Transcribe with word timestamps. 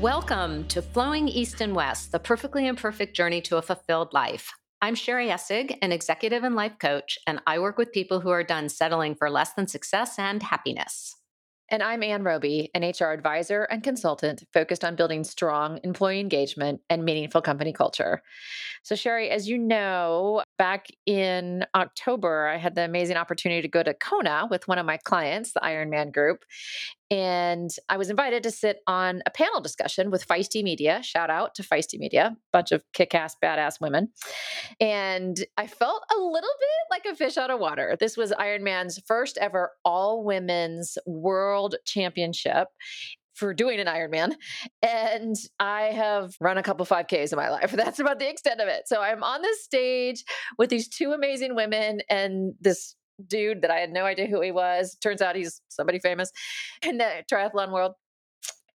Welcome 0.00 0.68
to 0.68 0.82
Flowing 0.82 1.26
East 1.26 1.62
and 1.62 1.74
West, 1.74 2.12
the 2.12 2.18
perfectly 2.18 2.66
imperfect 2.66 3.16
journey 3.16 3.40
to 3.40 3.56
a 3.56 3.62
fulfilled 3.62 4.12
life. 4.12 4.52
I'm 4.82 4.94
Sherry 4.94 5.28
Essig, 5.28 5.78
an 5.80 5.90
executive 5.90 6.44
and 6.44 6.54
life 6.54 6.78
coach, 6.78 7.18
and 7.26 7.40
I 7.46 7.58
work 7.60 7.78
with 7.78 7.92
people 7.92 8.20
who 8.20 8.28
are 8.28 8.44
done 8.44 8.68
settling 8.68 9.14
for 9.14 9.30
less 9.30 9.54
than 9.54 9.66
success 9.66 10.18
and 10.18 10.42
happiness. 10.42 11.16
And 11.70 11.82
I'm 11.82 12.02
Ann 12.02 12.24
Roby, 12.24 12.70
an 12.74 12.82
HR 12.82 13.06
advisor 13.06 13.62
and 13.62 13.82
consultant 13.82 14.44
focused 14.52 14.84
on 14.84 14.96
building 14.96 15.24
strong 15.24 15.80
employee 15.82 16.20
engagement 16.20 16.82
and 16.90 17.02
meaningful 17.02 17.40
company 17.40 17.72
culture. 17.72 18.22
So, 18.82 18.96
Sherry, 18.96 19.30
as 19.30 19.48
you 19.48 19.56
know, 19.56 20.42
back 20.58 20.88
in 21.06 21.64
October, 21.74 22.48
I 22.48 22.56
had 22.56 22.74
the 22.74 22.84
amazing 22.84 23.16
opportunity 23.16 23.62
to 23.62 23.68
go 23.68 23.82
to 23.82 23.94
Kona 23.94 24.46
with 24.50 24.68
one 24.68 24.78
of 24.78 24.86
my 24.86 24.96
clients, 24.96 25.52
the 25.52 25.60
Ironman 25.60 26.12
Group. 26.12 26.44
And 27.10 27.70
I 27.88 27.96
was 27.96 28.10
invited 28.10 28.42
to 28.42 28.50
sit 28.50 28.80
on 28.86 29.22
a 29.26 29.30
panel 29.30 29.60
discussion 29.60 30.10
with 30.10 30.26
Feisty 30.26 30.62
Media. 30.62 31.02
Shout 31.02 31.30
out 31.30 31.54
to 31.54 31.62
Feisty 31.62 31.98
Media, 31.98 32.36
bunch 32.52 32.72
of 32.72 32.82
kick 32.92 33.14
ass, 33.14 33.36
badass 33.42 33.80
women. 33.80 34.08
And 34.80 35.36
I 35.56 35.66
felt 35.68 36.02
a 36.12 36.18
little 36.18 36.32
bit 36.32 36.90
like 36.90 37.06
a 37.06 37.16
fish 37.16 37.36
out 37.36 37.50
of 37.50 37.60
water. 37.60 37.96
This 38.00 38.16
was 38.16 38.32
Ironman's 38.32 39.00
first 39.06 39.38
ever 39.38 39.72
all 39.84 40.24
women's 40.24 40.98
world 41.06 41.76
championship 41.84 42.68
for 43.36 43.54
doing 43.54 43.78
an 43.78 43.86
Ironman. 43.86 44.34
And 44.82 45.36
I 45.60 45.82
have 45.92 46.34
run 46.40 46.58
a 46.58 46.62
couple 46.62 46.84
5Ks 46.86 47.32
in 47.32 47.36
my 47.36 47.48
life. 47.48 47.72
That's 47.76 47.98
about 47.98 48.18
the 48.18 48.28
extent 48.28 48.60
of 48.60 48.68
it. 48.68 48.82
So 48.86 49.00
I'm 49.00 49.22
on 49.22 49.42
this 49.42 49.62
stage 49.62 50.24
with 50.58 50.70
these 50.70 50.88
two 50.88 51.12
amazing 51.12 51.54
women 51.54 52.00
and 52.10 52.54
this 52.60 52.96
dude 53.26 53.62
that 53.62 53.70
I 53.70 53.78
had 53.78 53.90
no 53.90 54.04
idea 54.04 54.26
who 54.26 54.40
he 54.40 54.52
was. 54.52 54.96
Turns 55.02 55.22
out 55.22 55.36
he's 55.36 55.60
somebody 55.68 55.98
famous 55.98 56.30
in 56.82 56.98
the 56.98 57.24
triathlon 57.30 57.72
world. 57.72 57.92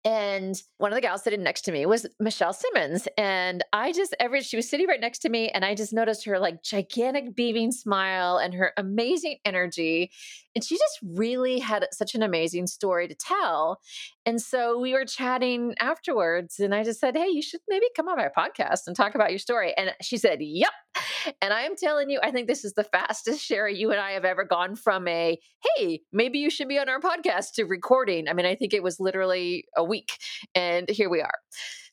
And 0.03 0.59
one 0.77 0.91
of 0.91 0.95
the 0.95 1.01
gals 1.01 1.23
sitting 1.23 1.43
next 1.43 1.61
to 1.63 1.71
me 1.71 1.85
was 1.85 2.07
Michelle 2.19 2.53
Simmons. 2.53 3.07
And 3.17 3.63
I 3.71 3.91
just, 3.91 4.15
every, 4.19 4.41
she 4.41 4.55
was 4.55 4.67
sitting 4.67 4.87
right 4.87 4.99
next 4.99 5.19
to 5.19 5.29
me, 5.29 5.49
and 5.49 5.63
I 5.63 5.75
just 5.75 5.93
noticed 5.93 6.25
her 6.25 6.39
like 6.39 6.63
gigantic 6.63 7.35
beaming 7.35 7.71
smile 7.71 8.37
and 8.37 8.53
her 8.55 8.73
amazing 8.77 9.37
energy. 9.45 10.11
And 10.55 10.63
she 10.63 10.75
just 10.75 10.99
really 11.03 11.59
had 11.59 11.87
such 11.93 12.15
an 12.15 12.23
amazing 12.23 12.67
story 12.67 13.07
to 13.07 13.15
tell. 13.15 13.79
And 14.25 14.41
so 14.41 14.79
we 14.79 14.93
were 14.93 15.05
chatting 15.05 15.75
afterwards, 15.79 16.59
and 16.59 16.73
I 16.73 16.83
just 16.83 16.99
said, 16.99 17.15
Hey, 17.15 17.29
you 17.29 17.41
should 17.41 17.61
maybe 17.69 17.85
come 17.95 18.07
on 18.07 18.17
my 18.17 18.29
podcast 18.35 18.81
and 18.87 18.95
talk 18.95 19.15
about 19.15 19.29
your 19.29 19.39
story. 19.39 19.73
And 19.77 19.93
she 20.01 20.17
said, 20.17 20.39
Yep. 20.41 20.71
And 21.41 21.53
I 21.53 21.61
am 21.61 21.75
telling 21.75 22.09
you, 22.09 22.19
I 22.21 22.31
think 22.31 22.47
this 22.47 22.65
is 22.65 22.73
the 22.73 22.83
fastest, 22.83 23.45
Sherry, 23.45 23.77
you 23.77 23.91
and 23.91 23.99
I 23.99 24.11
have 24.11 24.25
ever 24.25 24.43
gone 24.43 24.75
from 24.75 25.07
a, 25.07 25.39
Hey, 25.75 26.01
maybe 26.11 26.39
you 26.39 26.49
should 26.49 26.67
be 26.67 26.79
on 26.79 26.89
our 26.89 26.99
podcast 26.99 27.53
to 27.55 27.63
recording. 27.63 28.27
I 28.27 28.33
mean, 28.33 28.45
I 28.45 28.55
think 28.55 28.73
it 28.73 28.83
was 28.83 28.99
literally 28.99 29.65
a 29.77 29.83
week, 29.91 30.17
and 30.55 30.89
here 30.89 31.09
we 31.09 31.21
are. 31.21 31.37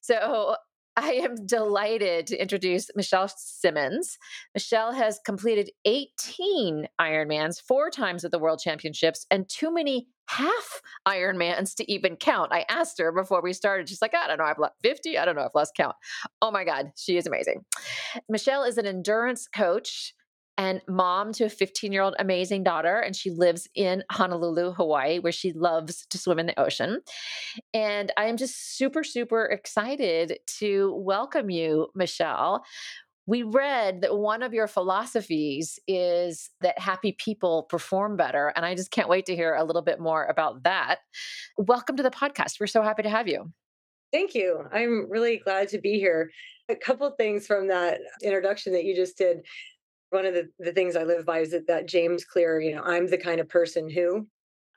So 0.01 0.57
I 0.97 1.13
am 1.13 1.47
delighted 1.47 2.27
to 2.29 2.41
introduce 2.41 2.91
Michelle 2.97 3.29
Simmons. 3.29 4.19
Michelle 4.53 4.93
has 4.93 5.21
completed 5.25 5.71
18 5.85 6.89
Ironmans, 7.01 7.61
four 7.61 7.89
times 7.91 8.25
at 8.25 8.33
the 8.33 8.39
World 8.39 8.61
Championships, 8.61 9.25
and 9.31 9.49
too 9.49 9.73
many 9.73 10.09
half 10.29 10.81
Ironmans 11.07 11.75
to 11.77 11.93
even 11.93 12.17
count. 12.17 12.53
I 12.53 12.65
asked 12.69 12.99
her 12.99 13.13
before 13.13 13.43
we 13.43 13.53
started. 13.53 13.89
She's 13.89 14.03
like, 14.03 14.15
I 14.15 14.27
don't 14.27 14.39
know, 14.39 14.45
I've 14.45 14.59
lost 14.59 14.75
50. 14.83 15.17
I 15.17 15.25
don't 15.25 15.37
know, 15.37 15.45
I've 15.45 15.55
lost 15.55 15.77
count. 15.77 15.95
Oh 16.43 16.51
my 16.51 16.65
God, 16.65 16.91
she 16.97 17.17
is 17.17 17.27
amazing. 17.27 17.65
Michelle 18.29 18.65
is 18.65 18.77
an 18.77 18.87
endurance 18.87 19.47
coach 19.47 20.15
and 20.59 20.83
mom 20.89 21.33
to 21.33 21.45
a 21.45 21.49
15 21.49 21.93
year 21.93 22.03
old 22.03 22.17
amazing 22.19 22.65
daughter. 22.65 22.99
And 22.99 23.17
she 23.17 23.31
lives 23.31 23.69
in 23.75 24.03
Honolulu, 24.11 24.73
Hawaii, 24.73 25.21
where 25.21 25.33
she 25.33 25.53
loves 25.53 26.05
to 26.11 26.19
swim 26.19 26.41
in 26.41 26.47
the 26.47 26.61
ocean. 26.61 27.01
And 27.73 28.13
I 28.17 28.27
am 28.27 28.37
just 28.37 28.77
super, 28.77 29.05
super 29.05 29.47
excited 29.47 30.39
to 30.59 30.93
welcome 30.97 31.49
you, 31.49 31.89
Michelle. 31.95 32.65
We 33.27 33.43
read 33.43 34.01
that 34.01 34.17
one 34.17 34.43
of 34.43 34.55
your 34.55 34.67
philosophies 34.67 35.79
is 35.87 36.51
that 36.63 36.79
happy 36.79 37.13
people 37.13 37.65
perform 37.65 38.17
better. 38.17 38.53
And 38.57 38.65
I 38.65 38.75
just 38.75 38.91
can't 38.91 39.09
wait 39.09 39.27
to 39.27 39.37
hear 39.37 39.55
a 39.55 39.65
little 39.65 39.83
bit 39.83 40.01
more 40.01 40.25
about 40.25 40.65
that. 40.65 41.01
Welcome 41.59 41.97
to 41.99 42.03
the 42.03 42.11
podcast. 42.11 42.59
We're 42.59 42.67
so 42.67 42.83
happy 42.83 43.03
to 43.03 43.11
have 43.11 43.29
you. 43.29 43.53
Thank 44.13 44.35
you. 44.35 44.65
I'm 44.73 45.11
really 45.11 45.37
glad 45.37 45.69
to 45.69 45.79
be 45.79 45.99
here. 45.99 46.31
A 46.71 46.75
couple 46.75 47.11
things 47.11 47.47
from 47.47 47.69
that 47.69 48.01
introduction 48.23 48.73
that 48.73 48.85
you 48.85 48.97
just 48.97 49.19
did 49.19 49.43
one 50.11 50.27
of 50.27 50.35
the, 50.35 50.49
the 50.59 50.73
things 50.73 50.97
I 50.97 51.05
live 51.05 51.27
by 51.27 51.41
is 51.41 51.51
that, 51.51 51.67
that 51.67 51.87
James 51.87 52.25
Clear, 52.25 52.61
you 52.61 52.75
know, 52.75 52.83
I'm 52.83 53.07
the 53.07 53.19
kind 53.19 53.41
of 53.41 53.49
person 53.49 53.89
who 53.89 54.27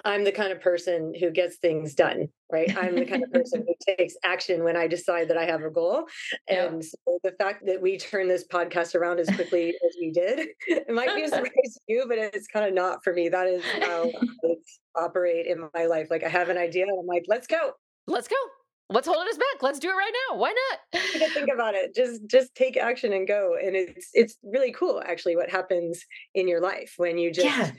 I'm 0.03 0.23
the 0.23 0.31
kind 0.31 0.51
of 0.51 0.61
person 0.61 1.13
who 1.19 1.29
gets 1.29 1.57
things 1.57 1.93
done, 1.93 2.27
right? 2.51 2.75
I'm 2.75 2.95
the 2.95 3.05
kind 3.05 3.23
of 3.23 3.31
person 3.31 3.63
who 3.67 3.95
takes 3.95 4.15
action 4.23 4.63
when 4.63 4.75
I 4.75 4.87
decide 4.87 5.27
that 5.29 5.37
I 5.37 5.45
have 5.45 5.61
a 5.61 5.69
goal. 5.69 6.05
And 6.47 6.83
so 6.83 7.19
the 7.23 7.33
fact 7.33 7.65
that 7.65 7.81
we 7.81 7.97
turn 7.97 8.27
this 8.27 8.45
podcast 8.47 8.95
around 8.95 9.19
as 9.19 9.27
quickly 9.27 9.69
as 9.69 9.95
we 9.99 10.11
did, 10.11 10.47
it 10.67 10.89
might 10.89 11.15
be 11.15 11.23
a 11.23 11.27
surprise 11.29 11.51
to 11.53 11.81
you, 11.87 12.05
but 12.07 12.17
it's 12.17 12.47
kind 12.47 12.65
of 12.65 12.73
not 12.73 13.03
for 13.03 13.13
me. 13.13 13.29
That 13.29 13.47
is 13.47 13.63
how 13.63 14.09
I 14.45 15.03
operate 15.03 15.45
in 15.45 15.69
my 15.73 15.85
life. 15.85 16.07
Like 16.09 16.23
I 16.23 16.29
have 16.29 16.49
an 16.49 16.57
idea, 16.57 16.85
I'm 16.85 17.05
like, 17.05 17.25
let's 17.27 17.47
go. 17.47 17.73
Let's 18.07 18.27
go 18.27 18.35
what's 18.91 19.07
holding 19.07 19.27
us 19.27 19.37
back 19.37 19.61
let's 19.61 19.79
do 19.79 19.89
it 19.89 19.93
right 19.93 20.13
now 20.29 20.37
why 20.37 20.53
not? 20.93 21.01
Think 21.33 21.49
about 21.53 21.75
it 21.75 21.95
just 21.95 22.25
just 22.27 22.53
take 22.55 22.77
action 22.77 23.13
and 23.13 23.27
go 23.27 23.55
and 23.61 23.75
it's 23.75 24.09
it's 24.13 24.37
really 24.43 24.71
cool 24.71 25.01
actually 25.05 25.35
what 25.35 25.49
happens 25.49 26.05
in 26.35 26.47
your 26.47 26.61
life 26.61 26.93
when 26.97 27.17
you 27.17 27.31
just 27.31 27.47
yeah. 27.47 27.71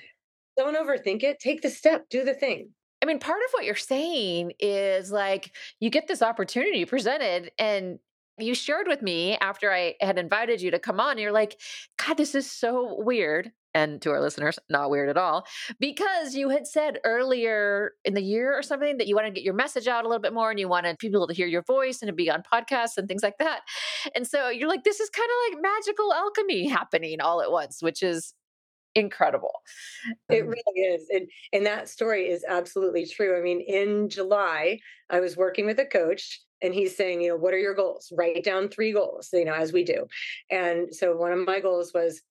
don't 0.57 0.77
overthink 0.77 1.23
it 1.23 1.39
take 1.39 1.63
the 1.63 1.71
step 1.71 2.07
do 2.11 2.25
the 2.25 2.35
thing. 2.35 2.71
I 3.03 3.07
mean 3.07 3.19
part 3.19 3.41
of 3.47 3.53
what 3.53 3.65
you're 3.65 3.75
saying 3.75 4.53
is 4.59 5.11
like 5.11 5.55
you 5.81 5.91
get 5.91 6.09
this 6.09 6.23
opportunity 6.23 6.85
presented 6.85 7.53
and 7.59 7.99
you 8.39 8.55
shared 8.55 8.87
with 8.89 9.03
me 9.03 9.37
after 9.37 9.73
I 9.73 9.95
had 10.01 10.19
invited 10.19 10.61
you 10.61 10.71
to 10.71 10.79
come 10.79 11.01
on, 11.01 11.19
you're 11.19 11.33
like, 11.33 11.61
God, 12.05 12.17
this 12.17 12.35
is 12.35 12.51
so 12.51 12.97
weird 12.99 13.53
and 13.75 14.01
to 14.03 14.11
our 14.11 14.21
listeners, 14.21 14.59
not 14.69 14.91
weird 14.91 15.09
at 15.09 15.17
all, 15.17 15.47
because 15.79 16.35
you 16.35 16.51
had 16.51 16.67
said 16.67 16.99
earlier 17.05 17.93
in 18.05 18.15
the 18.15 18.23
year 18.23 18.57
or 18.57 18.63
something 18.63 18.99
that 18.99 19.07
you 19.07 19.15
wanted 19.15 19.31
to 19.31 19.35
get 19.35 19.45
your 19.45 19.55
message 19.55 19.89
out 19.89 20.05
a 20.05 20.09
little 20.09 20.23
bit 20.23 20.35
more 20.35 20.51
and 20.51 20.61
you 20.61 20.69
wanted 20.69 20.99
people 20.99 21.27
to 21.27 21.35
hear 21.35 21.47
your 21.47 21.63
voice 21.63 22.03
and 22.03 22.09
to 22.09 22.13
be 22.13 22.31
on 22.31 22.43
podcasts 22.53 22.97
and 22.97 23.09
things 23.09 23.23
like 23.23 23.39
that. 23.39 23.61
And 24.15 24.27
so 24.27 24.49
you're 24.49 24.69
like, 24.69 24.85
this 24.85 25.01
is 25.01 25.11
kind 25.11 25.29
of 25.29 25.55
like 25.55 25.63
magical 25.63 26.13
alchemy 26.13 26.69
happening 26.69 27.21
all 27.21 27.43
at 27.43 27.51
once, 27.51 27.83
which 27.83 28.03
is 28.03 28.35
incredible. 28.95 29.53
It 30.29 30.43
uh-huh. 30.43 30.51
really 30.51 30.81
is. 30.95 31.07
And 31.11 31.29
and 31.53 31.67
that 31.67 31.89
story 31.89 32.29
is 32.29 32.45
absolutely 32.47 33.07
true. 33.07 33.39
I 33.39 33.43
mean, 33.43 33.61
in 33.61 34.09
July, 34.09 34.79
I 35.11 35.21
was 35.21 35.37
working 35.37 35.67
with 35.67 35.79
a 35.79 35.87
coach 35.87 36.41
and 36.63 36.75
he's 36.75 36.97
saying, 36.97 37.23
you 37.23 37.31
know, 37.31 37.37
what 37.37 37.55
are 37.55 37.59
your 37.59 37.75
goals? 37.75 38.13
Write 38.17 38.45
down 38.45 38.69
three 38.69 38.93
goals, 38.93 39.31
you 39.33 39.45
know, 39.45 39.55
as 39.55 39.73
we 39.73 39.85
do. 39.85 40.07
And 40.51 40.95
so 40.95 41.17
one 41.17 41.33
of 41.33 41.45
my 41.45 41.61
goals 41.61 41.93
was 41.95 42.23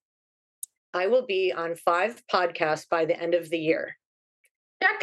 I 0.93 1.07
will 1.07 1.25
be 1.25 1.53
on 1.55 1.75
five 1.75 2.21
podcasts 2.31 2.87
by 2.89 3.05
the 3.05 3.19
end 3.19 3.33
of 3.33 3.49
the 3.49 3.59
year. 3.59 3.97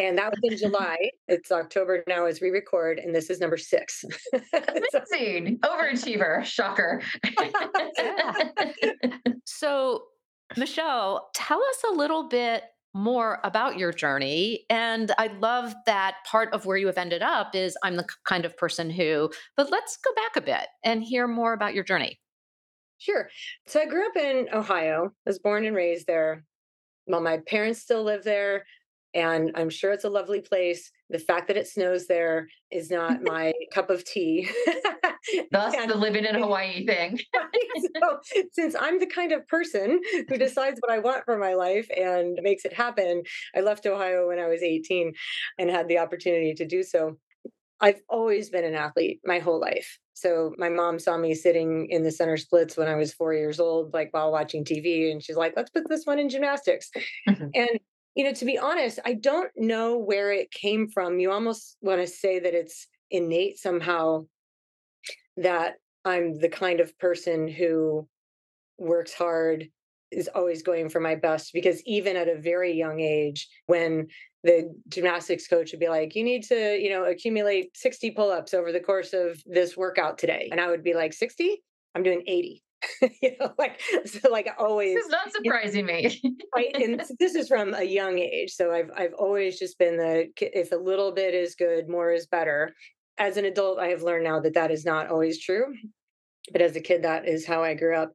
And 0.00 0.19
that 0.19 0.31
was 0.31 0.41
in 0.43 0.59
July. 0.59 0.97
It's 1.28 1.53
October 1.53 2.03
now 2.09 2.26
as 2.26 2.41
we 2.41 2.50
record, 2.50 2.99
and 2.99 3.15
this 3.15 3.31
is 3.31 3.41
number 3.41 3.56
six. 3.56 4.04
Amazing. 5.12 5.59
Overachiever. 5.60 6.44
Shocker. 6.44 7.00
so, 9.44 10.04
Michelle, 10.56 11.31
tell 11.34 11.62
us 11.62 11.82
a 11.91 11.94
little 11.94 12.28
bit 12.28 12.65
more 12.94 13.38
about 13.44 13.78
your 13.78 13.93
journey. 13.93 14.65
And 14.70 15.12
I 15.19 15.28
love 15.41 15.75
that 15.87 16.16
part 16.26 16.53
of 16.53 16.66
where 16.66 16.76
you 16.76 16.87
have 16.87 16.99
ended 16.99 17.22
up 17.22 17.55
is 17.55 17.76
I'm 17.84 17.97
the 17.97 18.06
kind 18.25 18.44
of 18.44 18.56
person 18.56 18.91
who, 18.91 19.31
but 19.56 19.70
let's 19.70 19.99
go 19.99 20.12
back 20.15 20.37
a 20.37 20.41
bit 20.41 20.66
and 20.84 21.03
hear 21.03 21.28
more 21.28 21.53
about 21.53 21.75
your 21.75 21.84
journey. 21.84 22.19
Sure. 22.99 23.29
So 23.67 23.81
I 23.81 23.87
grew 23.87 24.07
up 24.07 24.17
in 24.17 24.49
Ohio, 24.53 25.13
was 25.25 25.39
born 25.39 25.65
and 25.65 25.75
raised 25.77 26.07
there. 26.07 26.45
Well, 27.06 27.21
my 27.21 27.39
parents 27.47 27.81
still 27.81 28.03
live 28.03 28.25
there, 28.25 28.65
and 29.15 29.53
I'm 29.55 29.71
sure 29.71 29.93
it's 29.93 30.05
a 30.05 30.11
lovely 30.11 30.41
place. 30.41 30.91
The 31.09 31.19
fact 31.19 31.49
that 31.49 31.56
it 31.56 31.67
snows 31.67 32.06
there 32.06 32.49
is 32.71 32.91
not 32.91 33.23
my 33.23 33.53
cup 33.73 33.91
of 33.91 34.05
tea. 34.05 34.49
Thus, 35.53 35.75
and, 35.75 35.91
the 35.91 35.97
living 35.97 36.25
in 36.25 36.35
Hawaii 36.35 36.87
thing. 36.87 37.19
so, 37.97 38.19
since 38.53 38.75
I'm 38.79 38.99
the 38.99 39.06
kind 39.06 39.33
of 39.33 39.47
person 39.47 40.01
who 40.29 40.39
decides 40.39 40.81
what 40.81 40.93
I 40.93 40.99
want 40.99 41.25
for 41.25 41.39
my 41.39 41.55
life 41.55 41.89
and 41.97 42.39
makes 42.43 42.65
it 42.65 42.73
happen, 42.73 43.23
I 43.55 43.61
left 43.61 43.87
Ohio 43.87 44.29
when 44.29 44.39
I 44.39 44.49
was 44.49 44.62
18 44.62 45.12
and 45.59 45.71
had 45.71 45.89
the 45.89 45.99
opportunity 45.99 46.55
to 46.55 46.67
do 46.67 46.83
so. 46.83 47.19
I've 47.81 48.01
always 48.09 48.51
been 48.51 48.65
an 48.65 48.75
athlete 48.75 49.21
my 49.25 49.39
whole 49.39 49.61
life. 49.61 49.99
So 50.19 50.55
my 50.59 50.69
mom 50.69 50.99
saw 50.99 51.17
me 51.17 51.35
sitting 51.35 51.88
in 51.91 52.03
the 52.03 52.11
center 52.11 52.37
splits 52.37 52.76
when 52.76 52.88
I 52.88 52.97
was 52.97 53.12
four 53.12 53.35
years 53.35 53.61
old, 53.61 53.93
like 53.94 54.12
while 54.12 54.32
watching 54.32 54.65
TV, 54.65 55.12
and 55.12 55.23
she's 55.23 55.37
like, 55.37 55.55
"Let's 55.56 55.70
put 55.70 55.88
this 55.88 56.06
one 56.06 56.19
in 56.19 56.29
gymnastics." 56.29 56.91
Mm-hmm. 57.29 57.49
And 57.55 57.81
you 58.15 58.25
know, 58.25 58.32
to 58.32 58.44
be 58.44 58.59
honest, 58.59 58.99
I 59.05 59.15
don't 59.15 59.50
know 59.56 59.97
where 59.97 60.32
it 60.32 60.50
came 60.50 60.88
from. 60.88 61.20
You 61.20 61.31
almost 61.31 61.76
want 61.81 62.00
to 62.00 62.06
say 62.06 62.41
that 62.41 62.55
it's 62.55 62.88
innate 63.11 63.59
somehow 63.59 64.26
that 65.37 65.75
I'm 66.05 66.37
the 66.38 66.49
kind 66.49 66.81
of 66.81 66.99
person 66.99 67.47
who 67.47 68.09
works 68.76 69.15
hard, 69.15 69.69
is 70.11 70.29
always 70.35 70.62
going 70.62 70.88
for 70.88 71.00
my 71.00 71.15
best 71.15 71.53
because 71.53 71.82
even 71.85 72.17
at 72.17 72.29
a 72.29 72.41
very 72.41 72.73
young 72.73 73.00
age, 73.00 73.49
when 73.67 74.09
the 74.44 74.73
gymnastics 74.88 75.49
coach 75.49 75.73
would 75.73 75.81
be 75.81 75.88
like, 75.88 76.14
you 76.14 76.23
need 76.23 76.44
to, 76.44 76.79
you 76.79 76.90
know, 76.90 77.05
accumulate 77.05 77.76
60 77.76 78.12
pull 78.12 78.31
ups 78.31 78.55
over 78.55 78.73
the 78.73 78.81
course 78.81 79.12
of 79.12 79.43
this 79.46 79.76
workout 79.76 80.19
today. 80.19 80.49
And 80.50 80.61
I 80.61 80.69
would 80.69 80.85
be 80.85 80.94
like, 80.94 81.12
60? 81.12 81.62
I'm 81.94 82.02
doing 82.02 82.23
80. 82.26 82.62
you 83.23 83.32
know, 83.40 83.52
like 83.58 83.81
so, 84.06 84.31
like 84.31 84.49
always. 84.58 84.94
This 84.94 85.06
is 85.06 85.11
not 85.11 85.32
surprising 85.32 85.88
you 85.88 86.02
know, 86.02 86.08
me, 86.08 86.37
right? 86.55 86.76
And 86.76 87.02
this 87.19 87.35
is 87.35 87.49
from 87.49 87.75
a 87.75 87.82
young 87.82 88.19
age, 88.19 88.52
so 88.52 88.73
I've 88.73 88.90
I've 88.96 89.14
always 89.19 89.58
just 89.58 89.79
been 89.79 89.96
the 89.96 90.29
if 90.41 90.73
a 90.73 90.76
little 90.76 91.12
bit 91.12 91.34
is 91.34 91.55
good, 91.55 91.88
more 91.88 92.12
is 92.12 92.26
better. 92.26 92.75
As 93.19 93.37
an 93.37 93.44
adult, 93.44 93.81
I 93.81 93.88
have 93.88 94.02
learned 94.02 94.25
now 94.25 94.38
that 94.41 94.55
that 94.55 94.70
is 94.70 94.84
not 94.84 95.08
always 95.08 95.43
true, 95.43 95.75
but 96.52 96.62
as 96.62 96.76
a 96.76 96.81
kid, 96.81 97.02
that 97.02 97.26
is 97.26 97.44
how 97.44 97.64
I 97.64 97.75
grew 97.75 97.96
up. 97.96 98.12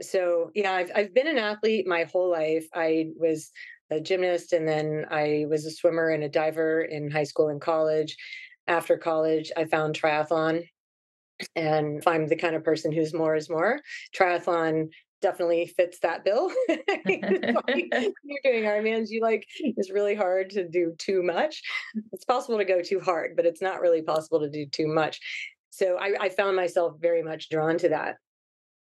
So 0.00 0.50
yeah, 0.54 0.72
I've 0.72 0.90
I've 0.94 1.14
been 1.14 1.28
an 1.28 1.38
athlete 1.38 1.86
my 1.86 2.04
whole 2.04 2.30
life. 2.30 2.66
I 2.74 3.10
was 3.16 3.52
a 3.92 4.00
gymnast, 4.00 4.52
and 4.52 4.66
then 4.66 5.06
I 5.10 5.46
was 5.48 5.66
a 5.66 5.70
swimmer 5.70 6.10
and 6.10 6.24
a 6.24 6.28
diver 6.28 6.82
in 6.82 7.10
high 7.10 7.24
school 7.24 7.48
and 7.48 7.60
college. 7.60 8.16
After 8.66 8.96
college, 8.96 9.50
I 9.56 9.64
found 9.64 9.98
triathlon 9.98 10.64
and 11.56 11.98
if 11.98 12.06
I'm 12.06 12.26
the 12.26 12.36
kind 12.36 12.54
of 12.54 12.64
person 12.64 12.92
who's 12.92 13.14
more 13.14 13.34
is 13.34 13.50
more, 13.50 13.80
triathlon 14.16 14.88
definitely 15.20 15.66
fits 15.66 16.00
that 16.00 16.24
bill. 16.24 16.50
like, 16.68 17.88
you're 18.24 18.40
doing 18.44 18.64
Ironmans, 18.64 19.06
you 19.08 19.20
like 19.22 19.46
it's 19.60 19.90
really 19.90 20.14
hard 20.14 20.50
to 20.50 20.68
do 20.68 20.94
too 20.98 21.22
much. 21.22 21.62
It's 22.12 22.24
possible 22.24 22.58
to 22.58 22.64
go 22.64 22.82
too 22.82 23.00
hard, 23.00 23.36
but 23.36 23.46
it's 23.46 23.62
not 23.62 23.80
really 23.80 24.02
possible 24.02 24.40
to 24.40 24.50
do 24.50 24.66
too 24.66 24.86
much. 24.86 25.20
So 25.70 25.96
I, 25.96 26.14
I 26.20 26.28
found 26.28 26.56
myself 26.56 26.94
very 27.00 27.22
much 27.22 27.48
drawn 27.48 27.78
to 27.78 27.88
that. 27.90 28.16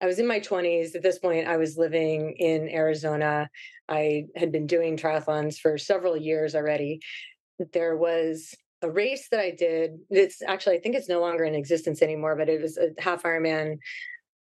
I 0.01 0.07
was 0.07 0.19
in 0.19 0.27
my 0.27 0.39
20s. 0.39 0.95
At 0.95 1.03
this 1.03 1.19
point, 1.19 1.48
I 1.48 1.57
was 1.57 1.77
living 1.77 2.36
in 2.39 2.68
Arizona. 2.69 3.50
I 3.88 4.25
had 4.36 4.51
been 4.51 4.65
doing 4.65 4.98
triathlons 4.98 5.57
for 5.57 5.77
several 5.77 6.18
years 6.18 6.56
already. 6.56 7.01
There 7.71 7.95
was 7.95 8.56
a 8.81 8.89
race 8.89 9.27
that 9.30 9.39
I 9.39 9.51
did. 9.51 10.00
It's 10.09 10.42
actually, 10.42 10.77
I 10.77 10.80
think 10.80 10.95
it's 10.95 11.09
no 11.09 11.21
longer 11.21 11.44
in 11.44 11.53
existence 11.53 12.01
anymore, 12.01 12.36
but 12.36 12.50
it 12.50 12.62
was 12.62 12.77
a 12.77 13.00
half 13.00 13.24
Ironman 13.24 13.77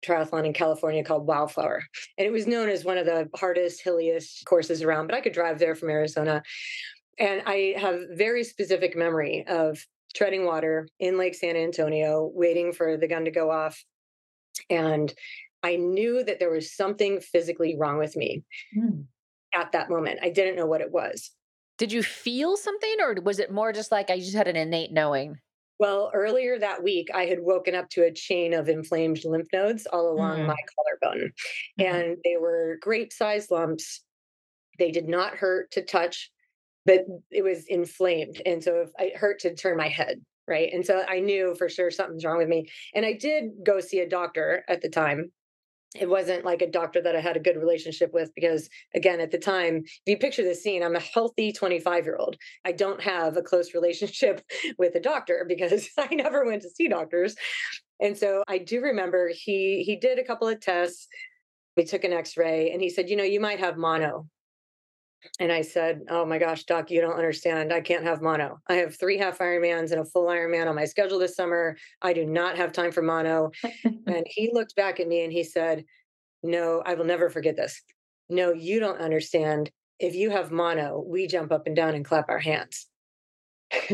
triathlon 0.05 0.45
in 0.45 0.53
California 0.53 1.03
called 1.03 1.25
Wildflower. 1.25 1.83
And 2.17 2.27
it 2.27 2.31
was 2.31 2.47
known 2.47 2.69
as 2.69 2.85
one 2.85 2.97
of 2.97 3.05
the 3.05 3.27
hardest, 3.35 3.81
hilliest 3.83 4.45
courses 4.45 4.83
around, 4.83 5.07
but 5.07 5.15
I 5.15 5.21
could 5.21 5.33
drive 5.33 5.57
there 5.57 5.75
from 5.75 5.89
Arizona. 5.89 6.43
And 7.17 7.41
I 7.45 7.73
have 7.77 8.01
very 8.11 8.43
specific 8.43 8.95
memory 8.95 9.45
of 9.47 9.83
treading 10.15 10.45
water 10.45 10.87
in 10.99 11.17
Lake 11.17 11.35
San 11.35 11.55
Antonio, 11.55 12.31
waiting 12.33 12.71
for 12.71 12.97
the 12.97 13.07
gun 13.07 13.25
to 13.25 13.31
go 13.31 13.51
off. 13.51 13.83
And 14.69 15.13
I 15.63 15.75
knew 15.75 16.23
that 16.23 16.39
there 16.39 16.51
was 16.51 16.73
something 16.73 17.19
physically 17.19 17.75
wrong 17.77 17.97
with 17.97 18.15
me 18.15 18.43
mm. 18.77 19.03
at 19.53 19.71
that 19.73 19.89
moment. 19.89 20.19
I 20.21 20.29
didn't 20.29 20.55
know 20.55 20.65
what 20.65 20.81
it 20.81 20.91
was. 20.91 21.31
Did 21.77 21.91
you 21.91 22.03
feel 22.03 22.57
something 22.57 22.95
or 23.01 23.15
was 23.21 23.39
it 23.39 23.51
more 23.51 23.71
just 23.71 23.91
like 23.91 24.09
I 24.09 24.19
just 24.19 24.35
had 24.35 24.47
an 24.47 24.55
innate 24.55 24.91
knowing? 24.91 25.37
Well, 25.79 26.11
earlier 26.13 26.59
that 26.59 26.83
week, 26.83 27.07
I 27.13 27.25
had 27.25 27.39
woken 27.41 27.73
up 27.73 27.89
to 27.91 28.03
a 28.03 28.11
chain 28.11 28.53
of 28.53 28.67
inflamed 28.67 29.23
lymph 29.23 29.47
nodes 29.53 29.85
all 29.85 30.11
along 30.11 30.39
mm. 30.39 30.47
my 30.47 30.57
collarbone. 31.01 31.31
Mm. 31.79 31.85
And 31.85 32.17
they 32.25 32.35
were 32.37 32.77
grape 32.81 33.13
sized 33.13 33.49
lumps. 33.49 34.01
They 34.77 34.91
did 34.91 35.07
not 35.07 35.35
hurt 35.35 35.71
to 35.71 35.81
touch, 35.81 36.31
but 36.85 37.05
it 37.31 37.43
was 37.43 37.65
inflamed. 37.67 38.41
And 38.45 38.61
so 38.61 38.81
if 38.81 38.89
it 38.99 39.15
hurt 39.15 39.39
to 39.39 39.55
turn 39.55 39.77
my 39.77 39.87
head. 39.87 40.21
Right. 40.49 40.73
And 40.73 40.83
so 40.83 41.03
I 41.07 41.19
knew 41.19 41.53
for 41.55 41.69
sure 41.69 41.91
something's 41.91 42.25
wrong 42.25 42.39
with 42.39 42.47
me. 42.47 42.67
And 42.95 43.05
I 43.05 43.13
did 43.13 43.51
go 43.63 43.79
see 43.79 43.99
a 43.99 44.09
doctor 44.09 44.63
at 44.67 44.81
the 44.81 44.89
time 44.89 45.31
it 45.95 46.07
wasn't 46.07 46.45
like 46.45 46.61
a 46.61 46.69
doctor 46.69 47.01
that 47.01 47.15
I 47.15 47.19
had 47.19 47.35
a 47.35 47.39
good 47.39 47.57
relationship 47.57 48.13
with 48.13 48.33
because, 48.35 48.69
again, 48.93 49.19
at 49.19 49.31
the 49.31 49.39
time, 49.39 49.77
if 49.85 50.01
you 50.05 50.17
picture 50.17 50.43
this 50.43 50.61
scene, 50.61 50.83
I'm 50.83 50.95
a 50.95 50.99
healthy 50.99 51.51
25 51.51 52.05
year 52.05 52.15
old. 52.15 52.35
I 52.63 52.73
don't 52.73 53.01
have 53.01 53.37
a 53.37 53.41
close 53.41 53.73
relationship 53.73 54.41
with 54.77 54.95
a 54.95 54.99
doctor 54.99 55.45
because 55.47 55.89
I 55.97 56.13
never 56.13 56.45
went 56.45 56.61
to 56.63 56.69
see 56.69 56.87
doctors. 56.87 57.35
And 57.99 58.15
so 58.15 58.43
I 58.47 58.59
do 58.59 58.81
remember 58.81 59.31
he 59.33 59.83
he 59.83 59.95
did 59.95 60.19
a 60.19 60.23
couple 60.23 60.47
of 60.47 60.61
tests. 60.61 61.07
We 61.75 61.85
took 61.85 62.03
an 62.03 62.13
X-ray, 62.13 62.71
and 62.71 62.81
he 62.81 62.89
said, 62.89 63.09
"You 63.09 63.15
know, 63.15 63.23
you 63.23 63.39
might 63.39 63.59
have 63.59 63.77
mono." 63.77 64.27
And 65.39 65.51
I 65.51 65.61
said, 65.61 66.01
Oh 66.09 66.25
my 66.25 66.37
gosh, 66.37 66.63
doc, 66.63 66.91
you 66.91 67.01
don't 67.01 67.17
understand. 67.17 67.71
I 67.73 67.81
can't 67.81 68.03
have 68.03 68.21
mono. 68.21 68.59
I 68.67 68.75
have 68.75 68.95
three 68.95 69.17
half 69.17 69.39
Ironmans 69.39 69.91
and 69.91 70.01
a 70.01 70.05
full 70.05 70.27
Ironman 70.27 70.67
on 70.67 70.75
my 70.75 70.85
schedule 70.85 71.19
this 71.19 71.35
summer. 71.35 71.77
I 72.01 72.13
do 72.13 72.25
not 72.25 72.57
have 72.57 72.71
time 72.71 72.91
for 72.91 73.01
mono. 73.01 73.51
and 73.83 74.25
he 74.27 74.51
looked 74.53 74.75
back 74.75 74.99
at 74.99 75.07
me 75.07 75.23
and 75.23 75.33
he 75.33 75.43
said, 75.43 75.85
No, 76.43 76.81
I 76.85 76.93
will 76.95 77.05
never 77.05 77.29
forget 77.29 77.55
this. 77.55 77.81
No, 78.29 78.53
you 78.53 78.79
don't 78.79 78.99
understand. 78.99 79.71
If 79.99 80.15
you 80.15 80.29
have 80.29 80.51
mono, 80.51 81.03
we 81.05 81.27
jump 81.27 81.51
up 81.51 81.67
and 81.67 81.75
down 81.75 81.95
and 81.95 82.05
clap 82.05 82.29
our 82.29 82.39
hands. 82.39 82.88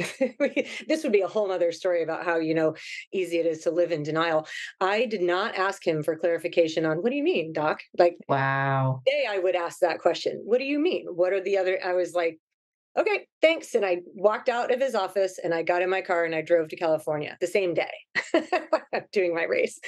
this 0.87 1.03
would 1.03 1.11
be 1.11 1.21
a 1.21 1.27
whole 1.27 1.51
other 1.51 1.71
story 1.71 2.03
about 2.03 2.23
how 2.23 2.37
you 2.37 2.53
know 2.53 2.75
easy 3.13 3.39
it 3.39 3.45
is 3.45 3.59
to 3.61 3.71
live 3.71 3.91
in 3.91 4.03
denial. 4.03 4.47
I 4.79 5.05
did 5.05 5.21
not 5.21 5.55
ask 5.55 5.85
him 5.85 6.03
for 6.03 6.15
clarification 6.15 6.85
on 6.85 6.97
what 6.97 7.09
do 7.09 7.15
you 7.15 7.23
mean 7.23 7.53
doc? 7.53 7.81
Like 7.97 8.17
wow. 8.29 9.01
day 9.05 9.25
i 9.29 9.39
would 9.39 9.55
ask 9.55 9.79
that 9.79 9.99
question 9.99 10.41
what 10.45 10.59
do 10.59 10.65
you 10.65 10.79
mean? 10.79 11.07
What 11.09 11.33
are 11.33 11.41
the 11.41 11.57
other 11.57 11.79
i 11.83 11.93
was 11.93 12.13
like 12.13 12.39
okay, 12.97 13.27
thanks. 13.41 13.75
And 13.75 13.85
I 13.85 14.01
walked 14.13 14.49
out 14.49 14.73
of 14.73 14.79
his 14.79 14.95
office 14.95 15.39
and 15.43 15.53
I 15.53 15.63
got 15.63 15.81
in 15.81 15.89
my 15.89 16.01
car 16.01 16.25
and 16.25 16.33
I 16.33 16.41
drove 16.41 16.69
to 16.69 16.75
California 16.75 17.37
the 17.41 17.47
same 17.47 17.73
day 17.73 17.91
doing 19.11 19.33
my 19.33 19.43
race. 19.43 19.79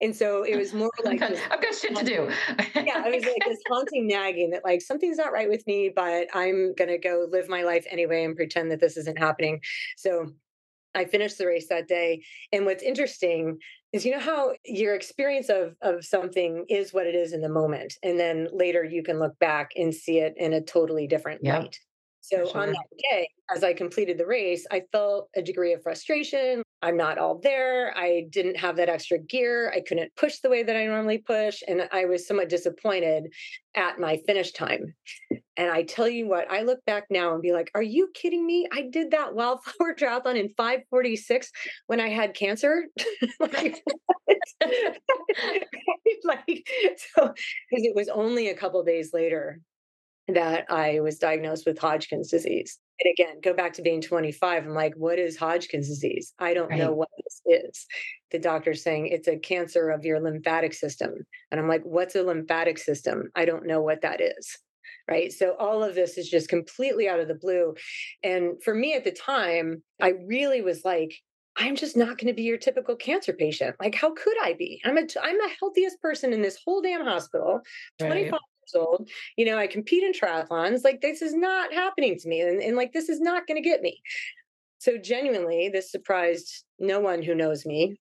And 0.00 0.14
so 0.14 0.42
it 0.42 0.56
was 0.56 0.74
more 0.74 0.90
like 1.04 1.22
I've 1.22 1.30
got, 1.34 1.52
I've 1.52 1.62
got 1.62 1.74
shit 1.74 1.96
to 1.96 2.04
do. 2.04 2.30
yeah, 2.74 3.06
it 3.06 3.14
was 3.14 3.24
like 3.24 3.44
this 3.46 3.58
haunting 3.68 4.06
nagging 4.06 4.50
that 4.50 4.64
like 4.64 4.82
something's 4.82 5.16
not 5.16 5.32
right 5.32 5.48
with 5.48 5.66
me, 5.66 5.90
but 5.94 6.28
I'm 6.34 6.74
gonna 6.76 6.98
go 6.98 7.26
live 7.30 7.48
my 7.48 7.62
life 7.62 7.86
anyway 7.90 8.24
and 8.24 8.36
pretend 8.36 8.70
that 8.70 8.80
this 8.80 8.96
isn't 8.96 9.18
happening. 9.18 9.60
So 9.96 10.32
I 10.94 11.04
finished 11.04 11.38
the 11.38 11.46
race 11.46 11.68
that 11.68 11.88
day. 11.88 12.22
And 12.52 12.64
what's 12.64 12.82
interesting 12.82 13.58
is 13.92 14.04
you 14.04 14.12
know 14.12 14.20
how 14.20 14.52
your 14.64 14.94
experience 14.94 15.48
of 15.48 15.74
of 15.82 16.04
something 16.04 16.64
is 16.68 16.92
what 16.92 17.06
it 17.06 17.14
is 17.14 17.32
in 17.32 17.40
the 17.40 17.48
moment. 17.48 17.94
And 18.02 18.18
then 18.18 18.48
later 18.52 18.82
you 18.82 19.02
can 19.02 19.18
look 19.18 19.38
back 19.38 19.70
and 19.76 19.94
see 19.94 20.18
it 20.18 20.34
in 20.36 20.52
a 20.52 20.60
totally 20.60 21.06
different 21.06 21.40
yep. 21.42 21.62
light. 21.62 21.78
So 22.26 22.44
sure. 22.44 22.60
on 22.60 22.72
that 22.72 22.86
day, 23.10 23.28
as 23.54 23.62
I 23.62 23.72
completed 23.72 24.18
the 24.18 24.26
race, 24.26 24.66
I 24.72 24.82
felt 24.90 25.28
a 25.36 25.42
degree 25.42 25.72
of 25.74 25.82
frustration. 25.82 26.60
I'm 26.82 26.96
not 26.96 27.18
all 27.18 27.38
there. 27.38 27.96
I 27.96 28.26
didn't 28.30 28.56
have 28.56 28.76
that 28.76 28.88
extra 28.88 29.18
gear. 29.18 29.70
I 29.70 29.80
couldn't 29.80 30.10
push 30.16 30.40
the 30.40 30.50
way 30.50 30.64
that 30.64 30.76
I 30.76 30.86
normally 30.86 31.18
push. 31.18 31.62
And 31.68 31.88
I 31.92 32.06
was 32.06 32.26
somewhat 32.26 32.48
disappointed 32.48 33.32
at 33.76 34.00
my 34.00 34.16
finish 34.26 34.50
time. 34.50 34.92
And 35.56 35.70
I 35.70 35.84
tell 35.84 36.08
you 36.08 36.26
what, 36.26 36.50
I 36.50 36.62
look 36.62 36.84
back 36.84 37.04
now 37.10 37.32
and 37.32 37.40
be 37.40 37.52
like, 37.52 37.70
are 37.76 37.82
you 37.82 38.08
kidding 38.12 38.44
me? 38.44 38.66
I 38.72 38.88
did 38.90 39.12
that 39.12 39.34
wildflower 39.34 39.94
triathlon 39.98 40.36
in 40.36 40.48
546 40.56 41.52
when 41.86 42.00
I 42.00 42.08
had 42.08 42.34
cancer. 42.34 42.86
like, 43.40 43.84
like, 46.24 46.68
so 47.14 47.32
because 47.70 47.84
it 47.84 47.94
was 47.94 48.08
only 48.08 48.48
a 48.48 48.56
couple 48.56 48.82
days 48.82 49.12
later 49.14 49.60
that 50.28 50.66
I 50.70 51.00
was 51.00 51.18
diagnosed 51.18 51.66
with 51.66 51.78
Hodgkin's 51.78 52.30
disease. 52.30 52.78
And 53.00 53.12
again, 53.12 53.40
go 53.42 53.52
back 53.52 53.74
to 53.74 53.82
being 53.82 54.00
25. 54.00 54.64
I'm 54.64 54.74
like, 54.74 54.94
what 54.96 55.18
is 55.18 55.36
Hodgkin's 55.36 55.88
disease? 55.88 56.32
I 56.38 56.54
don't 56.54 56.70
right. 56.70 56.78
know 56.78 56.92
what 56.92 57.10
this 57.22 57.42
is. 57.46 57.86
The 58.30 58.38
doctor's 58.38 58.82
saying 58.82 59.08
it's 59.08 59.28
a 59.28 59.38
cancer 59.38 59.90
of 59.90 60.04
your 60.04 60.20
lymphatic 60.20 60.72
system. 60.72 61.26
And 61.50 61.60
I'm 61.60 61.68
like, 61.68 61.82
what's 61.84 62.16
a 62.16 62.22
lymphatic 62.22 62.78
system? 62.78 63.30
I 63.36 63.44
don't 63.44 63.66
know 63.66 63.82
what 63.82 64.02
that 64.02 64.20
is. 64.20 64.58
Right. 65.08 65.32
So 65.32 65.54
all 65.58 65.84
of 65.84 65.94
this 65.94 66.18
is 66.18 66.28
just 66.28 66.48
completely 66.48 67.08
out 67.08 67.20
of 67.20 67.28
the 67.28 67.34
blue. 67.34 67.74
And 68.24 68.60
for 68.64 68.74
me 68.74 68.94
at 68.94 69.04
the 69.04 69.12
time, 69.12 69.82
I 70.02 70.14
really 70.26 70.62
was 70.62 70.84
like, 70.84 71.14
I'm 71.56 71.76
just 71.76 71.96
not 71.96 72.18
going 72.18 72.26
to 72.26 72.34
be 72.34 72.42
your 72.42 72.58
typical 72.58 72.96
cancer 72.96 73.32
patient. 73.32 73.76
Like, 73.80 73.94
how 73.94 74.12
could 74.12 74.36
I 74.42 74.54
be? 74.54 74.80
I'm 74.84 74.98
a 74.98 75.06
I'm 75.22 75.38
the 75.38 75.50
healthiest 75.60 76.00
person 76.02 76.32
in 76.32 76.42
this 76.42 76.58
whole 76.64 76.82
damn 76.82 77.04
hospital. 77.04 77.60
Right. 78.00 78.28
25 78.28 78.40
old. 78.74 79.08
You 79.36 79.46
know, 79.46 79.58
I 79.58 79.66
compete 79.66 80.02
in 80.02 80.12
triathlons. 80.12 80.84
Like, 80.84 81.00
this 81.00 81.22
is 81.22 81.34
not 81.34 81.72
happening 81.72 82.18
to 82.18 82.28
me. 82.28 82.40
And, 82.40 82.60
and 82.60 82.76
like, 82.76 82.92
this 82.92 83.08
is 83.08 83.20
not 83.20 83.46
going 83.46 83.62
to 83.62 83.68
get 83.68 83.82
me. 83.82 84.00
So, 84.78 84.98
genuinely, 84.98 85.68
this 85.72 85.90
surprised 85.90 86.64
no 86.78 87.00
one 87.00 87.22
who 87.22 87.34
knows 87.34 87.64
me. 87.66 87.96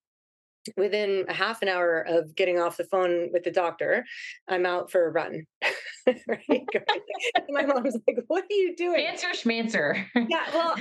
Within 0.77 1.25
a 1.29 1.33
half 1.33 1.61
an 1.61 1.67
hour 1.67 2.01
of 2.01 2.35
getting 2.35 2.59
off 2.59 2.77
the 2.77 2.85
phone 2.85 3.29
with 3.31 3.43
the 3.43 3.51
doctor, 3.51 4.03
I'm 4.47 4.65
out 4.65 4.91
for 4.91 5.05
a 5.05 5.11
run. 5.11 5.43
My 7.49 7.65
mom's 7.65 7.97
like, 8.07 8.17
What 8.27 8.43
are 8.43 8.53
you 8.53 8.75
doing? 8.75 9.05
Answer 9.05 9.33
schmancer. 9.33 10.05
yeah. 10.15 10.45
Well, 10.53 10.75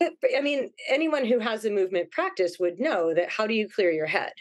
I 0.36 0.40
mean, 0.40 0.70
anyone 0.88 1.24
who 1.24 1.38
has 1.38 1.64
a 1.64 1.70
movement 1.70 2.10
practice 2.10 2.58
would 2.58 2.78
know 2.78 3.14
that 3.14 3.30
how 3.30 3.46
do 3.46 3.54
you 3.54 3.68
clear 3.68 3.90
your 3.90 4.06
head? 4.06 4.32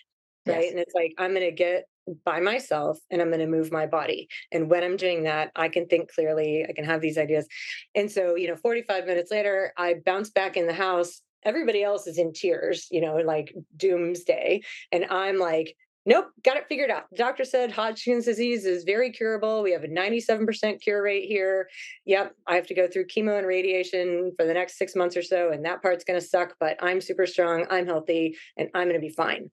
Right. 0.46 0.64
Yes. 0.64 0.72
And 0.72 0.80
it's 0.80 0.94
like, 0.94 1.14
I'm 1.18 1.32
going 1.34 1.50
to 1.50 1.52
get 1.52 1.86
by 2.24 2.40
myself 2.40 3.00
and 3.10 3.22
I'm 3.22 3.30
going 3.30 3.40
to 3.40 3.48
move 3.48 3.72
my 3.72 3.86
body. 3.86 4.28
And 4.52 4.70
when 4.70 4.84
I'm 4.84 4.98
doing 4.98 5.24
that, 5.24 5.52
I 5.56 5.70
can 5.70 5.88
think 5.88 6.14
clearly, 6.14 6.66
I 6.68 6.74
can 6.74 6.86
have 6.86 7.02
these 7.02 7.18
ideas. 7.18 7.48
And 7.96 8.12
so, 8.12 8.36
you 8.36 8.48
know, 8.48 8.56
45 8.56 9.06
minutes 9.06 9.32
later, 9.32 9.74
I 9.78 9.96
bounce 10.06 10.30
back 10.30 10.58
in 10.58 10.68
the 10.68 10.74
house. 10.74 11.22
Everybody 11.44 11.84
else 11.84 12.08
is 12.08 12.18
in 12.18 12.34
tears, 12.34 12.88
you 12.92 13.02
know, 13.02 13.18
like 13.18 13.54
doomsday. 13.78 14.62
And 14.92 15.06
I'm 15.10 15.38
like, 15.38 15.76
nope, 16.06 16.28
got 16.44 16.58
it 16.58 16.66
figured 16.70 16.92
out. 16.92 17.10
The 17.10 17.18
doctor 17.18 17.44
said 17.44 17.72
Hodgkin's 17.72 18.26
disease 18.26 18.66
is 18.66 18.84
very 18.84 19.12
curable. 19.12 19.64
We 19.64 19.72
have 19.72 19.84
a 19.84 19.88
97% 19.88 20.82
cure 20.82 21.02
rate 21.02 21.28
here. 21.28 21.68
Yep, 22.06 22.36
I 22.48 22.56
have 22.56 22.68
to 22.68 22.76
go 22.76 22.88
through 22.88 23.08
chemo 23.08 23.38
and 23.38 23.48
radiation 23.48 24.32
for 24.38 24.46
the 24.46 24.54
next 24.54 24.78
six 24.78 24.96
months 24.96 25.18
or 25.18 25.24
so, 25.24 25.52
and 25.52 25.66
that 25.66 25.82
part's 25.82 26.04
going 26.04 26.20
to 26.20 26.26
suck, 26.26 26.56
but 26.60 26.78
I'm 26.82 27.02
super 27.02 27.26
strong, 27.26 27.66
I'm 27.70 27.88
healthy, 27.88 28.38
and 28.58 28.70
I'm 28.74 28.88
going 28.88 29.00
to 29.00 29.06
be 29.06 29.14
fine. 29.14 29.50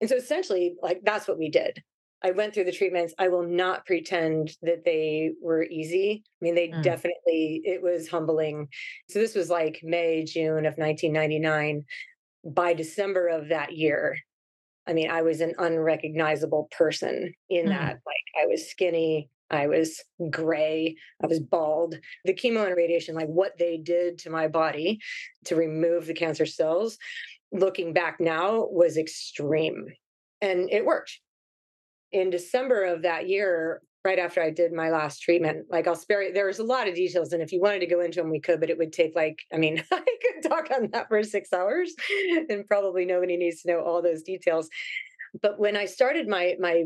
And 0.00 0.08
so 0.08 0.16
essentially, 0.16 0.74
like 0.82 1.00
that's 1.04 1.28
what 1.28 1.38
we 1.38 1.50
did. 1.50 1.82
I 2.22 2.32
went 2.32 2.52
through 2.52 2.64
the 2.64 2.72
treatments. 2.72 3.14
I 3.18 3.28
will 3.28 3.46
not 3.46 3.86
pretend 3.86 4.56
that 4.62 4.84
they 4.84 5.32
were 5.40 5.64
easy. 5.64 6.22
I 6.26 6.44
mean, 6.44 6.54
they 6.54 6.68
mm. 6.68 6.82
definitely, 6.82 7.62
it 7.64 7.82
was 7.82 8.08
humbling. 8.08 8.68
So 9.08 9.18
this 9.18 9.34
was 9.34 9.48
like 9.48 9.80
May, 9.82 10.24
June 10.24 10.66
of 10.66 10.76
1999. 10.76 11.84
By 12.44 12.74
December 12.74 13.28
of 13.28 13.48
that 13.48 13.76
year, 13.76 14.16
I 14.86 14.92
mean, 14.92 15.10
I 15.10 15.22
was 15.22 15.40
an 15.40 15.54
unrecognizable 15.58 16.68
person 16.76 17.32
in 17.48 17.66
mm. 17.66 17.68
that. 17.68 18.00
Like, 18.06 18.42
I 18.42 18.46
was 18.46 18.70
skinny, 18.70 19.30
I 19.50 19.66
was 19.66 20.02
gray, 20.30 20.96
I 21.22 21.26
was 21.26 21.40
bald. 21.40 21.96
The 22.24 22.34
chemo 22.34 22.66
and 22.66 22.76
radiation, 22.76 23.14
like 23.14 23.28
what 23.28 23.58
they 23.58 23.78
did 23.78 24.18
to 24.20 24.30
my 24.30 24.48
body 24.48 25.00
to 25.46 25.56
remove 25.56 26.06
the 26.06 26.14
cancer 26.14 26.46
cells, 26.46 26.98
looking 27.52 27.92
back 27.92 28.20
now, 28.20 28.66
was 28.70 28.96
extreme. 28.96 29.86
And 30.40 30.70
it 30.70 30.84
worked. 30.84 31.18
In 32.12 32.30
December 32.30 32.84
of 32.84 33.02
that 33.02 33.28
year, 33.28 33.82
right 34.04 34.18
after 34.18 34.42
I 34.42 34.50
did 34.50 34.72
my 34.72 34.90
last 34.90 35.20
treatment. 35.20 35.66
Like 35.70 35.86
I'll 35.86 35.94
spare 35.94 36.22
you, 36.22 36.32
there's 36.32 36.58
a 36.58 36.64
lot 36.64 36.88
of 36.88 36.94
details. 36.94 37.32
And 37.32 37.42
if 37.42 37.52
you 37.52 37.60
wanted 37.60 37.80
to 37.80 37.86
go 37.86 38.00
into 38.00 38.20
them, 38.20 38.30
we 38.30 38.40
could, 38.40 38.60
but 38.60 38.70
it 38.70 38.78
would 38.78 38.92
take 38.92 39.14
like, 39.14 39.40
I 39.52 39.58
mean, 39.58 39.82
I 39.92 40.00
could 40.00 40.48
talk 40.48 40.70
on 40.70 40.88
that 40.92 41.08
for 41.08 41.22
six 41.22 41.52
hours 41.52 41.92
and 42.48 42.66
probably 42.66 43.04
nobody 43.04 43.36
needs 43.36 43.62
to 43.62 43.68
know 43.68 43.80
all 43.80 44.02
those 44.02 44.22
details. 44.22 44.68
But 45.42 45.58
when 45.58 45.76
I 45.76 45.84
started 45.84 46.28
my 46.28 46.56
my 46.58 46.84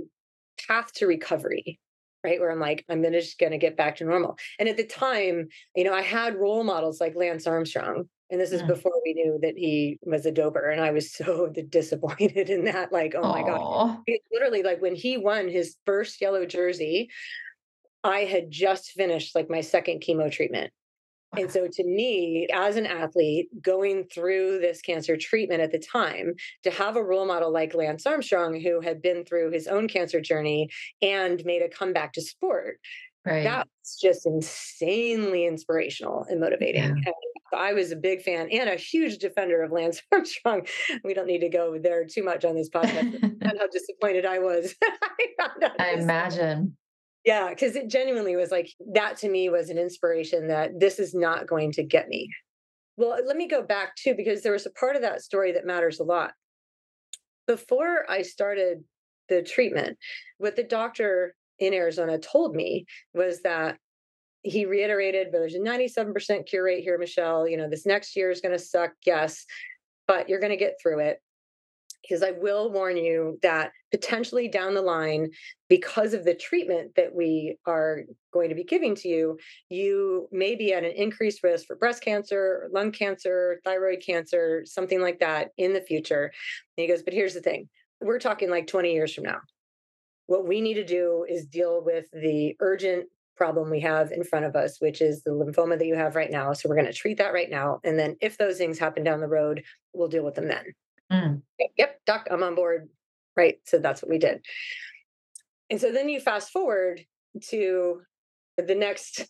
path 0.67 0.93
to 0.95 1.07
recovery, 1.07 1.79
right, 2.25 2.41
where 2.41 2.51
I'm 2.51 2.61
like, 2.61 2.85
I'm 2.89 3.03
just 3.05 3.39
gonna 3.39 3.59
get 3.59 3.77
back 3.77 3.97
to 3.97 4.05
normal. 4.05 4.37
And 4.59 4.69
at 4.69 4.77
the 4.77 4.87
time, 4.87 5.49
you 5.77 5.85
know, 5.85 5.95
I 5.95 6.03
had 6.03 6.37
role 6.37 6.65
models 6.65 7.01
like 7.01 7.15
Lance 7.17 7.47
Armstrong. 7.47 8.09
And 8.35 8.41
this 8.41 8.51
is 8.51 8.63
yeah. 8.63 8.67
before 8.67 9.01
we 9.05 9.15
knew 9.15 9.39
that 9.43 9.57
he 9.57 9.97
was 10.03 10.27
a 10.27 10.33
doper. 10.33 10.73
And 10.73 10.81
I 10.81 10.91
was 10.91 11.13
so 11.15 11.47
disappointed 11.69 12.51
in 12.51 12.65
that. 12.65 12.93
Like, 12.93 13.15
oh 13.17 13.23
Aww. 13.23 13.33
my 13.33 13.43
God. 13.49 13.99
It's 14.09 14.27
literally 14.33 14.65
like 14.65 14.83
when 14.83 14.97
he 14.97 15.17
won 15.17 15.49
his 15.49 15.77
first 15.87 16.21
yellow 16.21 16.45
jersey, 16.45 17.11
I 18.03 18.25
had 18.25 18.51
just 18.51 18.91
finished 18.91 19.37
like 19.37 19.49
my 19.49 19.61
second 19.61 20.01
chemo 20.01 20.33
treatment. 20.33 20.73
And 21.37 21.51
so, 21.51 21.69
to 21.69 21.85
me, 21.85 22.49
as 22.53 22.77
an 22.77 22.87
athlete 22.87 23.49
going 23.63 24.05
through 24.13 24.59
this 24.59 24.81
cancer 24.81 25.17
treatment 25.17 25.61
at 25.61 25.71
the 25.71 25.79
time, 25.79 26.35
to 26.65 26.71
have 26.71 26.97
a 26.97 27.03
role 27.03 27.27
model 27.27 27.53
like 27.53 27.75
Lance 27.75 28.05
Armstrong, 28.05 28.61
who 28.61 28.81
had 28.81 29.01
been 29.01 29.25
through 29.25 29.53
his 29.53 29.69
own 29.69 29.87
cancer 29.87 30.21
journey 30.21 30.71
and 31.03 31.45
made 31.45 31.63
a 31.63 31.69
comeback 31.69 32.13
to 32.15 32.21
sport, 32.21 32.79
right. 33.25 33.45
that 33.45 33.69
was 33.81 33.99
just 34.01 34.27
insanely 34.27 35.47
inspirational 35.47 36.25
and 36.29 36.41
motivating. 36.41 36.83
Yeah. 36.83 36.91
And 36.91 37.34
I 37.55 37.73
was 37.73 37.93
a 37.93 37.97
big 37.97 38.23
fan 38.23 38.49
and 38.51 38.69
a 38.69 38.77
huge 38.77 39.19
defender 39.19 39.63
of 39.63 39.73
Lance 39.73 40.03
Armstrong. 40.13 40.67
We 41.03 41.15
don't 41.15 41.27
need 41.27 41.41
to 41.41 41.49
go 41.49 41.79
there 41.79 42.05
too 42.05 42.23
much 42.23 42.45
on 42.45 42.55
this 42.55 42.69
podcast 42.69 43.23
and 43.23 43.43
how 43.59 43.67
disappointed 43.69 44.27
I 44.27 44.39
was. 44.39 44.75
I, 45.41 45.71
I 45.79 45.91
imagine. 45.93 46.77
Yeah, 47.25 47.49
because 47.49 47.75
it 47.75 47.89
genuinely 47.89 48.37
was 48.37 48.51
like 48.51 48.69
that 48.93 49.17
to 49.19 49.29
me 49.31 49.49
was 49.49 49.71
an 49.71 49.79
inspiration 49.79 50.49
that 50.49 50.79
this 50.79 50.99
is 50.99 51.15
not 51.15 51.47
going 51.47 51.73
to 51.73 51.83
get 51.83 52.09
me. 52.09 52.29
Well, 52.97 53.19
let 53.27 53.37
me 53.37 53.49
go 53.49 53.63
back 53.63 53.97
too, 53.97 54.15
because 54.15 54.43
there 54.43 54.53
was 54.53 54.67
a 54.67 54.71
part 54.71 54.95
of 54.95 55.03
that 55.03 55.23
story 55.23 55.53
that 55.53 55.67
matters 55.67 56.01
a 56.01 56.05
lot. 56.05 56.33
Before 57.47 58.09
I 58.09 58.23
started 58.23 58.85
the 59.29 59.43
treatment, 59.43 59.97
what 60.39 60.57
the 60.57 60.63
doctor 60.63 61.35
in 61.59 61.73
Arizona 61.73 62.19
told 62.19 62.55
me 62.55 62.85
was 63.15 63.41
that 63.43 63.79
he 64.45 64.67
reiterated, 64.67 65.29
but 65.33 65.39
there's 65.39 65.55
a 65.55 65.59
97% 65.59 66.47
cure 66.47 66.65
rate 66.65 66.85
here, 66.85 66.99
Michelle. 66.99 67.49
You 67.49 67.57
know, 67.57 67.69
this 67.69 67.87
next 67.87 68.15
year 68.15 68.31
is 68.31 68.43
going 68.43 68.57
to 68.57 68.63
suck, 68.63 68.93
yes, 69.05 69.47
but 70.07 70.29
you're 70.29 70.39
going 70.39 70.53
to 70.53 70.57
get 70.57 70.77
through 70.81 71.01
it. 71.01 71.21
Because 72.03 72.23
I 72.23 72.33
will 72.33 72.71
warn 72.71 72.99
you 72.99 73.39
that 73.41 73.73
potentially 73.91 74.47
down 74.47 74.75
the 74.75 74.83
line, 74.83 75.31
because 75.71 76.13
of 76.13 76.27
the 76.27 76.35
treatment 76.35 76.95
that 76.97 77.15
we 77.15 77.57
are 77.67 78.03
going 78.31 78.51
to 78.51 78.55
be 78.55 78.63
giving 78.63 78.95
to 78.97 79.09
you, 79.09 79.39
you 79.71 80.29
may 80.31 80.55
be 80.55 80.75
at 80.75 80.85
an 80.85 80.93
increased 80.93 81.43
risk 81.43 81.67
for 81.67 81.77
breast 81.77 82.03
cancer, 82.03 82.69
lung 82.75 82.93
cancer, 82.93 83.59
thyroid 83.65 84.03
cancer, 84.05 84.65
something 84.67 85.01
like 85.01 85.21
that 85.21 85.53
in 85.57 85.73
the 85.73 85.81
future. 85.81 86.25
And 86.77 86.83
he 86.83 86.87
goes, 86.87 87.03
But 87.03 87.15
here's 87.15 87.33
the 87.33 87.41
thing 87.41 87.71
we're 88.03 88.19
talking 88.19 88.51
like 88.51 88.67
20 88.67 88.93
years 88.93 89.15
from 89.15 89.25
now. 89.25 89.39
What 90.27 90.47
we 90.47 90.61
need 90.61 90.75
to 90.75 90.85
do 90.85 91.25
is 91.27 91.47
deal 91.47 91.83
with 91.83 92.05
the 92.13 92.55
urgent 92.61 93.07
problem 93.37 93.71
we 93.71 93.81
have 93.81 94.13
in 94.13 94.25
front 94.25 94.45
of 94.45 94.57
us, 94.57 94.81
which 94.81 95.01
is 95.01 95.23
the 95.23 95.31
lymphoma 95.31 95.79
that 95.79 95.87
you 95.87 95.95
have 95.95 96.17
right 96.17 96.31
now. 96.31 96.53
So 96.53 96.69
we're 96.69 96.77
going 96.77 96.87
to 96.87 96.93
treat 96.93 97.19
that 97.19 97.33
right 97.33 97.51
now. 97.51 97.81
And 97.85 97.99
then 97.99 98.17
if 98.21 98.39
those 98.39 98.59
things 98.59 98.79
happen 98.79 99.03
down 99.03 99.21
the 99.21 99.29
road, 99.29 99.65
we'll 99.93 100.09
deal 100.09 100.25
with 100.25 100.35
them 100.35 100.49
then. 100.49 100.65
Mm. 101.13 101.43
Yep, 101.77 102.01
doc, 102.07 102.29
I'm 102.31 102.43
on 102.43 102.55
board. 102.55 102.89
Right. 103.37 103.59
So 103.65 103.79
that's 103.79 104.03
what 104.03 104.11
we 104.11 104.19
did. 104.19 104.45
And 105.71 105.81
so 105.81 105.91
then 105.91 106.09
you 106.09 106.21
fast 106.21 106.51
forward 106.51 107.05
to 107.49 108.03
the 108.57 108.75
next 108.75 109.27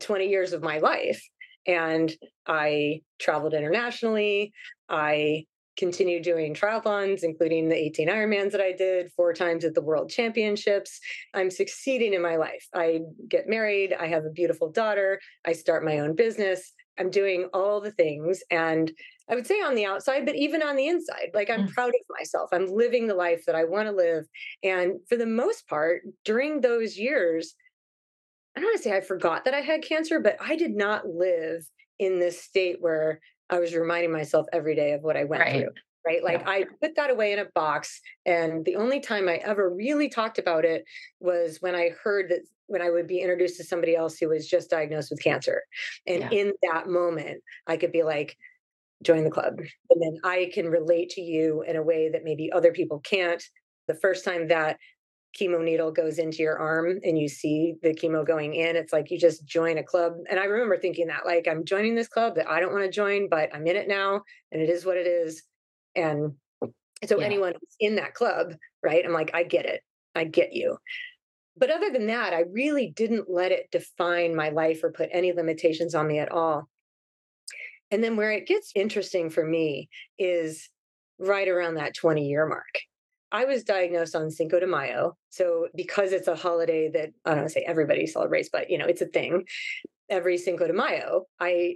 20 0.00 0.28
years 0.28 0.52
of 0.52 0.62
my 0.62 0.78
life. 0.78 1.22
And 1.66 2.12
I 2.46 3.00
traveled 3.18 3.54
internationally. 3.54 4.52
I 4.88 5.46
continue 5.76 6.22
doing 6.22 6.54
triathlons, 6.54 7.22
including 7.22 7.68
the 7.68 7.76
18 7.76 8.08
Ironmans 8.08 8.52
that 8.52 8.60
I 8.60 8.72
did 8.72 9.12
four 9.12 9.32
times 9.32 9.64
at 9.64 9.74
the 9.74 9.82
World 9.82 10.10
Championships. 10.10 10.98
I'm 11.34 11.50
succeeding 11.50 12.14
in 12.14 12.22
my 12.22 12.36
life. 12.36 12.66
I 12.74 13.00
get 13.28 13.48
married. 13.48 13.92
I 13.92 14.06
have 14.06 14.24
a 14.24 14.30
beautiful 14.30 14.70
daughter. 14.70 15.20
I 15.44 15.52
start 15.52 15.84
my 15.84 15.98
own 15.98 16.14
business. 16.14 16.72
I'm 16.98 17.10
doing 17.10 17.48
all 17.52 17.80
the 17.80 17.90
things. 17.90 18.42
And 18.50 18.90
I 19.28 19.34
would 19.34 19.46
say 19.46 19.60
on 19.60 19.74
the 19.74 19.84
outside, 19.84 20.24
but 20.24 20.36
even 20.36 20.62
on 20.62 20.76
the 20.76 20.86
inside, 20.86 21.30
like 21.34 21.50
I'm 21.50 21.66
mm. 21.66 21.72
proud 21.72 21.88
of 21.88 22.16
myself. 22.16 22.48
I'm 22.52 22.66
living 22.66 23.06
the 23.06 23.14
life 23.14 23.44
that 23.46 23.56
I 23.56 23.64
want 23.64 23.88
to 23.88 23.92
live. 23.92 24.24
And 24.62 24.94
for 25.08 25.16
the 25.16 25.26
most 25.26 25.68
part, 25.68 26.02
during 26.24 26.60
those 26.60 26.96
years, 26.96 27.54
I 28.56 28.60
don't 28.60 28.68
want 28.68 28.78
to 28.78 28.82
say 28.82 28.96
I 28.96 29.00
forgot 29.00 29.44
that 29.44 29.54
I 29.54 29.60
had 29.60 29.82
cancer, 29.82 30.20
but 30.20 30.36
I 30.40 30.56
did 30.56 30.74
not 30.74 31.06
live 31.06 31.68
in 31.98 32.18
this 32.18 32.40
state 32.40 32.76
where 32.80 33.20
I 33.50 33.58
was 33.58 33.74
reminding 33.74 34.12
myself 34.12 34.46
every 34.52 34.74
day 34.74 34.92
of 34.92 35.02
what 35.02 35.16
I 35.16 35.24
went 35.24 35.42
right. 35.42 35.60
through. 35.60 35.70
Right. 36.06 36.22
Like 36.22 36.42
yeah. 36.42 36.50
I 36.50 36.64
put 36.80 36.94
that 36.96 37.10
away 37.10 37.32
in 37.32 37.40
a 37.40 37.46
box. 37.54 38.00
And 38.24 38.64
the 38.64 38.76
only 38.76 39.00
time 39.00 39.28
I 39.28 39.36
ever 39.36 39.68
really 39.68 40.08
talked 40.08 40.38
about 40.38 40.64
it 40.64 40.84
was 41.18 41.58
when 41.60 41.74
I 41.74 41.90
heard 42.02 42.30
that 42.30 42.42
when 42.68 42.82
I 42.82 42.90
would 42.90 43.06
be 43.06 43.20
introduced 43.20 43.56
to 43.58 43.64
somebody 43.64 43.96
else 43.96 44.18
who 44.18 44.28
was 44.28 44.48
just 44.48 44.70
diagnosed 44.70 45.10
with 45.10 45.22
cancer. 45.22 45.62
And 46.06 46.22
yeah. 46.22 46.30
in 46.30 46.52
that 46.70 46.88
moment, 46.88 47.42
I 47.66 47.76
could 47.76 47.92
be 47.92 48.02
like, 48.02 48.36
join 49.02 49.24
the 49.24 49.30
club. 49.30 49.58
And 49.90 50.02
then 50.02 50.18
I 50.24 50.50
can 50.52 50.68
relate 50.68 51.10
to 51.10 51.20
you 51.20 51.62
in 51.62 51.76
a 51.76 51.82
way 51.82 52.08
that 52.10 52.24
maybe 52.24 52.50
other 52.52 52.72
people 52.72 53.00
can't. 53.00 53.42
The 53.88 53.94
first 53.94 54.24
time 54.24 54.48
that 54.48 54.78
chemo 55.36 55.62
needle 55.62 55.90
goes 55.90 56.18
into 56.18 56.38
your 56.38 56.58
arm 56.58 56.98
and 57.04 57.18
you 57.18 57.28
see 57.28 57.74
the 57.82 57.94
chemo 57.94 58.26
going 58.26 58.54
in 58.54 58.76
it's 58.76 58.92
like 58.92 59.10
you 59.10 59.18
just 59.18 59.44
join 59.44 59.78
a 59.78 59.82
club. 59.82 60.14
And 60.30 60.40
i 60.40 60.44
remember 60.44 60.78
thinking 60.78 61.06
that 61.08 61.26
like 61.26 61.46
i'm 61.48 61.64
joining 61.64 61.94
this 61.94 62.08
club 62.08 62.36
that 62.36 62.48
i 62.50 62.60
don't 62.60 62.72
want 62.72 62.84
to 62.84 62.90
join 62.90 63.28
but 63.28 63.54
i'm 63.54 63.66
in 63.66 63.76
it 63.76 63.88
now 63.88 64.22
and 64.52 64.60
it 64.62 64.70
is 64.70 64.84
what 64.84 64.96
it 64.96 65.06
is. 65.06 65.42
And 65.94 66.32
so 67.06 67.20
yeah. 67.20 67.26
anyone 67.26 67.54
in 67.80 67.96
that 67.96 68.14
club 68.14 68.54
right 68.82 69.04
i'm 69.04 69.12
like 69.12 69.30
i 69.34 69.42
get 69.42 69.66
it. 69.66 69.82
I 70.14 70.24
get 70.24 70.54
you. 70.54 70.78
But 71.58 71.70
other 71.70 71.90
than 71.90 72.06
that 72.06 72.32
i 72.32 72.44
really 72.50 72.92
didn't 72.94 73.30
let 73.30 73.52
it 73.52 73.70
define 73.70 74.34
my 74.34 74.48
life 74.48 74.82
or 74.82 74.92
put 74.92 75.10
any 75.12 75.32
limitations 75.32 75.94
on 75.94 76.06
me 76.06 76.18
at 76.18 76.32
all. 76.32 76.68
And 77.90 78.02
then 78.02 78.16
where 78.16 78.32
it 78.32 78.46
gets 78.48 78.72
interesting 78.74 79.30
for 79.30 79.44
me 79.44 79.88
is 80.18 80.68
right 81.18 81.48
around 81.48 81.74
that 81.74 81.94
20 81.94 82.26
year 82.26 82.46
mark 82.46 82.80
I 83.36 83.44
was 83.44 83.64
diagnosed 83.64 84.16
on 84.16 84.30
Cinco 84.30 84.58
de 84.58 84.66
Mayo. 84.66 85.14
So 85.28 85.68
because 85.74 86.12
it's 86.12 86.26
a 86.26 86.34
holiday 86.34 86.88
that 86.88 87.10
I 87.26 87.30
don't 87.30 87.38
want 87.40 87.48
to 87.48 87.52
say 87.52 87.66
everybody 87.68 88.06
celebrates, 88.06 88.48
but 88.50 88.70
you 88.70 88.78
know, 88.78 88.86
it's 88.86 89.02
a 89.02 89.06
thing. 89.06 89.44
Every 90.08 90.38
Cinco 90.38 90.66
de 90.66 90.72
Mayo, 90.72 91.26
I 91.38 91.74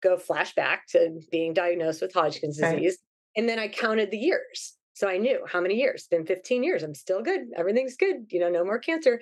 go 0.00 0.16
flashback 0.16 0.78
to 0.90 1.20
being 1.32 1.52
diagnosed 1.52 2.00
with 2.00 2.14
Hodgkin's 2.14 2.58
disease. 2.58 2.98
Right. 3.00 3.40
And 3.40 3.48
then 3.48 3.58
I 3.58 3.66
counted 3.66 4.12
the 4.12 4.18
years. 4.18 4.76
So 4.94 5.08
I 5.08 5.16
knew 5.16 5.40
how 5.48 5.60
many 5.60 5.74
years. 5.74 6.02
It's 6.02 6.08
been 6.08 6.26
15 6.26 6.62
years. 6.62 6.84
I'm 6.84 6.94
still 6.94 7.22
good. 7.22 7.40
Everything's 7.56 7.96
good. 7.96 8.26
You 8.28 8.38
know, 8.38 8.48
no 8.48 8.64
more 8.64 8.78
cancer. 8.78 9.20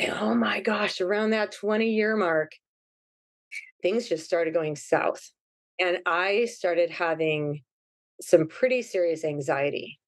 And 0.00 0.12
oh 0.14 0.34
my 0.34 0.60
gosh, 0.60 1.00
around 1.00 1.30
that 1.30 1.52
20 1.52 1.92
year 1.92 2.16
mark, 2.16 2.50
things 3.82 4.08
just 4.08 4.24
started 4.24 4.52
going 4.52 4.74
south. 4.74 5.30
And 5.78 5.98
I 6.06 6.46
started 6.46 6.90
having 6.90 7.62
some 8.20 8.48
pretty 8.48 8.82
serious 8.82 9.24
anxiety 9.24 10.00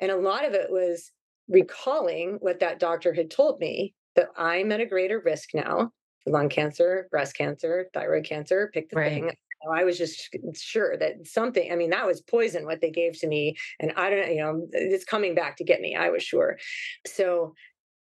and 0.00 0.10
a 0.10 0.16
lot 0.16 0.44
of 0.44 0.54
it 0.54 0.70
was 0.70 1.12
recalling 1.48 2.38
what 2.40 2.60
that 2.60 2.78
doctor 2.78 3.12
had 3.12 3.30
told 3.30 3.60
me 3.60 3.94
that 4.16 4.28
I'm 4.36 4.72
at 4.72 4.80
a 4.80 4.86
greater 4.86 5.20
risk 5.24 5.50
now 5.54 5.92
for 6.24 6.30
lung 6.30 6.48
cancer, 6.48 7.08
breast 7.10 7.36
cancer, 7.36 7.88
thyroid 7.92 8.24
cancer, 8.24 8.70
pick 8.72 8.90
the 8.90 8.96
right. 8.96 9.12
thing. 9.12 9.30
I 9.72 9.84
was 9.84 9.98
just 9.98 10.36
sure 10.54 10.96
that 10.96 11.26
something, 11.26 11.72
I 11.72 11.76
mean, 11.76 11.90
that 11.90 12.06
was 12.06 12.20
poison 12.20 12.66
what 12.66 12.80
they 12.80 12.90
gave 12.90 13.18
to 13.20 13.26
me. 13.26 13.56
And 13.80 13.92
I 13.96 14.10
don't 14.10 14.20
know, 14.20 14.32
you 14.32 14.40
know, 14.40 14.68
it's 14.72 15.04
coming 15.04 15.34
back 15.34 15.56
to 15.56 15.64
get 15.64 15.80
me, 15.80 15.96
I 15.96 16.10
was 16.10 16.22
sure. 16.22 16.58
So 17.06 17.54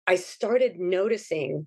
I 0.07 0.17
started 0.17 0.79
noticing 0.79 1.67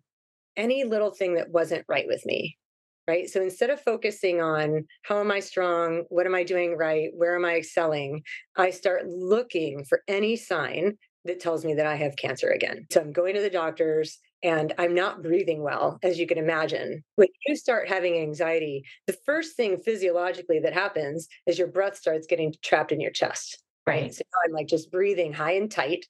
any 0.56 0.84
little 0.84 1.12
thing 1.12 1.36
that 1.36 1.52
wasn't 1.52 1.86
right 1.88 2.06
with 2.08 2.26
me. 2.26 2.58
Right. 3.08 3.30
So 3.30 3.42
instead 3.42 3.70
of 3.70 3.80
focusing 3.80 4.42
on 4.42 4.86
how 5.04 5.22
am 5.22 5.32
I 5.32 5.40
strong? 5.40 6.04
What 6.10 6.26
am 6.26 6.36
I 6.36 6.44
doing 6.44 6.76
right? 6.76 7.10
Where 7.16 7.36
am 7.36 7.46
I 7.46 7.56
excelling? 7.56 8.22
I 8.58 8.70
start 8.70 9.08
looking 9.08 9.86
for 9.86 10.02
any 10.10 10.36
sign 10.36 10.98
that 11.24 11.40
tells 11.40 11.64
me 11.64 11.74
that 11.76 11.86
I 11.86 11.96
have 11.96 12.18
cancer 12.18 12.50
again. 12.50 12.86
So 12.92 13.00
I'm 13.00 13.14
going 13.14 13.36
to 13.36 13.42
the 13.42 13.50
doctors 13.50 14.18
and 14.44 14.74
I'm 14.78 14.94
not 14.94 15.24
breathing 15.24 15.64
well, 15.64 16.00
as 16.04 16.20
you 16.20 16.28
can 16.28 16.38
imagine. 16.38 17.02
When 17.16 17.30
you 17.48 17.56
start 17.56 17.88
having 17.88 18.18
anxiety, 18.18 18.84
the 19.08 19.18
first 19.26 19.56
thing 19.56 19.78
physiologically 19.78 20.60
that 20.60 20.74
happens 20.74 21.30
is 21.46 21.58
your 21.58 21.68
breath 21.68 21.98
starts 21.98 22.28
getting 22.28 22.54
trapped 22.62 22.92
in 22.92 23.00
your 23.00 23.12
chest. 23.12 23.64
Right. 23.86 24.14
So 24.14 24.24
I'm 24.46 24.52
like 24.52 24.68
just 24.68 24.92
breathing 24.92 25.32
high 25.32 25.54
and 25.54 25.72
tight. 25.72 26.06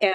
And 0.00 0.14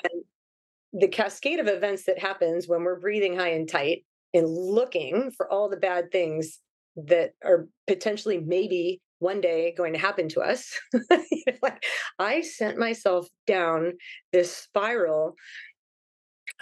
the 0.92 1.08
cascade 1.08 1.60
of 1.60 1.68
events 1.68 2.04
that 2.04 2.20
happens 2.20 2.68
when 2.68 2.84
we're 2.84 3.00
breathing 3.00 3.38
high 3.38 3.52
and 3.52 3.68
tight 3.68 4.04
and 4.38 4.48
looking 4.48 5.32
for 5.36 5.52
all 5.52 5.70
the 5.70 5.78
bad 5.78 6.12
things 6.12 6.60
that 6.96 7.32
are 7.44 7.68
potentially 7.88 8.40
maybe 8.40 9.02
one 9.20 9.42
day 9.42 9.74
going 9.76 9.94
to 9.94 10.00
happen 10.00 10.30
to 10.30 10.42
us. 10.42 10.72
like 11.62 11.84
I 12.20 12.42
sent 12.42 12.78
myself 12.78 13.28
down 13.46 13.94
this 14.32 14.56
spiral 14.56 15.36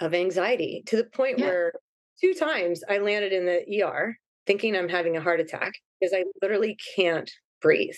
of 0.00 0.14
anxiety 0.14 0.82
to 0.86 0.96
the 0.96 1.04
point 1.04 1.38
yeah. 1.38 1.46
where 1.46 1.72
two 2.20 2.34
times 2.34 2.82
I 2.88 2.98
landed 2.98 3.32
in 3.32 3.46
the 3.46 3.82
ER 3.82 4.16
thinking 4.46 4.76
I'm 4.76 4.88
having 4.88 5.16
a 5.16 5.20
heart 5.20 5.40
attack 5.40 5.74
because 6.00 6.14
I 6.14 6.24
literally 6.42 6.76
can't 6.96 7.30
breathe. 7.60 7.96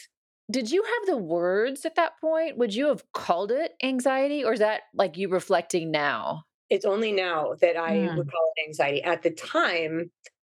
Did 0.51 0.71
you 0.71 0.83
have 0.83 1.07
the 1.07 1.23
words 1.23 1.85
at 1.85 1.97
that 1.97 2.13
point? 2.21 2.57
Would 2.57 2.75
you 2.75 2.89
have 2.89 3.05
called 3.13 3.53
it 3.53 3.73
anxiety 3.83 4.45
or 4.45 4.55
is 4.55 4.61
that 4.61 4.83
like 4.95 5.19
you 5.19 5.29
reflecting 5.29 5.91
now? 5.91 6.45
It's 6.71 6.85
only 6.85 7.13
now 7.13 7.55
that 7.61 7.77
I 7.77 7.97
mm. 7.97 8.17
would 8.17 8.31
call 8.31 8.53
it 8.57 8.69
anxiety. 8.69 9.03
At 9.03 9.23
the 9.23 9.31
time, 9.31 10.11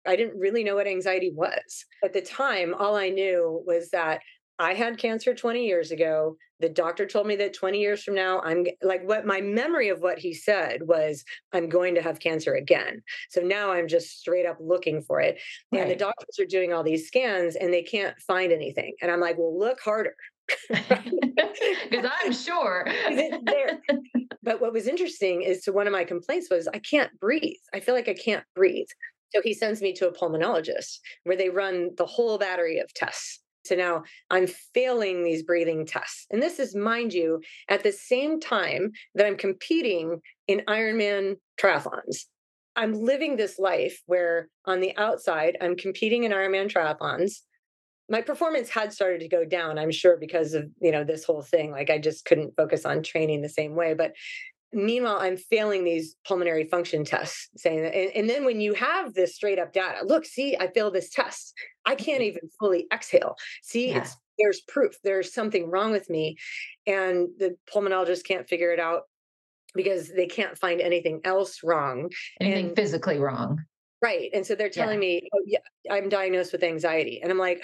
I 0.05 0.15
didn't 0.15 0.39
really 0.39 0.63
know 0.63 0.75
what 0.75 0.87
anxiety 0.87 1.31
was. 1.33 1.85
At 2.03 2.13
the 2.13 2.21
time, 2.21 2.73
all 2.73 2.95
I 2.95 3.09
knew 3.09 3.63
was 3.65 3.89
that 3.91 4.21
I 4.61 4.75
had 4.75 4.99
cancer 4.99 5.33
20 5.33 5.65
years 5.65 5.91
ago. 5.91 6.37
The 6.59 6.69
doctor 6.69 7.07
told 7.07 7.25
me 7.25 7.35
that 7.37 7.55
20 7.55 7.79
years 7.79 8.03
from 8.03 8.13
now, 8.13 8.41
I'm 8.41 8.67
like, 8.83 9.03
what 9.07 9.25
my 9.25 9.41
memory 9.41 9.89
of 9.89 10.01
what 10.01 10.19
he 10.19 10.35
said 10.35 10.83
was, 10.83 11.23
I'm 11.51 11.67
going 11.67 11.95
to 11.95 12.01
have 12.01 12.19
cancer 12.19 12.53
again. 12.53 13.01
So 13.29 13.41
now 13.41 13.71
I'm 13.71 13.87
just 13.87 14.19
straight 14.19 14.45
up 14.45 14.57
looking 14.59 15.01
for 15.01 15.19
it. 15.19 15.39
Right. 15.71 15.81
And 15.81 15.89
the 15.89 15.95
doctors 15.95 16.37
are 16.39 16.45
doing 16.45 16.73
all 16.73 16.83
these 16.83 17.07
scans 17.07 17.55
and 17.55 17.73
they 17.73 17.81
can't 17.81 18.19
find 18.21 18.51
anything. 18.51 18.93
And 19.01 19.09
I'm 19.09 19.19
like, 19.19 19.37
well, 19.39 19.57
look 19.57 19.79
harder. 19.79 20.15
Because 21.89 22.09
I'm 22.23 22.33
sure. 22.33 22.87
but 24.43 24.61
what 24.61 24.73
was 24.73 24.87
interesting 24.87 25.41
is 25.43 25.61
to 25.63 25.73
one 25.73 25.87
of 25.87 25.93
my 25.93 26.03
complaints 26.03 26.49
was 26.49 26.67
I 26.67 26.79
can't 26.79 27.11
breathe. 27.19 27.57
I 27.73 27.79
feel 27.79 27.93
like 27.93 28.07
I 28.07 28.13
can't 28.13 28.43
breathe. 28.55 28.87
So 29.33 29.41
he 29.43 29.53
sends 29.53 29.81
me 29.81 29.93
to 29.93 30.07
a 30.07 30.13
pulmonologist 30.13 30.99
where 31.23 31.37
they 31.37 31.49
run 31.49 31.91
the 31.97 32.05
whole 32.05 32.37
battery 32.37 32.79
of 32.79 32.93
tests. 32.93 33.39
So 33.63 33.75
now 33.75 34.03
I'm 34.29 34.47
failing 34.73 35.23
these 35.23 35.43
breathing 35.43 35.85
tests. 35.85 36.25
And 36.31 36.41
this 36.41 36.59
is, 36.59 36.75
mind 36.75 37.13
you, 37.13 37.41
at 37.69 37.83
the 37.83 37.91
same 37.91 38.39
time 38.39 38.91
that 39.15 39.25
I'm 39.25 39.37
competing 39.37 40.19
in 40.47 40.63
Ironman 40.67 41.35
triathlons. 41.61 42.25
I'm 42.75 42.93
living 42.93 43.35
this 43.35 43.59
life 43.59 44.01
where 44.07 44.47
on 44.65 44.79
the 44.79 44.95
outside, 44.97 45.57
I'm 45.61 45.75
competing 45.75 46.23
in 46.23 46.31
Ironman 46.31 46.71
triathlons. 46.71 47.41
My 48.11 48.21
performance 48.21 48.69
had 48.69 48.93
started 48.93 49.21
to 49.21 49.27
go 49.27 49.45
down, 49.45 49.79
I'm 49.79 49.91
sure, 49.91 50.17
because 50.17 50.53
of 50.53 50.69
you 50.81 50.91
know 50.91 51.03
this 51.03 51.23
whole 51.23 51.41
thing. 51.41 51.71
Like 51.71 51.89
I 51.89 51.97
just 51.97 52.25
couldn't 52.25 52.55
focus 52.55 52.85
on 52.85 53.01
training 53.01 53.41
the 53.41 53.49
same 53.49 53.73
way. 53.73 53.93
But 53.93 54.13
meanwhile 54.73 55.17
i'm 55.19 55.37
failing 55.37 55.83
these 55.83 56.15
pulmonary 56.25 56.63
function 56.63 57.03
tests 57.03 57.49
saying 57.57 57.81
that 57.81 57.95
and, 57.95 58.11
and, 58.15 58.29
then 58.29 58.45
when 58.45 58.61
you 58.61 58.73
have 58.73 59.13
this 59.13 59.35
straight 59.35 59.59
up 59.59 59.73
data 59.73 60.05
look 60.05 60.25
see 60.25 60.55
i 60.59 60.67
failed 60.67 60.93
this 60.93 61.09
test 61.09 61.53
i 61.85 61.95
can't 61.95 62.21
mm-hmm. 62.21 62.37
even 62.37 62.49
fully 62.59 62.87
exhale 62.93 63.35
see 63.61 63.89
yeah. 63.89 63.97
it's 63.97 64.15
there's 64.39 64.61
proof 64.61 64.95
there's 65.03 65.33
something 65.33 65.69
wrong 65.69 65.91
with 65.91 66.09
me 66.09 66.37
and 66.87 67.27
the 67.37 67.55
pulmonologist 67.71 68.23
can't 68.23 68.47
figure 68.47 68.71
it 68.71 68.79
out 68.79 69.03
because 69.75 70.09
they 70.09 70.25
can't 70.25 70.57
find 70.57 70.79
anything 70.79 71.19
else 71.25 71.59
wrong 71.63 72.09
anything 72.39 72.67
and, 72.67 72.75
physically 72.75 73.19
wrong 73.19 73.59
right 74.01 74.29
and 74.33 74.45
so 74.45 74.55
they're 74.55 74.69
telling 74.69 75.01
yeah. 75.01 75.07
me 75.07 75.29
oh 75.33 75.41
yeah 75.45 75.59
i'm 75.91 76.09
diagnosed 76.09 76.51
with 76.51 76.63
anxiety 76.63 77.19
and 77.21 77.31
i'm 77.31 77.37
like 77.37 77.63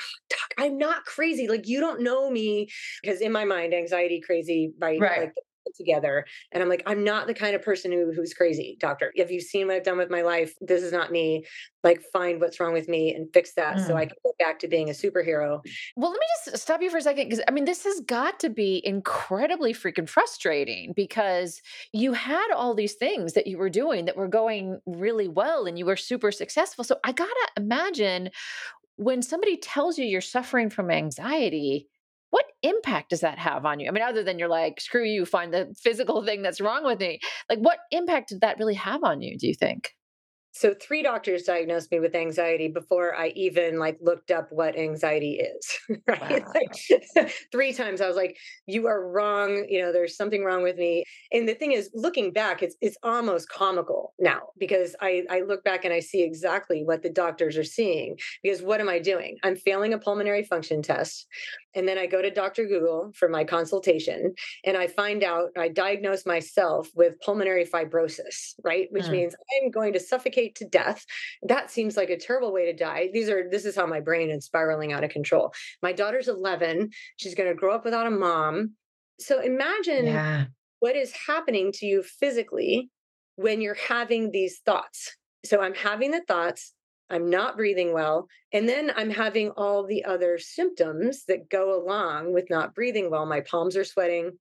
i'm 0.57 0.77
not 0.77 1.05
crazy 1.05 1.47
like 1.47 1.67
you 1.67 1.79
don't 1.79 2.01
know 2.01 2.29
me 2.29 2.67
because 3.01 3.21
in 3.21 3.31
my 3.31 3.43
mind 3.43 3.73
anxiety 3.73 4.21
crazy 4.21 4.71
right, 4.79 4.99
right. 4.99 5.21
like 5.21 5.33
together. 5.77 6.25
And 6.51 6.61
I'm 6.61 6.69
like, 6.69 6.83
I'm 6.85 7.03
not 7.03 7.27
the 7.27 7.33
kind 7.33 7.55
of 7.55 7.61
person 7.61 7.91
who 7.91 8.11
who's 8.13 8.33
crazy, 8.33 8.77
doctor. 8.79 9.13
Have 9.17 9.31
you 9.31 9.39
seen 9.39 9.67
what 9.67 9.75
I've 9.75 9.83
done 9.83 9.97
with 9.97 10.09
my 10.09 10.21
life? 10.21 10.53
This 10.61 10.83
is 10.83 10.91
not 10.91 11.11
me. 11.11 11.45
Like, 11.83 12.01
find 12.11 12.41
what's 12.41 12.59
wrong 12.59 12.73
with 12.73 12.89
me 12.89 13.13
and 13.13 13.31
fix 13.33 13.53
that 13.53 13.77
mm. 13.77 13.87
so 13.87 13.95
I 13.95 14.05
can 14.05 14.15
go 14.23 14.33
back 14.39 14.59
to 14.59 14.67
being 14.67 14.89
a 14.89 14.93
superhero. 14.93 15.61
Well, 15.95 16.11
let 16.11 16.19
me 16.19 16.25
just 16.45 16.61
stop 16.63 16.81
you 16.81 16.89
for 16.89 16.97
a 16.97 17.01
second 17.01 17.29
because 17.29 17.43
I 17.47 17.51
mean, 17.51 17.65
this 17.65 17.83
has 17.83 18.01
got 18.01 18.39
to 18.41 18.49
be 18.49 18.81
incredibly 18.85 19.73
freaking 19.73 20.09
frustrating 20.09 20.93
because 20.95 21.61
you 21.93 22.13
had 22.13 22.51
all 22.53 22.73
these 22.73 22.95
things 22.95 23.33
that 23.33 23.47
you 23.47 23.57
were 23.57 23.69
doing 23.69 24.05
that 24.05 24.17
were 24.17 24.27
going 24.27 24.79
really 24.85 25.27
well 25.27 25.65
and 25.65 25.77
you 25.77 25.85
were 25.85 25.95
super 25.95 26.31
successful. 26.31 26.83
So 26.83 26.97
I 27.03 27.11
gotta 27.11 27.47
imagine 27.55 28.29
when 28.97 29.21
somebody 29.21 29.57
tells 29.57 29.97
you 29.97 30.05
you're 30.05 30.21
suffering 30.21 30.69
from 30.69 30.91
anxiety, 30.91 31.87
what 32.37 32.45
impact 32.61 33.09
does 33.09 33.21
that 33.21 33.39
have 33.39 33.65
on 33.65 33.79
you? 33.79 33.87
I 33.87 33.91
mean, 33.91 34.03
other 34.03 34.23
than 34.23 34.37
you're 34.37 34.47
like, 34.47 34.79
screw 34.79 35.03
you, 35.03 35.25
find 35.25 35.51
the 35.51 35.73
physical 35.81 36.23
thing 36.23 36.43
that's 36.43 36.61
wrong 36.61 36.85
with 36.85 36.99
me. 36.99 37.19
Like, 37.49 37.57
what 37.57 37.79
impact 37.89 38.29
did 38.29 38.41
that 38.41 38.59
really 38.59 38.75
have 38.75 39.03
on 39.03 39.23
you, 39.23 39.39
do 39.39 39.47
you 39.47 39.55
think? 39.55 39.89
so 40.57 40.73
three 40.73 41.03
doctors 41.03 41.43
diagnosed 41.43 41.91
me 41.91 41.99
with 41.99 42.15
anxiety 42.15 42.67
before 42.67 43.15
I 43.15 43.27
even 43.29 43.77
like 43.77 43.97
looked 44.01 44.31
up 44.31 44.47
what 44.51 44.77
anxiety 44.77 45.39
is. 45.39 45.77
Right, 46.07 46.43
wow. 46.43 46.53
like, 46.53 47.31
three 47.51 47.73
times 47.73 48.01
I 48.01 48.07
was 48.07 48.15
like, 48.15 48.37
"You 48.65 48.87
are 48.87 49.09
wrong. 49.09 49.65
You 49.67 49.81
know, 49.81 49.91
there's 49.91 50.15
something 50.15 50.43
wrong 50.43 50.63
with 50.63 50.77
me." 50.77 51.03
And 51.31 51.47
the 51.47 51.53
thing 51.53 51.73
is, 51.73 51.89
looking 51.93 52.31
back, 52.31 52.63
it's 52.63 52.75
it's 52.81 52.97
almost 53.03 53.49
comical 53.49 54.13
now 54.19 54.39
because 54.57 54.95
I 55.01 55.23
I 55.29 55.41
look 55.41 55.63
back 55.63 55.83
and 55.83 55.93
I 55.93 55.99
see 55.99 56.23
exactly 56.23 56.83
what 56.83 57.03
the 57.03 57.09
doctors 57.09 57.57
are 57.57 57.63
seeing. 57.63 58.17
Because 58.41 58.61
what 58.61 58.79
am 58.79 58.89
I 58.89 58.99
doing? 58.99 59.37
I'm 59.43 59.55
failing 59.55 59.93
a 59.93 59.97
pulmonary 59.97 60.43
function 60.43 60.81
test, 60.81 61.27
and 61.77 61.87
then 61.87 61.97
I 61.97 62.07
go 62.07 62.21
to 62.21 62.31
Dr. 62.31 62.65
Google 62.65 63.11
for 63.15 63.29
my 63.29 63.43
consultation, 63.43 64.33
and 64.65 64.75
I 64.75 64.87
find 64.87 65.23
out 65.23 65.49
I 65.55 65.69
diagnose 65.69 66.25
myself 66.25 66.89
with 66.95 67.19
pulmonary 67.21 67.65
fibrosis. 67.65 68.55
Right, 68.63 68.87
which 68.91 69.05
mm. 69.05 69.11
means 69.11 69.35
I'm 69.63 69.69
going 69.69 69.93
to 69.93 69.99
suffocate 69.99 70.55
to 70.55 70.65
death. 70.65 71.05
That 71.43 71.69
seems 71.69 71.95
like 71.95 72.09
a 72.09 72.17
terrible 72.17 72.51
way 72.51 72.65
to 72.65 72.73
die. 72.73 73.09
These 73.13 73.29
are 73.29 73.47
this 73.49 73.65
is 73.65 73.75
how 73.75 73.85
my 73.85 73.99
brain 73.99 74.31
is 74.31 74.45
spiraling 74.45 74.91
out 74.91 75.03
of 75.03 75.11
control. 75.11 75.53
My 75.81 75.93
daughter's 75.93 76.27
11. 76.27 76.89
She's 77.17 77.35
going 77.35 77.49
to 77.49 77.55
grow 77.55 77.75
up 77.75 77.85
without 77.85 78.07
a 78.07 78.11
mom. 78.11 78.73
So 79.19 79.39
imagine 79.41 80.07
yeah. 80.07 80.45
what 80.79 80.95
is 80.95 81.13
happening 81.27 81.71
to 81.73 81.85
you 81.85 82.03
physically 82.03 82.89
when 83.35 83.61
you're 83.61 83.77
having 83.87 84.31
these 84.31 84.59
thoughts. 84.65 85.15
So 85.45 85.61
I'm 85.61 85.75
having 85.75 86.11
the 86.11 86.23
thoughts, 86.27 86.73
I'm 87.09 87.29
not 87.29 87.57
breathing 87.57 87.93
well. 87.93 88.27
And 88.51 88.67
then 88.67 88.91
I'm 88.95 89.09
having 89.09 89.51
all 89.51 89.85
the 89.85 90.05
other 90.05 90.37
symptoms 90.37 91.23
that 91.27 91.49
go 91.49 91.81
along 91.81 92.33
with 92.33 92.49
not 92.49 92.75
breathing 92.75 93.09
well. 93.09 93.25
My 93.25 93.41
palms 93.41 93.77
are 93.77 93.83
sweating 93.83 94.31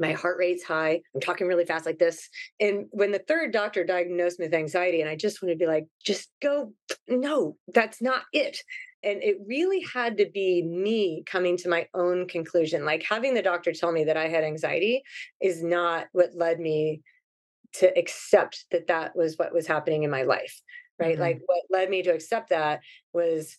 my 0.00 0.12
heart 0.12 0.38
rate's 0.38 0.64
high. 0.64 1.02
I'm 1.14 1.20
talking 1.20 1.46
really 1.46 1.66
fast 1.66 1.84
like 1.84 1.98
this. 1.98 2.28
And 2.58 2.86
when 2.90 3.12
the 3.12 3.22
third 3.28 3.52
doctor 3.52 3.84
diagnosed 3.84 4.40
me 4.40 4.46
with 4.46 4.54
anxiety, 4.54 5.02
and 5.02 5.10
I 5.10 5.14
just 5.14 5.42
wanted 5.42 5.54
to 5.54 5.58
be 5.58 5.66
like, 5.66 5.86
just 6.04 6.30
go, 6.40 6.72
no, 7.06 7.56
that's 7.72 8.00
not 8.00 8.22
it. 8.32 8.58
And 9.02 9.22
it 9.22 9.36
really 9.46 9.84
had 9.92 10.16
to 10.18 10.26
be 10.32 10.62
me 10.62 11.22
coming 11.26 11.56
to 11.58 11.68
my 11.68 11.86
own 11.94 12.26
conclusion. 12.28 12.84
Like 12.84 13.04
having 13.08 13.34
the 13.34 13.42
doctor 13.42 13.72
tell 13.72 13.92
me 13.92 14.04
that 14.04 14.16
I 14.16 14.28
had 14.28 14.42
anxiety 14.42 15.02
is 15.40 15.62
not 15.62 16.06
what 16.12 16.30
led 16.34 16.58
me 16.58 17.02
to 17.74 17.96
accept 17.96 18.64
that 18.72 18.88
that 18.88 19.14
was 19.14 19.36
what 19.36 19.52
was 19.52 19.66
happening 19.66 20.02
in 20.02 20.10
my 20.10 20.22
life. 20.22 20.60
Right. 21.00 21.14
Mm-hmm. 21.14 21.22
Like 21.22 21.40
what 21.46 21.62
led 21.70 21.90
me 21.90 22.02
to 22.02 22.10
accept 22.10 22.50
that 22.50 22.80
was 23.12 23.56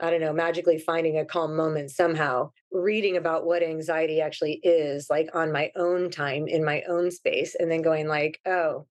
I 0.00 0.10
don't 0.10 0.20
know, 0.20 0.32
magically 0.32 0.78
finding 0.78 1.18
a 1.18 1.24
calm 1.24 1.56
moment 1.56 1.90
somehow, 1.90 2.50
reading 2.72 3.16
about 3.16 3.46
what 3.46 3.62
anxiety 3.62 4.20
actually 4.20 4.60
is, 4.64 5.06
like 5.08 5.30
on 5.34 5.52
my 5.52 5.70
own 5.76 6.10
time 6.10 6.48
in 6.48 6.64
my 6.64 6.82
own 6.88 7.12
space, 7.12 7.54
and 7.54 7.70
then 7.70 7.80
going 7.80 8.08
like, 8.08 8.40
oh, 8.44 8.86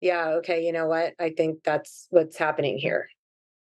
yeah, 0.00 0.30
okay, 0.38 0.64
you 0.64 0.72
know 0.72 0.86
what? 0.86 1.12
I 1.20 1.30
think 1.30 1.62
that's 1.64 2.06
what's 2.10 2.38
happening 2.38 2.78
here. 2.78 3.08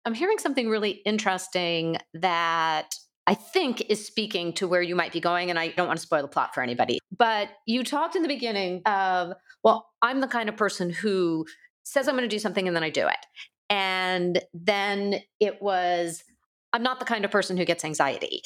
I'm 0.05 0.15
hearing 0.15 0.39
something 0.39 0.69
really 0.69 0.91
interesting 0.91 1.99
that 2.15 2.95
I 3.27 3.35
think 3.35 3.89
is 3.89 4.05
speaking 4.05 4.53
to 4.55 4.69
where 4.69 4.83
you 4.83 4.95
might 4.95 5.13
be 5.13 5.21
going. 5.21 5.51
And 5.51 5.59
I 5.59 5.69
don't 5.69 5.87
want 5.87 5.99
to 5.99 6.07
spoil 6.07 6.23
the 6.23 6.29
plot 6.29 6.55
for 6.55 6.63
anybody. 6.63 6.99
But 7.17 7.49
you 7.67 7.83
talked 7.83 8.15
in 8.15 8.23
the 8.23 8.29
beginning 8.29 8.83
of, 8.87 9.33
well, 9.65 9.89
I'm 10.03 10.21
the 10.21 10.29
kind 10.29 10.49
of 10.49 10.57
person 10.57 10.91
who 10.91 11.47
says 11.87 12.09
I'm 12.09 12.17
going 12.17 12.29
to 12.29 12.35
do 12.35 12.41
something 12.41 12.67
and 12.67 12.75
then 12.75 12.83
I 12.83 12.91
do 12.91 13.07
it. 13.07 13.27
And 13.71 14.43
then 14.53 15.21
it 15.41 15.63
was, 15.63 16.25
I'm 16.73 16.83
not 16.83 16.99
the 16.99 17.05
kind 17.05 17.25
of 17.25 17.31
person 17.31 17.57
who 17.57 17.65
gets 17.65 17.85
anxiety. 17.85 18.43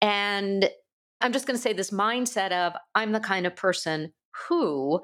And 0.00 0.70
I'm 1.20 1.32
just 1.32 1.46
going 1.46 1.56
to 1.56 1.62
say 1.62 1.72
this 1.72 1.90
mindset 1.90 2.52
of 2.52 2.74
I'm 2.94 3.12
the 3.12 3.20
kind 3.20 3.46
of 3.46 3.56
person 3.56 4.12
who, 4.48 5.00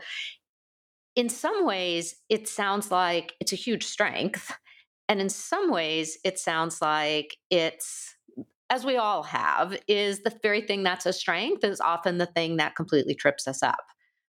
in 1.17 1.29
some 1.29 1.67
ways, 1.67 2.15
it 2.29 2.49
sounds 2.49 2.91
like 2.91 3.35
it's 3.41 3.53
a 3.53 3.57
huge 3.57 3.85
strength. 3.85 4.53
And 5.09 5.21
in 5.21 5.29
some 5.29 5.73
ways, 5.73 6.17
it 6.25 6.39
sounds 6.39 6.81
like 6.81 7.37
it's, 7.51 8.15
as 8.71 8.85
we 8.85 8.97
all 8.97 9.25
have, 9.25 9.77
is 9.89 10.23
the 10.23 10.39
very 10.43 10.61
thing 10.61 10.85
that's 10.85 11.07
a 11.07 11.13
strength 11.13 11.65
is 11.65 11.81
often 11.81 12.19
the 12.19 12.27
thing 12.27 12.59
that 12.59 12.77
completely 12.77 13.17
trips 13.17 13.49
us 13.49 13.65
up. 13.65 13.85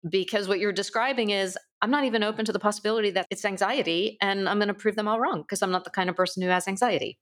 Because 0.09 0.47
what 0.47 0.59
you're 0.59 0.73
describing 0.73 1.29
is, 1.29 1.55
I'm 1.83 1.91
not 1.91 2.05
even 2.05 2.23
open 2.23 2.45
to 2.45 2.51
the 2.51 2.59
possibility 2.59 3.11
that 3.11 3.27
it's 3.29 3.45
anxiety, 3.45 4.17
and 4.21 4.49
I'm 4.49 4.57
going 4.57 4.69
to 4.69 4.73
prove 4.73 4.95
them 4.95 5.07
all 5.07 5.19
wrong 5.19 5.41
because 5.41 5.61
I'm 5.61 5.71
not 5.71 5.83
the 5.83 5.89
kind 5.89 6.09
of 6.09 6.15
person 6.15 6.41
who 6.41 6.49
has 6.49 6.67
anxiety. 6.67 7.19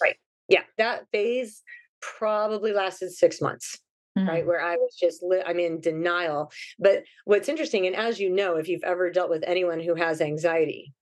Right. 0.00 0.16
Yeah. 0.48 0.62
That 0.78 1.06
phase 1.10 1.62
probably 2.00 2.72
lasted 2.72 3.10
six 3.10 3.40
months 3.40 3.80
mm. 4.18 4.28
right? 4.28 4.46
Where 4.46 4.60
I 4.60 4.76
was 4.76 4.96
just, 5.00 5.22
li- 5.22 5.42
I'm 5.44 5.58
in 5.58 5.80
denial. 5.80 6.52
But 6.78 7.04
what's 7.24 7.48
interesting, 7.48 7.86
and 7.86 7.96
as 7.96 8.20
you 8.20 8.30
know, 8.30 8.56
if 8.56 8.68
you've 8.68 8.84
ever 8.84 9.10
dealt 9.10 9.30
with 9.30 9.44
anyone 9.46 9.80
who 9.80 9.94
has 9.94 10.20
anxiety, 10.20 10.92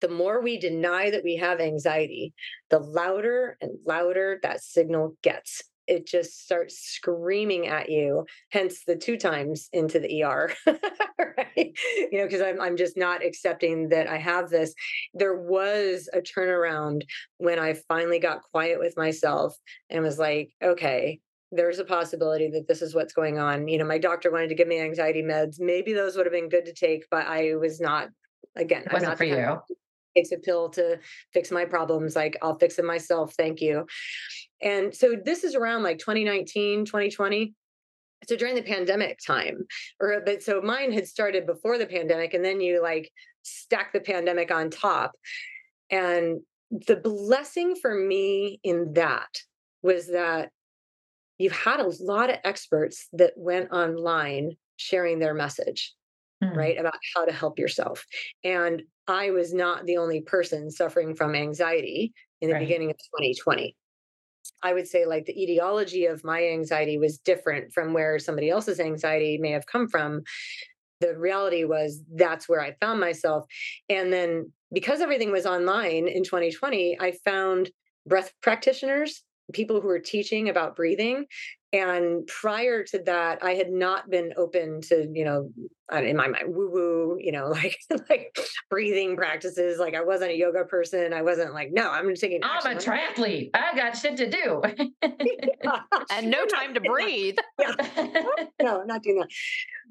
the 0.00 0.08
more 0.08 0.42
we 0.42 0.58
deny 0.58 1.10
that 1.10 1.24
we 1.24 1.36
have 1.36 1.60
anxiety, 1.60 2.34
the 2.68 2.78
louder 2.78 3.56
and 3.60 3.78
louder 3.86 4.38
that 4.42 4.62
signal 4.62 5.16
gets. 5.22 5.62
It 5.86 6.06
just 6.06 6.42
starts 6.42 6.78
screaming 6.78 7.66
at 7.66 7.90
you, 7.90 8.26
hence 8.50 8.84
the 8.86 8.96
two 8.96 9.16
times 9.16 9.68
into 9.72 9.98
the 9.98 10.22
ER, 10.22 10.52
right? 11.18 11.78
You 12.10 12.18
know, 12.18 12.24
because 12.24 12.42
I'm, 12.42 12.60
I'm 12.60 12.76
just 12.76 12.96
not 12.96 13.24
accepting 13.24 13.88
that 13.90 14.08
I 14.08 14.18
have 14.18 14.50
this. 14.50 14.74
There 15.12 15.36
was 15.36 16.08
a 16.12 16.20
turnaround 16.20 17.02
when 17.38 17.58
I 17.58 17.74
finally 17.88 18.18
got 18.18 18.42
quiet 18.50 18.78
with 18.78 18.96
myself 18.96 19.56
and 19.90 20.02
was 20.02 20.18
like, 20.18 20.50
okay, 20.62 21.20
there's 21.54 21.78
a 21.78 21.84
possibility 21.84 22.48
that 22.50 22.66
this 22.66 22.82
is 22.82 22.94
what's 22.94 23.12
going 23.12 23.38
on. 23.38 23.68
You 23.68 23.78
know, 23.78 23.84
my 23.84 23.98
doctor 23.98 24.30
wanted 24.30 24.48
to 24.48 24.54
give 24.54 24.68
me 24.68 24.80
anxiety 24.80 25.22
meds. 25.22 25.60
Maybe 25.60 25.92
those 25.92 26.16
would 26.16 26.26
have 26.26 26.32
been 26.32 26.48
good 26.48 26.66
to 26.66 26.72
take, 26.72 27.04
but 27.10 27.26
I 27.26 27.54
was 27.54 27.80
not. 27.80 28.08
Again, 28.56 28.82
it 28.82 28.92
wasn't 28.92 29.10
not 29.10 29.18
for 29.18 29.24
you. 29.24 29.60
Takes 30.16 30.32
a 30.32 30.38
pill 30.38 30.68
to 30.70 31.00
fix 31.32 31.50
my 31.50 31.64
problems. 31.64 32.14
Like 32.14 32.36
I'll 32.42 32.58
fix 32.58 32.78
it 32.78 32.84
myself. 32.84 33.34
Thank 33.34 33.60
you. 33.60 33.86
And 34.64 34.94
so 34.94 35.14
this 35.22 35.44
is 35.44 35.54
around 35.54 35.84
like 35.84 35.98
2019, 35.98 36.86
2020 36.86 37.54
so 38.28 38.36
during 38.36 38.54
the 38.54 38.62
pandemic 38.62 39.18
time 39.24 39.66
or 40.00 40.22
but 40.24 40.42
so 40.42 40.60
mine 40.60 40.92
had 40.92 41.06
started 41.06 41.46
before 41.46 41.78
the 41.78 41.86
pandemic 41.86 42.34
and 42.34 42.44
then 42.44 42.60
you 42.60 42.82
like 42.82 43.10
stack 43.42 43.92
the 43.92 44.00
pandemic 44.00 44.50
on 44.50 44.70
top 44.70 45.12
and 45.90 46.40
the 46.86 46.96
blessing 46.96 47.74
for 47.80 47.94
me 47.94 48.58
in 48.64 48.92
that 48.94 49.28
was 49.82 50.08
that 50.08 50.50
you 51.38 51.50
had 51.50 51.80
a 51.80 51.92
lot 52.00 52.30
of 52.30 52.36
experts 52.44 53.08
that 53.12 53.32
went 53.36 53.70
online 53.70 54.52
sharing 54.76 55.18
their 55.18 55.34
message 55.34 55.92
mm. 56.42 56.54
right 56.54 56.78
about 56.78 56.94
how 57.14 57.24
to 57.24 57.32
help 57.32 57.58
yourself 57.58 58.04
and 58.42 58.82
i 59.06 59.30
was 59.30 59.52
not 59.52 59.84
the 59.86 59.98
only 59.98 60.22
person 60.22 60.70
suffering 60.70 61.14
from 61.14 61.34
anxiety 61.34 62.12
in 62.40 62.48
the 62.48 62.54
right. 62.54 62.60
beginning 62.60 62.90
of 62.90 62.96
2020 62.96 63.76
i 64.64 64.72
would 64.72 64.88
say 64.88 65.06
like 65.06 65.26
the 65.26 65.40
etiology 65.40 66.06
of 66.06 66.24
my 66.24 66.44
anxiety 66.48 66.98
was 66.98 67.18
different 67.18 67.72
from 67.72 67.92
where 67.92 68.18
somebody 68.18 68.50
else's 68.50 68.80
anxiety 68.80 69.38
may 69.38 69.50
have 69.50 69.66
come 69.66 69.88
from. 69.88 70.22
The 71.00 71.16
reality 71.16 71.64
was 71.64 72.02
that's 72.14 72.48
where 72.48 72.60
i 72.60 72.74
found 72.80 72.98
myself. 72.98 73.44
And 73.88 74.12
then 74.12 74.50
because 74.72 75.00
everything 75.00 75.30
was 75.30 75.46
online 75.46 76.08
in 76.08 76.24
2020 76.24 76.98
i 77.00 77.12
found 77.24 77.70
breath 78.06 78.32
practitioners 78.42 79.22
people 79.52 79.80
who 79.80 79.88
were 79.88 80.00
teaching 80.00 80.48
about 80.48 80.74
breathing 80.74 81.26
and 81.74 82.26
prior 82.26 82.84
to 82.84 83.00
that 83.00 83.42
i 83.42 83.54
had 83.54 83.70
not 83.70 84.08
been 84.08 84.32
open 84.36 84.80
to 84.80 85.08
you 85.12 85.24
know 85.24 85.50
in 85.92 86.16
my 86.16 86.28
mind 86.28 86.44
woo 86.46 86.70
woo 86.70 87.16
you 87.20 87.32
know 87.32 87.48
like 87.48 87.76
like 88.08 88.36
breathing 88.70 89.16
practices 89.16 89.78
like 89.78 89.94
i 89.94 90.02
wasn't 90.02 90.30
a 90.30 90.36
yoga 90.36 90.64
person 90.64 91.12
i 91.12 91.20
wasn't 91.20 91.52
like 91.52 91.70
no 91.72 91.90
i'm 91.90 92.08
just 92.08 92.22
taking 92.22 92.40
i'm 92.42 92.76
a 92.76 92.78
triathlete 92.78 93.50
i 93.54 93.76
got 93.76 93.96
shit 93.96 94.16
to 94.16 94.30
do. 94.30 94.62
And 96.10 96.30
no 96.30 96.44
time 96.46 96.74
to 96.74 96.80
breathe. 96.80 97.36
Yeah. 97.58 97.74
no 98.62 98.82
not 98.84 99.02
doing 99.02 99.18
that. 99.18 99.28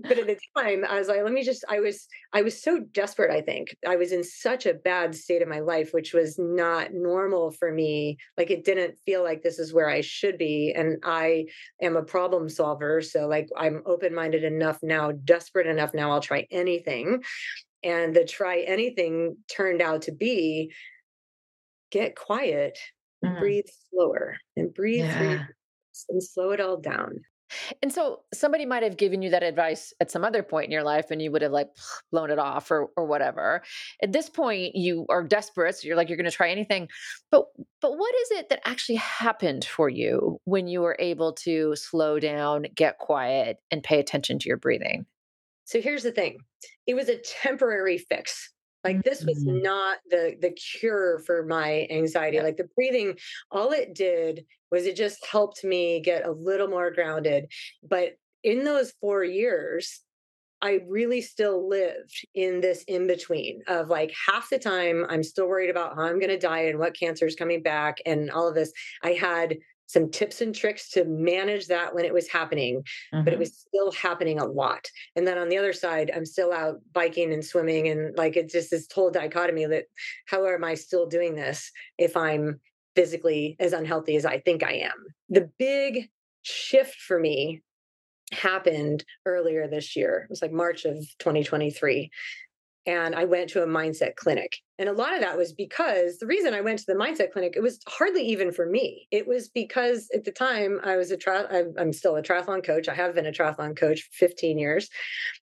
But 0.01 0.19
at 0.19 0.27
the 0.27 0.37
time 0.57 0.85
i 0.87 0.99
was 0.99 1.07
like 1.07 1.23
let 1.23 1.33
me 1.33 1.43
just 1.43 1.63
i 1.69 1.79
was 1.79 2.07
i 2.33 2.41
was 2.41 2.61
so 2.61 2.79
desperate 2.79 3.31
i 3.31 3.41
think. 3.41 3.75
I 3.87 3.95
was 3.95 4.11
in 4.11 4.23
such 4.23 4.65
a 4.65 4.73
bad 4.73 5.15
state 5.15 5.41
of 5.41 5.47
my 5.47 5.59
life 5.59 5.89
which 5.91 6.13
was 6.13 6.37
not 6.37 6.93
normal 6.93 7.51
for 7.51 7.71
me. 7.71 8.17
Like 8.37 8.51
it 8.51 8.63
didn't 8.63 8.97
feel 9.05 9.23
like 9.23 9.41
this 9.41 9.59
is 9.59 9.73
where 9.73 9.89
i 9.89 10.01
should 10.01 10.37
be. 10.37 10.73
And 10.75 10.97
i 11.03 11.45
am 11.81 11.95
a 11.95 12.03
problem 12.03 12.49
solver 12.49 13.01
so 13.01 13.27
like 13.27 13.49
i'm 13.57 13.81
open-minded 13.85 14.43
enough 14.43 14.79
now 14.83 15.11
desperate 15.11 15.67
enough 15.67 15.93
now 15.93 16.11
i'll 16.11 16.21
try 16.21 16.45
anything 16.51 17.23
and 17.83 18.15
the 18.15 18.23
try 18.23 18.59
anything 18.59 19.35
turned 19.53 19.81
out 19.81 20.03
to 20.03 20.11
be 20.11 20.71
get 21.91 22.15
quiet 22.15 22.77
mm. 23.23 23.39
breathe 23.39 23.65
slower 23.89 24.37
and 24.55 24.73
breathe 24.73 25.05
yeah. 25.05 25.45
and 26.09 26.23
slow 26.23 26.51
it 26.51 26.61
all 26.61 26.77
down 26.77 27.19
and 27.81 27.91
so 27.91 28.21
somebody 28.33 28.65
might 28.65 28.83
have 28.83 28.97
given 28.97 29.21
you 29.21 29.29
that 29.31 29.43
advice 29.43 29.93
at 29.99 30.11
some 30.11 30.23
other 30.23 30.43
point 30.43 30.65
in 30.65 30.71
your 30.71 30.83
life 30.83 31.11
and 31.11 31.21
you 31.21 31.31
would 31.31 31.41
have 31.41 31.51
like 31.51 31.69
blown 32.11 32.31
it 32.31 32.39
off 32.39 32.71
or 32.71 32.87
or 32.95 33.05
whatever. 33.05 33.61
At 34.01 34.13
this 34.13 34.29
point 34.29 34.75
you 34.75 35.05
are 35.09 35.23
desperate, 35.23 35.75
so 35.75 35.87
you're 35.87 35.97
like 35.97 36.09
you're 36.09 36.17
going 36.17 36.29
to 36.29 36.31
try 36.31 36.49
anything. 36.49 36.89
But 37.31 37.45
but 37.81 37.97
what 37.97 38.13
is 38.23 38.31
it 38.31 38.49
that 38.49 38.61
actually 38.65 38.95
happened 38.95 39.65
for 39.65 39.89
you 39.89 40.39
when 40.45 40.67
you 40.67 40.81
were 40.81 40.97
able 40.99 41.33
to 41.33 41.75
slow 41.75 42.19
down, 42.19 42.65
get 42.75 42.97
quiet 42.97 43.57
and 43.71 43.83
pay 43.83 43.99
attention 43.99 44.39
to 44.39 44.47
your 44.47 44.57
breathing? 44.57 45.05
So 45.65 45.81
here's 45.81 46.03
the 46.03 46.11
thing. 46.11 46.39
It 46.87 46.93
was 46.93 47.09
a 47.09 47.17
temporary 47.17 47.97
fix. 47.97 48.52
Like 48.83 49.03
this 49.03 49.23
was 49.23 49.45
mm-hmm. 49.45 49.61
not 49.61 49.97
the 50.09 50.35
the 50.41 50.51
cure 50.51 51.19
for 51.19 51.45
my 51.45 51.87
anxiety. 51.89 52.41
Like 52.41 52.57
the 52.57 52.69
breathing, 52.75 53.17
all 53.51 53.71
it 53.71 53.95
did 53.95 54.45
was 54.71 54.85
it 54.85 54.95
just 54.95 55.25
helped 55.25 55.63
me 55.63 56.01
get 56.01 56.25
a 56.25 56.31
little 56.31 56.67
more 56.67 56.91
grounded. 56.91 57.51
But 57.87 58.17
in 58.43 58.63
those 58.63 58.93
four 58.99 59.23
years, 59.23 60.01
I 60.61 60.79
really 60.87 61.21
still 61.21 61.67
lived 61.67 62.25
in 62.33 62.61
this 62.61 62.83
in 62.87 63.05
between 63.05 63.61
of 63.67 63.89
like 63.89 64.13
half 64.27 64.49
the 64.49 64.57
time 64.57 65.05
I'm 65.09 65.21
still 65.21 65.47
worried 65.47 65.69
about 65.69 65.95
how 65.95 66.03
I'm 66.03 66.19
going 66.19 66.29
to 66.29 66.39
die 66.39 66.67
and 66.67 66.79
what 66.79 66.97
cancer 66.97 67.25
is 67.25 67.35
coming 67.35 67.61
back 67.61 67.97
and 68.05 68.31
all 68.31 68.47
of 68.47 68.55
this. 68.55 68.71
I 69.03 69.11
had 69.11 69.57
some 69.93 70.09
tips 70.09 70.41
and 70.41 70.55
tricks 70.55 70.89
to 70.89 71.05
manage 71.05 71.67
that 71.67 71.93
when 71.93 72.03
it 72.03 72.13
was 72.13 72.27
happening, 72.27 72.81
mm-hmm. 72.81 73.23
but 73.23 73.31
it 73.31 73.35
mm-hmm. 73.35 73.41
was 73.41 73.55
still 73.55 73.91
happening 73.91 74.39
a 74.39 74.45
lot. 74.45 74.87
And 75.15 75.27
then 75.27 75.37
on 75.37 75.49
the 75.49 75.57
other 75.57 75.71
side, 75.71 76.11
I'm 76.13 76.25
still 76.25 76.51
out 76.51 76.79
biking 76.93 77.31
and 77.31 77.45
swimming. 77.45 77.87
And 77.87 78.17
like 78.17 78.35
it's 78.35 78.53
just 78.53 78.71
this 78.71 78.87
whole 78.93 79.11
dichotomy 79.11 79.65
that 79.67 79.85
how 80.25 80.45
am 80.47 80.63
I 80.63 80.73
still 80.73 81.05
doing 81.05 81.35
this 81.35 81.71
if 81.99 82.17
I'm 82.17 82.59
physically 82.95 83.55
as 83.59 83.73
unhealthy 83.73 84.15
as 84.15 84.25
I 84.25 84.39
think 84.39 84.63
I 84.63 84.73
am? 84.73 85.05
The 85.29 85.49
big 85.59 86.09
shift 86.41 86.95
for 86.95 87.19
me 87.19 87.61
happened 88.31 89.05
earlier 89.27 89.67
this 89.67 89.95
year. 89.95 90.23
It 90.23 90.29
was 90.31 90.41
like 90.41 90.51
March 90.51 90.85
of 90.85 90.95
2023 91.19 92.09
and 92.85 93.15
I 93.15 93.25
went 93.25 93.49
to 93.51 93.63
a 93.63 93.67
mindset 93.67 94.15
clinic. 94.15 94.57
And 94.79 94.89
a 94.89 94.93
lot 94.93 95.13
of 95.13 95.21
that 95.21 95.37
was 95.37 95.53
because 95.53 96.17
the 96.17 96.25
reason 96.25 96.53
I 96.53 96.61
went 96.61 96.79
to 96.79 96.85
the 96.87 96.95
mindset 96.95 97.31
clinic, 97.31 97.53
it 97.55 97.61
was 97.61 97.79
hardly 97.87 98.23
even 98.23 98.51
for 98.51 98.65
me. 98.65 99.07
It 99.11 99.27
was 99.27 99.47
because 99.47 100.09
at 100.13 100.25
the 100.25 100.31
time 100.31 100.79
I 100.83 100.97
was 100.97 101.11
a 101.11 101.17
tri- 101.17 101.63
I'm 101.77 101.93
still 101.93 102.15
a 102.15 102.23
triathlon 102.23 102.65
coach. 102.65 102.89
I 102.89 102.95
have 102.95 103.15
been 103.15 103.27
a 103.27 103.31
triathlon 103.31 103.77
coach 103.77 104.01
for 104.01 104.27
15 104.27 104.57
years. 104.57 104.89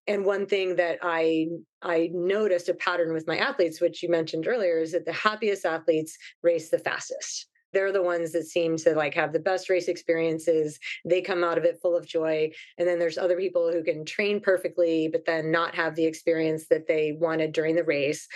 And 0.06 0.26
one 0.26 0.46
thing 0.46 0.76
that 0.76 1.00
I 1.02 1.48
I 1.82 2.10
noticed 2.14 2.70
a 2.70 2.76
pattern 2.76 3.14
with 3.14 3.26
my 3.26 3.38
athletes, 3.38 3.82
which 3.82 4.04
you 4.04 4.10
mentioned 4.10 4.48
earlier, 4.48 4.78
is 4.80 4.92
that 4.92 5.06
the 5.06 5.14
happiest 5.14 5.66
athletes 5.66 6.18
race 6.44 6.70
the 6.70 6.78
fastest 6.78 7.48
they're 7.74 7.92
the 7.92 8.02
ones 8.02 8.32
that 8.32 8.46
seem 8.46 8.78
to 8.78 8.94
like 8.96 9.14
have 9.14 9.34
the 9.34 9.40
best 9.40 9.70
race 9.70 9.88
experiences 9.88 10.80
they 11.06 11.22
come 11.22 11.44
out 11.44 11.58
of 11.58 11.64
it 11.64 11.80
full 11.82 11.96
of 11.96 12.06
joy 12.06 12.50
and 12.78 12.88
then 12.88 13.00
there's 13.00 13.18
other 13.18 13.38
people 13.38 13.72
who 13.72 13.84
can 13.84 14.06
train 14.06 14.40
perfectly 14.40 15.08
but 15.08 15.26
then 15.26 15.52
not 15.52 15.76
have 15.76 15.96
the 15.96 16.06
experience 16.06 16.68
that 16.68 16.88
they 16.88 17.14
wanted 17.14 17.52
during 17.52 17.76
the 17.76 17.84
race. 17.84 18.28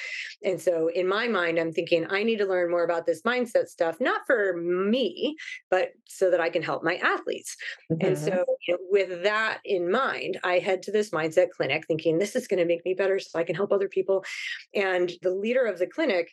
And 0.43 0.59
so 0.59 0.87
in 0.87 1.07
my 1.07 1.27
mind 1.27 1.59
i'm 1.59 1.71
thinking 1.71 2.05
i 2.09 2.23
need 2.23 2.37
to 2.37 2.45
learn 2.45 2.71
more 2.71 2.83
about 2.83 3.05
this 3.05 3.21
mindset 3.23 3.67
stuff 3.67 3.97
not 3.99 4.21
for 4.25 4.57
me 4.57 5.35
but 5.69 5.89
so 6.07 6.31
that 6.31 6.39
i 6.39 6.49
can 6.49 6.61
help 6.61 6.83
my 6.83 6.95
athletes. 6.95 7.55
Mm-hmm. 7.91 8.07
and 8.07 8.17
so 8.17 8.45
you 8.67 8.73
know, 8.73 8.79
with 8.89 9.23
that 9.23 9.59
in 9.65 9.91
mind 9.91 10.39
i 10.43 10.59
head 10.59 10.81
to 10.83 10.91
this 10.91 11.11
mindset 11.11 11.49
clinic 11.51 11.85
thinking 11.87 12.17
this 12.17 12.35
is 12.35 12.47
going 12.47 12.59
to 12.59 12.65
make 12.65 12.85
me 12.85 12.93
better 12.93 13.19
so 13.19 13.37
i 13.39 13.43
can 13.43 13.55
help 13.55 13.71
other 13.71 13.89
people. 13.89 14.23
And 14.73 15.11
the 15.21 15.31
leader 15.31 15.65
of 15.65 15.79
the 15.79 15.87
clinic 15.87 16.31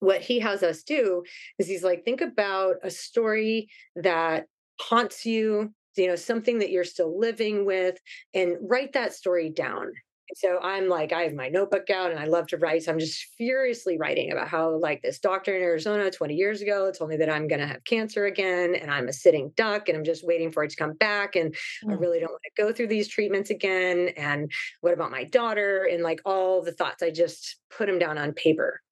what 0.00 0.20
he 0.20 0.38
has 0.40 0.62
us 0.62 0.82
do 0.82 1.22
is 1.58 1.66
he's 1.66 1.84
like 1.84 2.04
think 2.04 2.20
about 2.20 2.76
a 2.82 2.90
story 2.90 3.68
that 3.96 4.46
haunts 4.80 5.26
you 5.26 5.72
you 5.96 6.06
know 6.06 6.16
something 6.16 6.58
that 6.58 6.70
you're 6.70 6.84
still 6.84 7.18
living 7.18 7.64
with 7.64 7.98
and 8.34 8.56
write 8.60 8.92
that 8.92 9.12
story 9.12 9.50
down 9.50 9.92
so 10.34 10.58
I'm 10.62 10.88
like, 10.88 11.12
I 11.12 11.22
have 11.22 11.34
my 11.34 11.48
notebook 11.48 11.88
out 11.90 12.10
and 12.10 12.20
I 12.20 12.26
love 12.26 12.48
to 12.48 12.58
write. 12.58 12.82
So 12.82 12.92
I'm 12.92 12.98
just 12.98 13.26
furiously 13.36 13.96
writing 13.98 14.30
about 14.30 14.48
how, 14.48 14.76
like, 14.78 15.02
this 15.02 15.18
doctor 15.18 15.56
in 15.56 15.62
Arizona 15.62 16.10
20 16.10 16.34
years 16.34 16.60
ago 16.60 16.92
told 16.92 17.10
me 17.10 17.16
that 17.16 17.30
I'm 17.30 17.48
going 17.48 17.60
to 17.60 17.66
have 17.66 17.84
cancer 17.84 18.26
again 18.26 18.74
and 18.74 18.90
I'm 18.90 19.08
a 19.08 19.12
sitting 19.12 19.52
duck 19.56 19.88
and 19.88 19.96
I'm 19.96 20.04
just 20.04 20.26
waiting 20.26 20.50
for 20.50 20.64
it 20.64 20.70
to 20.70 20.76
come 20.76 20.94
back. 20.94 21.34
And 21.34 21.54
mm. 21.84 21.92
I 21.92 21.94
really 21.94 22.20
don't 22.20 22.30
want 22.30 22.42
to 22.44 22.62
go 22.62 22.72
through 22.72 22.88
these 22.88 23.08
treatments 23.08 23.50
again. 23.50 24.10
And 24.16 24.50
what 24.80 24.92
about 24.92 25.10
my 25.10 25.24
daughter? 25.24 25.88
And 25.90 26.02
like 26.02 26.20
all 26.24 26.62
the 26.62 26.72
thoughts, 26.72 27.02
I 27.02 27.10
just 27.10 27.56
put 27.76 27.86
them 27.86 27.98
down 27.98 28.18
on 28.18 28.32
paper. 28.32 28.82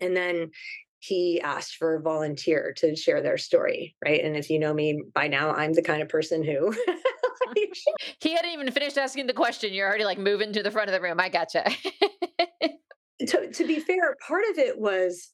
And 0.00 0.16
then 0.16 0.50
he 1.00 1.40
asked 1.40 1.76
for 1.76 1.94
a 1.94 2.00
volunteer 2.00 2.74
to 2.78 2.96
share 2.96 3.22
their 3.22 3.38
story, 3.38 3.94
right? 4.04 4.22
And 4.22 4.36
if 4.36 4.50
you 4.50 4.58
know 4.58 4.74
me 4.74 5.00
by 5.14 5.28
now, 5.28 5.52
I'm 5.52 5.72
the 5.72 5.82
kind 5.82 6.02
of 6.02 6.08
person 6.08 6.42
who 6.42 6.74
he 8.20 8.34
hadn't 8.34 8.52
even 8.52 8.70
finished 8.72 8.98
asking 8.98 9.26
the 9.26 9.32
question. 9.32 9.72
You're 9.72 9.88
already 9.88 10.04
like 10.04 10.18
moving 10.18 10.52
to 10.52 10.62
the 10.62 10.70
front 10.70 10.88
of 10.88 10.94
the 10.94 11.00
room. 11.00 11.20
I 11.20 11.28
gotcha. 11.28 11.64
to, 13.26 13.50
to 13.52 13.66
be 13.66 13.78
fair, 13.78 14.16
part 14.26 14.44
of 14.50 14.58
it 14.58 14.78
was 14.78 15.30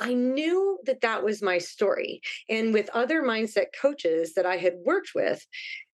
I 0.00 0.12
knew 0.12 0.78
that 0.84 1.00
that 1.00 1.24
was 1.24 1.42
my 1.42 1.58
story. 1.58 2.20
And 2.50 2.74
with 2.74 2.90
other 2.92 3.22
mindset 3.22 3.66
coaches 3.80 4.34
that 4.34 4.44
I 4.44 4.56
had 4.56 4.74
worked 4.84 5.12
with, 5.14 5.46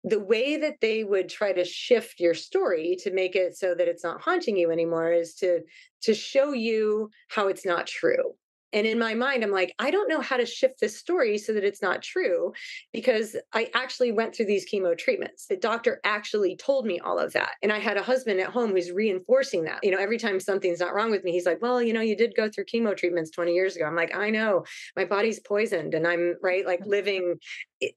the 0.04 0.20
way 0.20 0.56
that 0.56 0.80
they 0.80 1.04
would 1.04 1.28
try 1.28 1.52
to 1.52 1.64
shift 1.64 2.18
your 2.18 2.34
story 2.34 2.96
to 3.00 3.12
make 3.12 3.36
it 3.36 3.56
so 3.56 3.74
that 3.74 3.88
it's 3.88 4.04
not 4.04 4.20
haunting 4.20 4.56
you 4.56 4.70
anymore 4.70 5.12
is 5.12 5.34
to 5.34 5.60
to 6.02 6.14
show 6.14 6.52
you 6.52 7.10
how 7.28 7.48
it's 7.48 7.64
not 7.64 7.86
true 7.86 8.34
and 8.72 8.86
in 8.86 8.98
my 8.98 9.14
mind, 9.14 9.42
I'm 9.42 9.50
like, 9.50 9.74
I 9.78 9.90
don't 9.90 10.08
know 10.08 10.20
how 10.20 10.36
to 10.36 10.46
shift 10.46 10.80
this 10.80 10.98
story 10.98 11.38
so 11.38 11.52
that 11.52 11.64
it's 11.64 11.82
not 11.82 12.02
true 12.02 12.52
because 12.92 13.36
I 13.52 13.70
actually 13.74 14.12
went 14.12 14.34
through 14.34 14.46
these 14.46 14.68
chemo 14.70 14.96
treatments. 14.96 15.46
The 15.46 15.56
doctor 15.56 16.00
actually 16.04 16.56
told 16.56 16.86
me 16.86 16.98
all 17.00 17.18
of 17.18 17.32
that. 17.34 17.52
And 17.62 17.72
I 17.72 17.78
had 17.78 17.96
a 17.96 18.02
husband 18.02 18.40
at 18.40 18.50
home 18.50 18.70
who's 18.70 18.90
reinforcing 18.90 19.64
that. 19.64 19.80
You 19.82 19.90
know, 19.90 19.98
every 19.98 20.18
time 20.18 20.40
something's 20.40 20.80
not 20.80 20.94
wrong 20.94 21.10
with 21.10 21.24
me, 21.24 21.32
he's 21.32 21.46
like, 21.46 21.60
Well, 21.60 21.82
you 21.82 21.92
know, 21.92 22.00
you 22.00 22.16
did 22.16 22.34
go 22.36 22.48
through 22.48 22.64
chemo 22.64 22.96
treatments 22.96 23.30
20 23.30 23.52
years 23.52 23.76
ago. 23.76 23.84
I'm 23.84 23.96
like, 23.96 24.16
I 24.16 24.30
know 24.30 24.64
my 24.96 25.04
body's 25.04 25.40
poisoned 25.40 25.94
and 25.94 26.06
I'm 26.06 26.36
right, 26.42 26.66
like 26.66 26.80
mm-hmm. 26.80 26.90
living 26.90 27.34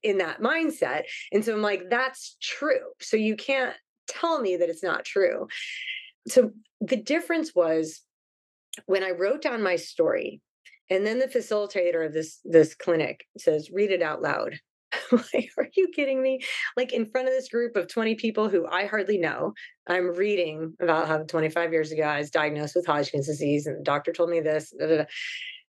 in 0.03 0.17
that 0.17 0.41
mindset. 0.41 1.03
And 1.31 1.43
so 1.43 1.53
I'm 1.53 1.61
like, 1.61 1.89
That's 1.89 2.38
true. 2.41 2.91
So 2.99 3.17
you 3.17 3.35
can't 3.35 3.75
tell 4.07 4.41
me 4.41 4.57
that 4.57 4.69
it's 4.69 4.83
not 4.83 5.05
true. 5.05 5.47
So 6.27 6.51
the 6.81 6.97
difference 6.97 7.53
was 7.55 8.01
when 8.85 9.03
I 9.03 9.11
wrote 9.11 9.41
down 9.41 9.63
my 9.63 9.77
story, 9.77 10.41
and 10.89 11.06
then 11.06 11.19
the 11.19 11.28
facilitator 11.28 12.06
of 12.06 12.13
this 12.13 12.39
this 12.43 12.76
clinic 12.76 13.26
says, 13.38 13.71
read 13.71 13.91
it 13.91 14.02
out 14.02 14.21
loud. 14.21 14.60
like, 15.12 15.50
are 15.58 15.67
you 15.76 15.89
kidding 15.93 16.21
me? 16.21 16.41
Like 16.78 16.93
in 16.93 17.10
front 17.10 17.28
of 17.28 17.34
this 17.34 17.50
group 17.50 17.76
of 17.76 17.88
20 17.88 18.15
people 18.15 18.50
who 18.50 18.67
I 18.67 18.86
hardly 18.86 19.17
know, 19.17 19.54
I'm 19.88 20.15
reading 20.15 20.76
about 20.80 21.08
how 21.08 21.24
25 21.24 21.71
years 21.71 21.91
ago 21.91 22.04
I 22.04 22.19
was 22.19 22.30
diagnosed 22.30 22.76
with 22.76 22.86
Hodgkin's 22.86 23.28
disease 23.28 23.65
and 23.67 23.80
the 23.80 23.84
doctor 23.84 24.13
told 24.13 24.30
me 24.30 24.41
this. 24.41 24.74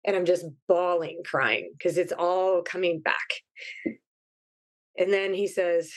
And 0.04 0.16
I'm 0.16 0.24
just 0.24 0.46
bawling, 0.66 1.22
crying 1.24 1.72
because 1.78 1.96
it's 1.96 2.12
all 2.12 2.62
coming 2.62 3.00
back. 3.00 3.16
And 4.98 5.12
then 5.12 5.32
he 5.32 5.46
says, 5.46 5.92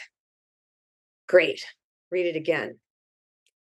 Great, 1.28 1.65
read 2.12 2.28
it 2.28 2.36
again. 2.36 2.78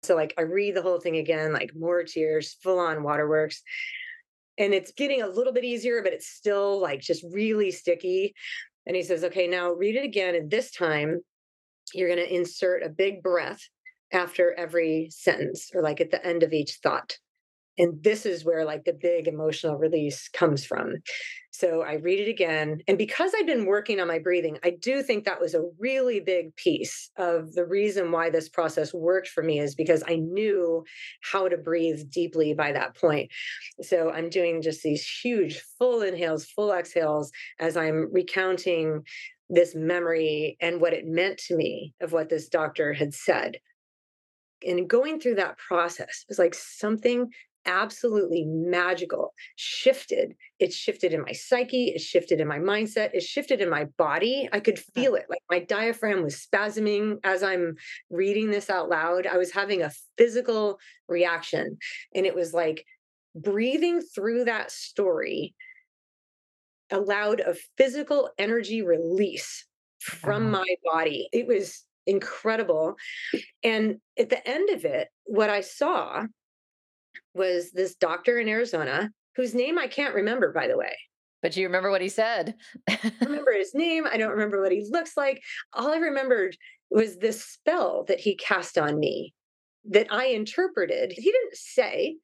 So, 0.03 0.15
like, 0.15 0.33
I 0.37 0.41
read 0.41 0.75
the 0.75 0.81
whole 0.81 0.99
thing 0.99 1.15
again, 1.17 1.53
like 1.53 1.71
more 1.75 2.03
tears, 2.03 2.57
full 2.61 2.77
on 2.79 3.03
waterworks 3.03 3.63
and 4.57 4.73
it's 4.73 4.91
getting 4.91 5.21
a 5.21 5.27
little 5.27 5.53
bit 5.53 5.63
easier, 5.63 6.01
but 6.01 6.13
it's 6.13 6.27
still 6.27 6.81
like 6.81 7.01
just 7.01 7.23
really 7.31 7.71
sticky. 7.71 8.33
And 8.85 8.95
he 8.95 9.03
says, 9.03 9.23
okay, 9.23 9.47
now 9.47 9.71
read 9.71 9.95
it 9.95 10.03
again. 10.03 10.35
And 10.35 10.49
this 10.49 10.71
time 10.71 11.19
you're 11.93 12.13
going 12.13 12.25
to 12.25 12.35
insert 12.35 12.83
a 12.83 12.89
big 12.89 13.21
breath 13.21 13.61
after 14.11 14.53
every 14.57 15.09
sentence 15.11 15.71
or 15.73 15.81
like 15.81 16.01
at 16.01 16.11
the 16.11 16.25
end 16.25 16.43
of 16.43 16.53
each 16.53 16.79
thought 16.81 17.17
and 17.77 18.01
this 18.03 18.25
is 18.25 18.43
where 18.43 18.65
like 18.65 18.85
the 18.85 18.93
big 18.93 19.27
emotional 19.27 19.77
release 19.77 20.29
comes 20.29 20.65
from. 20.65 20.95
So 21.51 21.81
i 21.81 21.93
read 21.93 22.19
it 22.19 22.29
again 22.29 22.81
and 22.87 22.99
because 22.99 23.31
i've 23.35 23.47
been 23.47 23.65
working 23.65 23.99
on 23.99 24.07
my 24.07 24.19
breathing 24.19 24.59
i 24.63 24.69
do 24.69 25.01
think 25.01 25.25
that 25.25 25.41
was 25.41 25.55
a 25.55 25.63
really 25.79 26.19
big 26.19 26.55
piece 26.55 27.09
of 27.17 27.53
the 27.53 27.65
reason 27.65 28.11
why 28.11 28.29
this 28.29 28.47
process 28.47 28.93
worked 28.93 29.27
for 29.27 29.41
me 29.41 29.59
is 29.59 29.73
because 29.73 30.03
i 30.07 30.17
knew 30.17 30.83
how 31.21 31.47
to 31.47 31.57
breathe 31.57 32.11
deeply 32.11 32.53
by 32.53 32.71
that 32.73 32.95
point. 32.95 33.31
So 33.81 34.11
i'm 34.11 34.29
doing 34.29 34.61
just 34.61 34.83
these 34.83 35.03
huge 35.23 35.59
full 35.79 36.03
inhales 36.03 36.45
full 36.45 36.71
exhales 36.71 37.31
as 37.59 37.75
i'm 37.75 38.13
recounting 38.13 39.01
this 39.49 39.75
memory 39.75 40.57
and 40.61 40.81
what 40.81 40.93
it 40.93 41.05
meant 41.05 41.37
to 41.37 41.55
me 41.55 41.93
of 42.01 42.11
what 42.11 42.29
this 42.29 42.49
doctor 42.49 42.93
had 42.93 43.13
said. 43.13 43.57
And 44.65 44.89
going 44.89 45.19
through 45.19 45.35
that 45.35 45.57
process 45.57 46.25
was 46.27 46.39
like 46.39 46.53
something 46.53 47.29
absolutely 47.67 48.45
magical 48.45 49.33
shifted. 49.55 50.35
It 50.59 50.73
shifted 50.73 51.13
in 51.13 51.21
my 51.21 51.33
psyche 51.33 51.89
it 51.89 52.01
shifted 52.01 52.39
in 52.39 52.47
my 52.47 52.59
mindset 52.59 53.11
it 53.13 53.23
shifted 53.23 53.61
in 53.61 53.69
my 53.69 53.85
body. 53.97 54.49
I 54.51 54.59
could 54.59 54.79
feel 54.79 55.15
it 55.15 55.25
like 55.29 55.41
my 55.49 55.59
diaphragm 55.59 56.23
was 56.23 56.35
spasming 56.35 57.19
as 57.23 57.43
i'm 57.43 57.75
reading 58.09 58.49
this 58.49 58.69
out 58.69 58.89
loud. 58.89 59.27
I 59.27 59.37
was 59.37 59.51
having 59.51 59.83
a 59.83 59.91
physical 60.17 60.79
reaction 61.07 61.77
and 62.15 62.25
it 62.25 62.35
was 62.35 62.53
like 62.53 62.85
breathing 63.35 64.01
through 64.01 64.45
that 64.45 64.71
story 64.71 65.53
allowed 66.89 67.41
a 67.41 67.55
physical 67.77 68.29
energy 68.37 68.81
release 68.81 69.65
from 69.99 70.53
uh-huh. 70.53 70.63
my 70.63 70.75
body. 70.91 71.29
It 71.33 71.47
was 71.47 71.83
incredible 72.07 72.95
and 73.63 73.97
at 74.17 74.29
the 74.29 74.47
end 74.47 74.69
of 74.69 74.85
it 74.85 75.09
what 75.25 75.49
i 75.49 75.59
saw 75.59 76.23
was 77.37 77.71
this 77.71 77.95
doctor 77.95 78.39
in 78.39 78.49
Arizona 78.49 79.11
whose 79.35 79.53
name 79.53 79.77
I 79.77 79.87
can't 79.87 80.15
remember, 80.15 80.51
by 80.51 80.67
the 80.67 80.77
way. 80.77 80.95
But 81.41 81.55
you 81.55 81.67
remember 81.67 81.91
what 81.91 82.01
he 82.01 82.09
said. 82.09 82.55
I 82.89 83.11
remember 83.21 83.53
his 83.53 83.75
name. 83.75 84.05
I 84.11 84.17
don't 84.17 84.31
remember 84.31 84.61
what 84.61 84.71
he 84.71 84.85
looks 84.89 85.15
like. 85.15 85.41
All 85.73 85.93
I 85.93 85.97
remembered 85.97 86.57
was 86.89 87.17
this 87.17 87.43
spell 87.43 88.05
that 88.07 88.19
he 88.19 88.35
cast 88.35 88.77
on 88.77 88.99
me 88.99 89.33
that 89.85 90.07
I 90.11 90.27
interpreted. 90.27 91.11
He 91.11 91.31
didn't 91.31 91.55
say, 91.55 92.17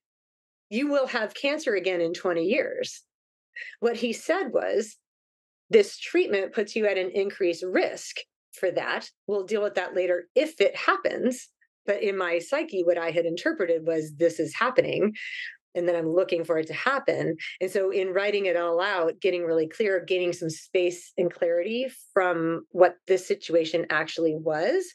You 0.70 0.88
will 0.88 1.08
have 1.08 1.36
cancer 1.36 1.76
again 1.76 2.02
in 2.02 2.14
20 2.14 2.44
years. 2.44 3.04
What 3.80 3.98
he 3.98 4.14
said 4.14 4.52
was, 4.52 4.98
This 5.70 5.98
treatment 6.00 6.54
puts 6.54 6.76
you 6.76 6.88
at 6.88 6.98
an 6.98 7.12
increased 7.12 7.64
risk 7.64 8.18
for 8.52 8.72
that. 8.72 9.10
We'll 9.28 9.46
deal 9.46 9.62
with 9.62 9.76
that 9.76 9.96
later 9.96 10.28
if 10.36 10.60
it 10.60 10.76
happens. 10.76 11.50
But 11.86 12.02
in 12.02 12.18
my 12.18 12.40
psyche, 12.40 12.84
what 12.84 12.98
I 12.98 13.12
had 13.12 13.26
interpreted 13.26 13.86
was 13.86 14.14
this 14.16 14.40
is 14.40 14.54
happening. 14.54 15.14
And 15.76 15.88
then 15.88 15.96
I'm 15.96 16.14
looking 16.14 16.44
for 16.44 16.60
it 16.60 16.68
to 16.68 16.74
happen. 16.74 17.36
And 17.60 17.72
so, 17.72 17.90
in 17.90 18.14
writing 18.14 18.46
it 18.46 18.56
all 18.56 18.80
out, 18.80 19.20
getting 19.20 19.44
really 19.44 19.68
clear, 19.68 20.04
gaining 20.06 20.32
some 20.32 20.52
space 20.52 21.12
and 21.18 21.34
clarity 21.34 21.88
from 22.14 22.66
what 22.70 22.98
this 23.08 23.28
situation 23.28 23.88
actually 23.90 24.36
was, 24.36 24.86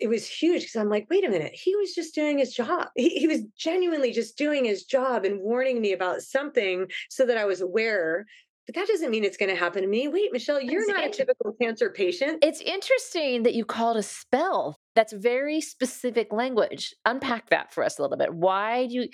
it 0.00 0.08
was 0.08 0.28
huge 0.28 0.62
because 0.62 0.76
I'm 0.76 0.88
like, 0.88 1.08
wait 1.10 1.26
a 1.26 1.28
minute, 1.30 1.52
he 1.54 1.74
was 1.74 1.92
just 1.92 2.14
doing 2.14 2.38
his 2.38 2.54
job. 2.54 2.86
He, 2.94 3.10
he, 3.18 3.26
was 3.26 3.42
genuinely 3.58 4.12
just 4.12 4.38
doing 4.38 4.64
his 4.64 4.84
job 4.84 5.24
and 5.24 5.40
warning 5.40 5.80
me 5.80 5.92
about 5.92 6.22
something 6.22 6.86
so 7.10 7.26
that 7.26 7.36
I 7.36 7.44
was 7.44 7.60
aware 7.60 8.26
but 8.70 8.74
that 8.74 8.86
doesn't 8.86 9.10
mean 9.10 9.24
it's 9.24 9.36
going 9.36 9.48
to 9.48 9.56
happen 9.56 9.82
to 9.82 9.88
me. 9.88 10.06
Wait, 10.06 10.32
Michelle, 10.32 10.60
you're 10.60 10.82
it's 10.82 10.88
not 10.88 11.04
a 11.04 11.10
typical 11.10 11.52
cancer 11.60 11.90
patient. 11.90 12.38
It's 12.40 12.60
interesting 12.60 13.42
that 13.42 13.54
you 13.54 13.64
called 13.64 13.96
a 13.96 14.02
spell. 14.02 14.78
That's 14.94 15.12
very 15.12 15.60
specific 15.60 16.32
language. 16.32 16.94
Unpack 17.04 17.50
that 17.50 17.72
for 17.72 17.84
us 17.84 17.98
a 17.98 18.02
little 18.02 18.16
bit. 18.16 18.34
Why 18.34 18.86
do 18.86 18.94
you 18.94 19.08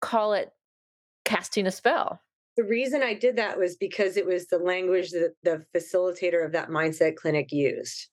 call 0.00 0.32
it 0.32 0.50
casting 1.24 1.66
a 1.66 1.70
spell? 1.70 2.20
The 2.56 2.64
reason 2.64 3.02
I 3.02 3.14
did 3.14 3.36
that 3.36 3.58
was 3.58 3.76
because 3.76 4.16
it 4.16 4.26
was 4.26 4.46
the 4.46 4.58
language 4.58 5.10
that 5.10 5.34
the 5.44 5.64
facilitator 5.74 6.44
of 6.44 6.52
that 6.52 6.68
mindset 6.68 7.16
clinic 7.16 7.52
used. 7.52 8.08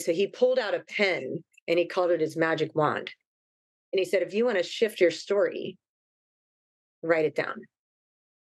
So 0.00 0.12
he 0.12 0.26
pulled 0.26 0.58
out 0.58 0.74
a 0.74 0.80
pen 0.80 1.44
and 1.68 1.78
he 1.78 1.86
called 1.86 2.10
it 2.10 2.20
his 2.20 2.36
magic 2.36 2.74
wand. 2.74 3.10
And 3.92 3.98
he 3.98 4.04
said, 4.04 4.22
if 4.22 4.34
you 4.34 4.44
want 4.44 4.56
to 4.56 4.64
shift 4.64 5.00
your 5.00 5.10
story, 5.10 5.76
write 7.02 7.26
it 7.26 7.36
down 7.36 7.60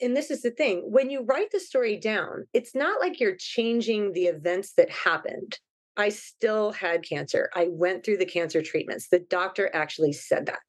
and 0.00 0.16
this 0.16 0.30
is 0.30 0.42
the 0.42 0.50
thing 0.50 0.82
when 0.90 1.10
you 1.10 1.22
write 1.22 1.50
the 1.50 1.60
story 1.60 1.96
down, 1.96 2.46
it's 2.52 2.74
not 2.74 3.00
like 3.00 3.20
you're 3.20 3.36
changing 3.36 4.12
the 4.12 4.24
events 4.24 4.74
that 4.76 4.90
happened. 4.90 5.58
I 5.96 6.08
still 6.08 6.72
had 6.72 7.02
cancer. 7.02 7.50
I 7.54 7.68
went 7.70 8.04
through 8.04 8.18
the 8.18 8.26
cancer 8.26 8.62
treatments. 8.62 9.08
The 9.08 9.20
doctor 9.20 9.70
actually 9.72 10.12
said 10.12 10.46
that. 10.46 10.60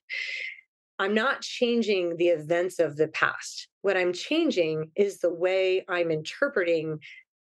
I'm 0.97 1.13
not 1.13 1.41
changing 1.41 2.17
the 2.17 2.27
events 2.27 2.79
of 2.79 2.95
the 2.95 3.09
past. 3.09 3.67
What 3.81 3.97
I'm 3.97 4.13
changing 4.13 4.91
is 4.95 5.19
the 5.19 5.33
way 5.33 5.83
I'm 5.89 6.09
interpreting 6.09 6.99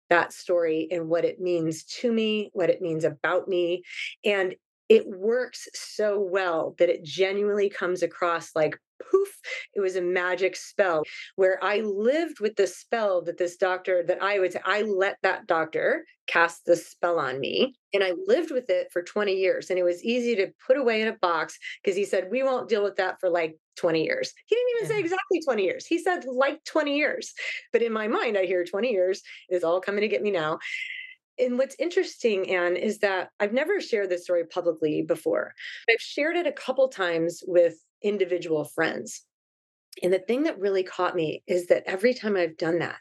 that 0.09 0.33
story 0.33 0.87
and 0.89 1.07
what 1.09 1.25
it 1.25 1.39
means 1.39 1.83
to 1.83 2.11
me, 2.11 2.49
what 2.53 2.69
it 2.69 2.81
means 2.81 3.03
about 3.03 3.47
me. 3.47 3.83
And 4.23 4.55
it 4.89 5.07
works 5.07 5.67
so 5.73 6.19
well 6.19 6.75
that 6.79 6.89
it 6.89 7.03
genuinely 7.03 7.69
comes 7.69 8.03
across 8.03 8.51
like 8.55 8.77
poof 9.11 9.39
it 9.75 9.79
was 9.79 9.95
a 9.95 10.01
magic 10.01 10.55
spell 10.55 11.03
where 11.35 11.63
i 11.63 11.79
lived 11.81 12.39
with 12.39 12.55
the 12.55 12.65
spell 12.65 13.21
that 13.21 13.37
this 13.37 13.55
doctor 13.55 14.03
that 14.03 14.21
i 14.23 14.39
would 14.39 14.51
say 14.51 14.59
i 14.65 14.81
let 14.81 15.17
that 15.21 15.45
doctor 15.45 16.03
cast 16.25 16.65
the 16.65 16.75
spell 16.75 17.19
on 17.19 17.39
me 17.39 17.75
and 17.93 18.03
i 18.03 18.11
lived 18.25 18.51
with 18.51 18.69
it 18.69 18.87
for 18.91 19.03
20 19.03 19.33
years 19.33 19.69
and 19.69 19.77
it 19.77 19.83
was 19.83 20.03
easy 20.03 20.35
to 20.35 20.51
put 20.65 20.77
away 20.77 21.01
in 21.01 21.07
a 21.07 21.17
box 21.21 21.59
because 21.83 21.95
he 21.95 22.05
said 22.05 22.29
we 22.31 22.41
won't 22.41 22.69
deal 22.69 22.83
with 22.83 22.95
that 22.95 23.19
for 23.19 23.29
like 23.29 23.55
20 23.77 24.03
years. 24.03 24.33
He 24.47 24.55
didn't 24.55 24.69
even 24.75 24.87
say 24.89 24.99
exactly 24.99 25.39
20 25.45 25.63
years. 25.63 25.85
He 25.85 25.99
said 25.99 26.25
like 26.25 26.63
20 26.63 26.97
years. 26.97 27.31
But 27.71 27.83
in 27.83 27.93
my 27.93 28.07
mind 28.07 28.35
i 28.35 28.45
hear 28.45 28.65
20 28.65 28.91
years 28.91 29.21
is 29.51 29.63
all 29.63 29.79
coming 29.79 30.01
to 30.01 30.07
get 30.07 30.23
me 30.23 30.31
now 30.31 30.57
and 31.39 31.57
what's 31.57 31.75
interesting, 31.79 32.49
Ann, 32.53 32.75
is 32.75 32.99
that 32.99 33.29
I've 33.39 33.53
never 33.53 33.79
shared 33.79 34.09
this 34.09 34.23
story 34.23 34.45
publicly 34.45 35.01
before. 35.01 35.53
I've 35.89 36.01
shared 36.01 36.35
it 36.35 36.47
a 36.47 36.51
couple 36.51 36.87
times 36.89 37.43
with 37.45 37.75
individual 38.03 38.65
friends. 38.65 39.23
And 40.03 40.13
the 40.13 40.19
thing 40.19 40.43
that 40.43 40.59
really 40.59 40.83
caught 40.83 41.15
me 41.15 41.43
is 41.47 41.67
that 41.67 41.83
every 41.85 42.13
time 42.13 42.35
I've 42.35 42.57
done 42.57 42.79
that, 42.79 42.97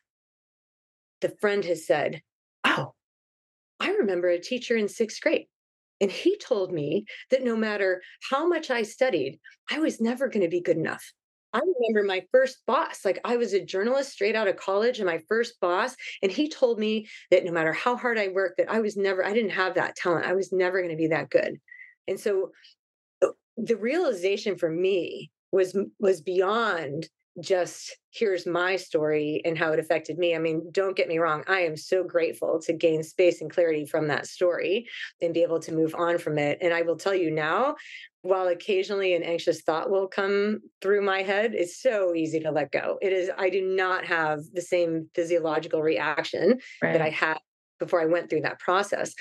the 1.20 1.34
friend 1.40 1.64
has 1.64 1.86
said, 1.86 2.22
Oh, 2.64 2.94
I 3.80 3.90
remember 3.90 4.28
a 4.28 4.40
teacher 4.40 4.76
in 4.76 4.88
sixth 4.88 5.20
grade. 5.20 5.46
And 6.00 6.10
he 6.10 6.36
told 6.36 6.72
me 6.72 7.06
that 7.30 7.44
no 7.44 7.56
matter 7.56 8.02
how 8.30 8.46
much 8.46 8.70
I 8.70 8.82
studied, 8.82 9.38
I 9.70 9.78
was 9.78 10.00
never 10.00 10.28
going 10.28 10.42
to 10.42 10.48
be 10.48 10.60
good 10.60 10.76
enough. 10.76 11.12
I 11.56 11.60
remember 11.60 12.06
my 12.06 12.22
first 12.32 12.58
boss. 12.66 13.04
Like 13.04 13.18
I 13.24 13.38
was 13.38 13.54
a 13.54 13.64
journalist 13.64 14.12
straight 14.12 14.36
out 14.36 14.46
of 14.46 14.56
college, 14.56 14.98
and 14.98 15.06
my 15.06 15.20
first 15.26 15.58
boss, 15.58 15.96
and 16.22 16.30
he 16.30 16.50
told 16.50 16.78
me 16.78 17.08
that 17.30 17.44
no 17.44 17.52
matter 17.52 17.72
how 17.72 17.96
hard 17.96 18.18
I 18.18 18.28
worked, 18.28 18.58
that 18.58 18.70
I 18.70 18.80
was 18.80 18.96
never, 18.96 19.24
I 19.24 19.32
didn't 19.32 19.50
have 19.50 19.74
that 19.74 19.96
talent. 19.96 20.26
I 20.26 20.34
was 20.34 20.52
never 20.52 20.80
going 20.80 20.90
to 20.90 20.96
be 20.96 21.08
that 21.08 21.30
good. 21.30 21.58
And 22.06 22.20
so 22.20 22.50
uh, 23.22 23.28
the 23.56 23.76
realization 23.76 24.56
for 24.58 24.68
me 24.68 25.30
was 25.50 25.74
was 25.98 26.20
beyond 26.20 27.08
just 27.40 27.96
here's 28.10 28.46
my 28.46 28.76
story 28.76 29.42
and 29.44 29.58
how 29.58 29.72
it 29.72 29.78
affected 29.78 30.18
me. 30.18 30.34
I 30.34 30.38
mean, 30.38 30.68
don't 30.72 30.96
get 30.96 31.08
me 31.08 31.18
wrong, 31.18 31.44
I 31.46 31.60
am 31.60 31.76
so 31.76 32.02
grateful 32.02 32.60
to 32.62 32.72
gain 32.72 33.02
space 33.02 33.40
and 33.40 33.50
clarity 33.50 33.84
from 33.84 34.08
that 34.08 34.26
story 34.26 34.86
and 35.20 35.34
be 35.34 35.42
able 35.42 35.60
to 35.60 35.74
move 35.74 35.94
on 35.94 36.18
from 36.18 36.38
it. 36.38 36.58
And 36.60 36.72
I 36.72 36.82
will 36.82 36.96
tell 36.96 37.14
you 37.14 37.30
now, 37.30 37.76
while 38.22 38.48
occasionally 38.48 39.14
an 39.14 39.22
anxious 39.22 39.62
thought 39.62 39.90
will 39.90 40.08
come 40.08 40.60
through 40.80 41.02
my 41.02 41.22
head, 41.22 41.54
it's 41.54 41.80
so 41.80 42.14
easy 42.14 42.40
to 42.40 42.50
let 42.50 42.72
go. 42.72 42.98
It 43.00 43.12
is, 43.12 43.30
I 43.38 43.50
do 43.50 43.62
not 43.62 44.04
have 44.04 44.40
the 44.52 44.62
same 44.62 45.08
physiological 45.14 45.82
reaction 45.82 46.58
right. 46.82 46.92
that 46.92 47.02
I 47.02 47.10
had 47.10 47.38
before 47.78 48.00
I 48.00 48.06
went 48.06 48.30
through 48.30 48.42
that 48.42 48.58
process. 48.58 49.14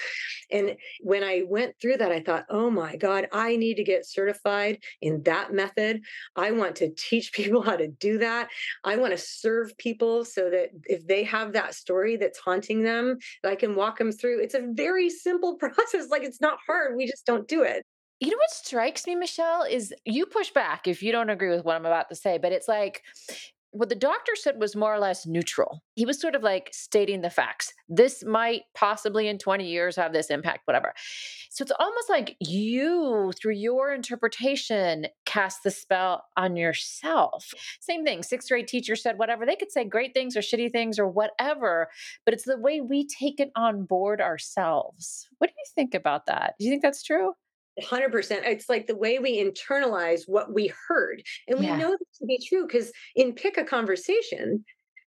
And 0.51 0.75
when 1.01 1.23
I 1.23 1.43
went 1.47 1.75
through 1.81 1.97
that, 1.97 2.11
I 2.11 2.19
thought, 2.19 2.45
oh 2.49 2.69
my 2.69 2.95
God, 2.95 3.27
I 3.31 3.55
need 3.55 3.75
to 3.75 3.83
get 3.83 4.05
certified 4.05 4.79
in 5.01 5.23
that 5.23 5.53
method. 5.53 6.01
I 6.35 6.51
want 6.51 6.75
to 6.77 6.91
teach 6.95 7.33
people 7.33 7.61
how 7.61 7.75
to 7.75 7.87
do 7.87 8.17
that. 8.19 8.49
I 8.83 8.97
want 8.97 9.11
to 9.11 9.17
serve 9.17 9.77
people 9.77 10.25
so 10.25 10.49
that 10.49 10.69
if 10.85 11.05
they 11.07 11.23
have 11.23 11.53
that 11.53 11.75
story 11.75 12.17
that's 12.17 12.39
haunting 12.39 12.83
them, 12.83 13.17
I 13.43 13.55
can 13.55 13.75
walk 13.75 13.97
them 13.97 14.11
through. 14.11 14.41
It's 14.41 14.55
a 14.55 14.67
very 14.73 15.09
simple 15.09 15.55
process. 15.59 16.09
Like 16.09 16.23
it's 16.23 16.41
not 16.41 16.57
hard. 16.65 16.95
We 16.95 17.07
just 17.07 17.25
don't 17.25 17.47
do 17.47 17.63
it. 17.63 17.83
You 18.21 18.29
know 18.29 18.37
what 18.37 18.51
strikes 18.51 19.05
me, 19.05 19.15
Michelle, 19.15 19.63
is 19.63 19.93
you 20.05 20.25
push 20.25 20.49
back 20.51 20.87
if 20.87 21.03
you 21.03 21.11
don't 21.11 21.29
agree 21.29 21.49
with 21.49 21.65
what 21.65 21.75
I'm 21.75 21.85
about 21.85 22.07
to 22.09 22.15
say, 22.15 22.37
but 22.37 22.53
it's 22.53 22.67
like 22.67 23.01
what 23.75 23.89
the 23.89 23.95
doctor 23.95 24.35
said 24.35 24.59
was 24.59 24.75
more 24.75 24.93
or 24.93 24.99
less 24.99 25.25
neutral. 25.25 25.83
He 25.95 26.05
was 26.05 26.19
sort 26.19 26.33
of 26.33 26.43
like 26.43 26.69
stating 26.71 27.21
the 27.21 27.29
facts. 27.29 27.73
This 27.89 28.23
might 28.23 28.61
possibly 28.73 29.27
in 29.27 29.38
20 29.38 29.67
years 29.67 29.97
have 29.97 30.13
this 30.13 30.29
impact, 30.29 30.61
whatever. 30.65 30.93
So 31.49 31.63
it's 31.63 31.73
almost 31.77 32.09
like 32.09 32.38
you, 32.39 33.33
through 33.38 33.55
your 33.55 33.93
interpretation, 33.93 35.07
cast 35.25 35.63
the 35.63 35.71
spell 35.71 36.23
on 36.38 36.55
yourself. 36.55 37.53
Same 37.81 38.05
thing. 38.05 38.23
Sixth 38.23 38.47
grade 38.47 38.69
teacher 38.69 38.95
said 38.95 39.17
whatever. 39.17 39.45
They 39.45 39.57
could 39.57 39.71
say 39.71 39.83
great 39.83 40.13
things 40.13 40.38
or 40.38 40.41
shitty 40.41 40.71
things 40.71 40.97
or 40.97 41.09
whatever, 41.09 41.89
but 42.23 42.33
it's 42.33 42.45
the 42.45 42.57
way 42.57 42.79
we 42.79 43.05
take 43.05 43.41
it 43.41 43.51
on 43.57 43.83
board 43.83 44.21
ourselves. 44.21 45.27
What 45.39 45.47
do 45.49 45.53
you 45.57 45.65
think 45.75 45.93
about 45.93 46.27
that? 46.27 46.55
Do 46.57 46.65
you 46.65 46.71
think 46.71 46.81
that's 46.81 47.03
true? 47.03 47.33
100% 47.81 48.31
it's 48.45 48.69
like 48.69 48.88
the 48.88 48.95
way 48.95 49.19
we 49.19 49.43
internalize 49.43 50.21
what 50.27 50.53
we 50.53 50.71
heard 50.88 51.21
and 51.47 51.59
we 51.59 51.65
yeah. 51.65 51.75
know 51.75 51.91
this 51.91 52.17
to 52.19 52.25
be 52.25 52.39
true 52.47 52.65
because 52.65 52.91
in 53.15 53.33
pick 53.33 53.57
a 53.57 53.63
conversation 53.63 54.63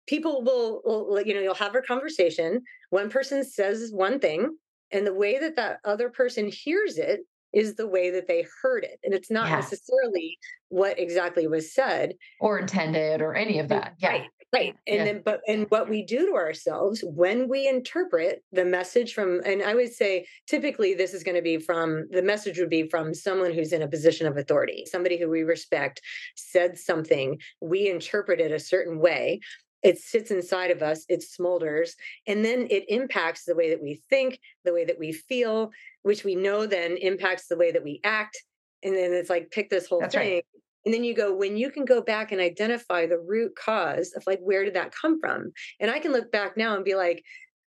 people 0.07 0.43
will, 0.43 0.83
will 0.85 1.21
you 1.23 1.35
know 1.35 1.41
you'll 1.41 1.55
have 1.55 1.75
a 1.75 1.83
conversation 1.83 2.63
one 2.91 3.09
person 3.09 3.43
says 3.43 3.91
one 3.93 4.19
thing 4.19 4.55
and 4.93 5.07
the 5.07 5.15
way 5.15 5.39
that 5.39 5.57
that 5.57 5.79
other 5.85 6.11
person 6.11 6.49
hears 6.49 6.99
it 6.99 7.21
is 7.53 7.75
the 7.75 7.87
way 7.87 8.11
that 8.11 8.29
they 8.29 8.47
heard 8.63 8.85
it 8.85 8.99
and 9.05 9.15
it's 9.15 9.31
not 9.31 9.49
yeah. 9.49 9.57
necessarily 9.57 10.39
what 10.69 10.99
exactly 10.99 11.47
was 11.47 11.73
said 11.73 12.15
or 12.41 12.59
intended 12.59 13.21
or 13.21 13.35
any 13.35 13.59
of 13.59 13.69
that 13.69 13.95
yeah 13.99 14.11
right 14.11 14.27
right 14.53 14.77
and 14.87 14.97
yeah. 14.97 15.05
then 15.05 15.23
but 15.25 15.41
and 15.47 15.67
what 15.69 15.89
we 15.89 16.03
do 16.03 16.27
to 16.27 16.35
ourselves 16.35 17.03
when 17.03 17.49
we 17.49 17.69
interpret 17.69 18.43
the 18.53 18.65
message 18.65 19.15
from 19.15 19.41
and 19.45 19.63
i 19.63 19.75
would 19.75 19.93
say 19.93 20.27
typically 20.47 20.95
this 20.95 21.15
is 21.15 21.23
going 21.23 21.35
to 21.35 21.43
be 21.43 21.59
from 21.59 22.07
the 22.11 22.23
message 22.23 22.59
would 22.59 22.71
be 22.71 22.89
from 22.89 23.13
someone 23.13 23.53
who's 23.53 23.73
in 23.73 23.83
a 23.83 23.89
position 23.89 24.27
of 24.27 24.37
authority 24.37 24.85
somebody 24.91 25.19
who 25.19 25.29
we 25.29 25.43
respect 25.43 26.01
said 26.35 26.79
something 26.79 27.39
we 27.61 27.89
interpret 27.89 28.41
it 28.41 28.53
a 28.53 28.59
certain 28.59 28.99
way 28.99 29.41
it 29.83 29.99
sits 29.99 30.31
inside 30.31 30.71
of 30.71 30.83
us 30.83 31.05
it 31.09 31.23
smolders 31.23 31.91
and 32.27 32.45
then 32.45 32.67
it 32.71 32.85
impacts 32.89 33.45
the 33.45 33.55
way 33.55 33.71
that 33.71 33.83
we 33.83 34.01
think 34.11 34.41
the 34.65 34.73
way 34.73 34.85
that 34.85 34.99
we 34.99 35.13
feel 35.13 35.71
which 36.03 36.25
we 36.25 36.35
know 36.35 36.67
then 36.67 36.97
impacts 36.97 37.47
the 37.47 37.57
way 37.57 37.71
that 37.71 37.85
we 37.85 38.01
act 38.05 38.43
and 38.83 38.97
then 38.97 39.13
it's 39.13 39.31
like 39.31 39.51
pick 39.51 39.71
this 39.71 39.87
whole 39.87 40.01
That's 40.01 40.15
thing 40.15 40.35
right. 40.35 40.45
And 40.85 40.95
then 40.95 41.05
you 41.05 41.15
go, 41.15 41.35
when 41.35 41.57
you 41.59 41.71
can 41.71 41.85
go 41.85 42.01
back 42.01 42.33
and 42.33 42.41
identify 42.41 43.05
the 43.05 43.19
root 43.19 43.53
cause 43.57 44.15
of 44.17 44.23
like, 44.27 44.39
where 44.41 44.65
did 44.65 44.75
that 44.75 44.91
come 44.91 45.21
from? 45.21 45.53
And 45.81 45.91
I 45.91 45.99
can 45.99 46.13
look 46.13 46.33
back 46.33 46.57
now 46.57 46.77
and 46.77 46.85
be 46.85 46.95
like, 46.95 47.23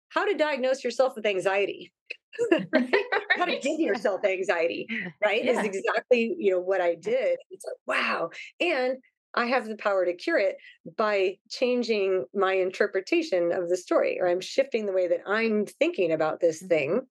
how 0.09 0.25
to 0.25 0.35
diagnose 0.35 0.83
yourself 0.83 1.13
with 1.15 1.25
anxiety. 1.25 1.93
right? 2.73 2.95
How 3.37 3.45
to 3.45 3.59
give 3.59 3.79
yourself 3.79 4.23
anxiety, 4.23 4.87
right? 5.23 5.43
Yeah. 5.43 5.59
Is 5.59 5.65
exactly 5.65 6.33
you 6.37 6.51
know 6.51 6.61
what 6.61 6.79
I 6.79 6.95
did. 6.95 7.37
It's 7.49 7.65
like 7.65 7.75
wow, 7.85 8.29
and 8.59 8.97
I 9.33 9.45
have 9.45 9.67
the 9.67 9.77
power 9.77 10.05
to 10.05 10.13
cure 10.13 10.37
it 10.37 10.57
by 10.97 11.37
changing 11.49 12.25
my 12.33 12.53
interpretation 12.53 13.51
of 13.51 13.69
the 13.69 13.77
story, 13.77 14.19
or 14.19 14.27
I'm 14.27 14.41
shifting 14.41 14.85
the 14.85 14.93
way 14.93 15.07
that 15.07 15.21
I'm 15.25 15.65
thinking 15.65 16.11
about 16.11 16.39
this 16.39 16.59
mm-hmm. 16.59 16.67
thing, 16.67 17.01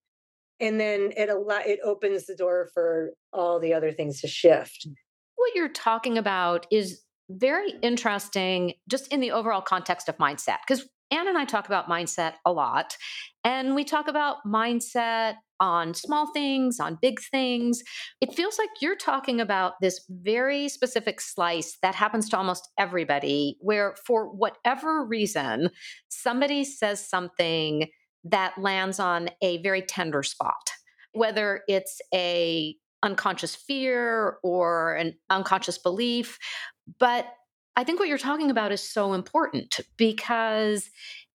and 0.59 0.79
then 0.79 1.11
it 1.17 1.29
allow 1.29 1.59
it 1.59 1.79
opens 1.83 2.25
the 2.25 2.35
door 2.35 2.69
for 2.73 3.11
all 3.33 3.59
the 3.59 3.73
other 3.73 3.91
things 3.91 4.21
to 4.21 4.27
shift 4.27 4.87
what 5.41 5.55
you're 5.55 5.69
talking 5.69 6.19
about 6.19 6.67
is 6.71 7.01
very 7.29 7.71
interesting 7.81 8.73
just 8.87 9.11
in 9.11 9.19
the 9.19 9.31
overall 9.31 9.61
context 9.61 10.07
of 10.07 10.15
mindset. 10.17 10.57
Because 10.65 10.87
Ann 11.11 11.27
and 11.27 11.37
I 11.37 11.45
talk 11.45 11.67
about 11.67 11.89
mindset 11.89 12.33
a 12.45 12.51
lot, 12.51 12.95
and 13.43 13.75
we 13.75 13.83
talk 13.83 14.07
about 14.07 14.37
mindset 14.45 15.35
on 15.59 15.93
small 15.93 16.31
things, 16.33 16.79
on 16.79 16.97
big 17.01 17.19
things. 17.19 17.83
It 18.21 18.33
feels 18.33 18.57
like 18.57 18.69
you're 18.81 18.95
talking 18.95 19.39
about 19.39 19.73
this 19.81 20.03
very 20.09 20.69
specific 20.69 21.21
slice 21.21 21.77
that 21.81 21.93
happens 21.93 22.29
to 22.29 22.37
almost 22.37 22.69
everybody, 22.79 23.57
where 23.59 23.95
for 24.07 24.27
whatever 24.27 25.05
reason, 25.05 25.69
somebody 26.09 26.63
says 26.63 27.07
something 27.07 27.87
that 28.23 28.53
lands 28.57 28.99
on 28.99 29.29
a 29.41 29.61
very 29.61 29.81
tender 29.81 30.23
spot. 30.23 30.71
Whether 31.13 31.61
it's 31.67 31.99
a 32.13 32.75
unconscious 33.03 33.55
fear 33.55 34.37
or 34.43 34.95
an 34.95 35.15
unconscious 35.29 35.77
belief. 35.77 36.37
But 36.99 37.25
I 37.75 37.83
think 37.83 37.99
what 37.99 38.09
you're 38.09 38.17
talking 38.17 38.49
about 38.49 38.71
is 38.71 38.81
so 38.81 39.13
important 39.13 39.79
because 39.97 40.89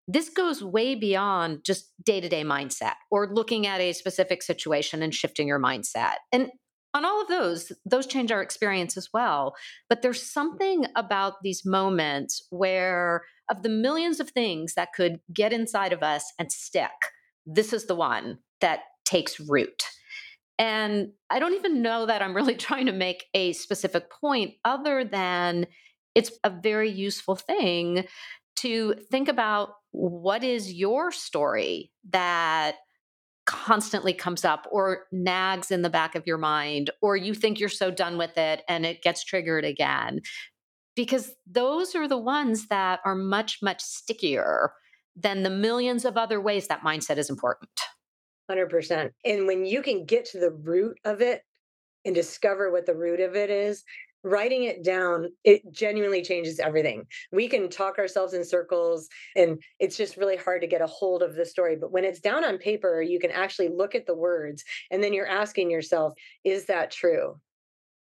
this 0.08 0.28
goes 0.28 0.62
way 0.62 0.94
beyond 0.94 1.64
just 1.64 1.92
day 2.04 2.20
to 2.20 2.28
day 2.28 2.44
mindset 2.44 2.94
or 3.10 3.28
looking 3.32 3.66
at 3.66 3.80
a 3.80 3.92
specific 3.92 4.42
situation 4.42 5.02
and 5.02 5.14
shifting 5.14 5.48
your 5.48 5.58
mindset. 5.58 6.14
And 6.32 6.50
on 6.94 7.04
all 7.04 7.20
of 7.20 7.28
those, 7.28 7.72
those 7.84 8.06
change 8.06 8.32
our 8.32 8.40
experience 8.40 8.96
as 8.96 9.10
well. 9.12 9.54
But 9.88 10.02
there's 10.02 10.20
mm-hmm. 10.20 10.40
something 10.40 10.86
about 10.96 11.34
these 11.42 11.62
moments 11.64 12.46
where, 12.50 13.22
of 13.50 13.62
the 13.62 13.68
millions 13.68 14.18
of 14.18 14.30
things 14.30 14.74
that 14.74 14.92
could 14.94 15.20
get 15.32 15.52
inside 15.52 15.92
of 15.92 16.02
us 16.02 16.32
and 16.38 16.50
stick, 16.50 16.90
this 17.44 17.72
is 17.72 17.86
the 17.86 17.94
one 17.94 18.38
that 18.60 18.80
takes 19.04 19.38
root. 19.38 19.84
And 20.58 21.12
I 21.28 21.38
don't 21.38 21.54
even 21.54 21.82
know 21.82 22.06
that 22.06 22.22
I'm 22.22 22.34
really 22.34 22.54
trying 22.56 22.86
to 22.86 22.92
make 22.92 23.26
a 23.34 23.52
specific 23.52 24.10
point 24.10 24.54
other 24.64 25.04
than 25.04 25.66
it's 26.16 26.32
a 26.42 26.50
very 26.50 26.90
useful 26.90 27.36
thing 27.36 28.06
to 28.56 28.94
think 29.10 29.28
about 29.28 29.74
what 29.92 30.42
is 30.42 30.72
your 30.72 31.12
story 31.12 31.92
that 32.10 32.76
constantly 33.46 34.12
comes 34.12 34.44
up 34.44 34.66
or 34.72 35.04
nags 35.12 35.70
in 35.70 35.82
the 35.82 35.90
back 35.90 36.14
of 36.14 36.26
your 36.26 36.38
mind, 36.38 36.90
or 37.00 37.16
you 37.16 37.34
think 37.34 37.60
you're 37.60 37.68
so 37.68 37.90
done 37.90 38.18
with 38.18 38.36
it 38.36 38.62
and 38.68 38.84
it 38.84 39.02
gets 39.02 39.22
triggered 39.22 39.64
again. 39.64 40.20
Because 40.96 41.32
those 41.46 41.94
are 41.94 42.08
the 42.08 42.18
ones 42.18 42.68
that 42.68 43.00
are 43.04 43.14
much, 43.14 43.58
much 43.62 43.82
stickier 43.82 44.72
than 45.14 45.42
the 45.42 45.50
millions 45.50 46.04
of 46.04 46.16
other 46.16 46.40
ways 46.40 46.66
that 46.68 46.82
mindset 46.82 47.18
is 47.18 47.30
important. 47.30 47.70
100%. 48.50 49.10
And 49.24 49.46
when 49.46 49.66
you 49.66 49.82
can 49.82 50.06
get 50.06 50.24
to 50.26 50.38
the 50.38 50.50
root 50.50 50.98
of 51.04 51.20
it 51.20 51.42
and 52.04 52.14
discover 52.14 52.72
what 52.72 52.86
the 52.86 52.94
root 52.94 53.20
of 53.20 53.36
it 53.36 53.50
is, 53.50 53.84
writing 54.26 54.64
it 54.64 54.82
down, 54.82 55.28
it 55.44 55.62
genuinely 55.70 56.20
changes 56.20 56.58
everything. 56.58 57.06
We 57.30 57.46
can 57.48 57.68
talk 57.68 57.96
ourselves 57.96 58.34
in 58.34 58.44
circles 58.44 59.08
and 59.36 59.62
it's 59.78 59.96
just 59.96 60.16
really 60.16 60.36
hard 60.36 60.60
to 60.62 60.66
get 60.66 60.82
a 60.82 60.86
hold 60.86 61.22
of 61.22 61.36
the 61.36 61.46
story. 61.46 61.76
But 61.76 61.92
when 61.92 62.04
it's 62.04 62.20
down 62.20 62.44
on 62.44 62.58
paper, 62.58 63.00
you 63.00 63.20
can 63.20 63.30
actually 63.30 63.68
look 63.68 63.94
at 63.94 64.04
the 64.04 64.16
words 64.16 64.64
and 64.90 65.02
then 65.02 65.12
you're 65.12 65.28
asking 65.28 65.70
yourself, 65.70 66.12
is 66.44 66.66
that 66.66 66.90
true? 66.90 67.40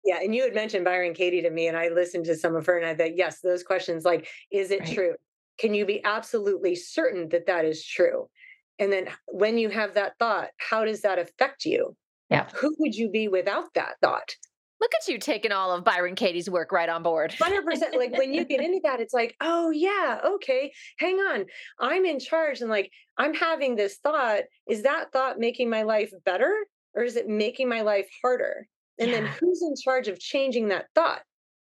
Yeah. 0.03 0.21
And 0.23 0.35
you 0.35 0.43
had 0.43 0.55
mentioned 0.55 0.87
Byron 0.87 1.13
Katie 1.13 1.43
to 1.43 1.51
me, 1.51 1.67
and 1.67 1.77
I 1.77 1.89
listened 1.89 2.25
to 2.27 2.37
some 2.37 2.57
of 2.57 2.65
her 2.65 2.79
and 2.79 2.87
I 2.87 2.95
thought, 2.95 3.17
yes, 3.17 3.41
those 3.41 3.63
questions 3.63 4.07
like, 4.07 4.27
is 4.51 4.71
it 4.71 4.81
right. 4.81 4.95
true? 4.95 5.15
Can 5.59 5.75
you 5.75 5.85
be 5.85 6.03
absolutely 6.05 6.75
certain 6.75 7.29
that 7.31 7.47
that 7.47 7.67
is 7.67 7.85
true? 7.85 8.31
And 8.79 8.91
then 8.91 9.09
when 9.27 9.59
you 9.59 9.69
have 9.69 9.95
that 9.95 10.15
thought, 10.19 10.49
how 10.57 10.87
does 10.87 11.03
that 11.03 11.19
affect 11.19 11.67
you? 11.67 11.95
Yeah. 12.31 12.49
Who 12.55 12.75
would 12.79 12.95
you 12.95 13.11
be 13.11 13.29
without 13.29 13.75
that 13.75 13.97
thought? 14.01 14.35
Look 14.81 14.93
at 14.95 15.09
you 15.09 15.19
taking 15.19 15.53
all 15.53 15.73
of 15.73 15.85
Byron 15.85 16.15
Katie's 16.15 16.49
work 16.49 16.71
right 16.73 16.89
on 16.89 17.03
board. 17.03 17.33
100%. 17.33 17.97
Like 17.97 18.17
when 18.17 18.33
you 18.33 18.45
get 18.45 18.61
into 18.61 18.81
that, 18.85 19.01
it's 19.01 19.15
like, 19.15 19.35
oh, 19.41 19.71
yeah, 19.71 20.21
okay, 20.25 20.73
hang 20.99 21.17
on. 21.17 21.47
I'm 21.81 22.05
in 22.05 22.21
charge. 22.21 22.61
And 22.61 22.71
like, 22.71 22.91
I'm 23.17 23.35
having 23.35 23.75
this 23.75 23.97
thought. 23.97 24.43
Is 24.69 24.83
that 24.83 25.13
thought 25.13 25.39
making 25.39 25.69
my 25.69 25.83
life 25.83 26.13
better 26.25 26.55
or 26.95 27.03
is 27.03 27.17
it 27.17 27.29
making 27.29 27.69
my 27.69 27.83
life 27.83 28.09
harder? 28.23 28.67
And 28.99 29.11
yeah. 29.11 29.21
then 29.21 29.27
who's 29.27 29.63
in 29.63 29.75
charge 29.83 30.09
of 30.09 30.21
changing 30.21 30.69
that 30.69 30.87
thought? 30.95 31.23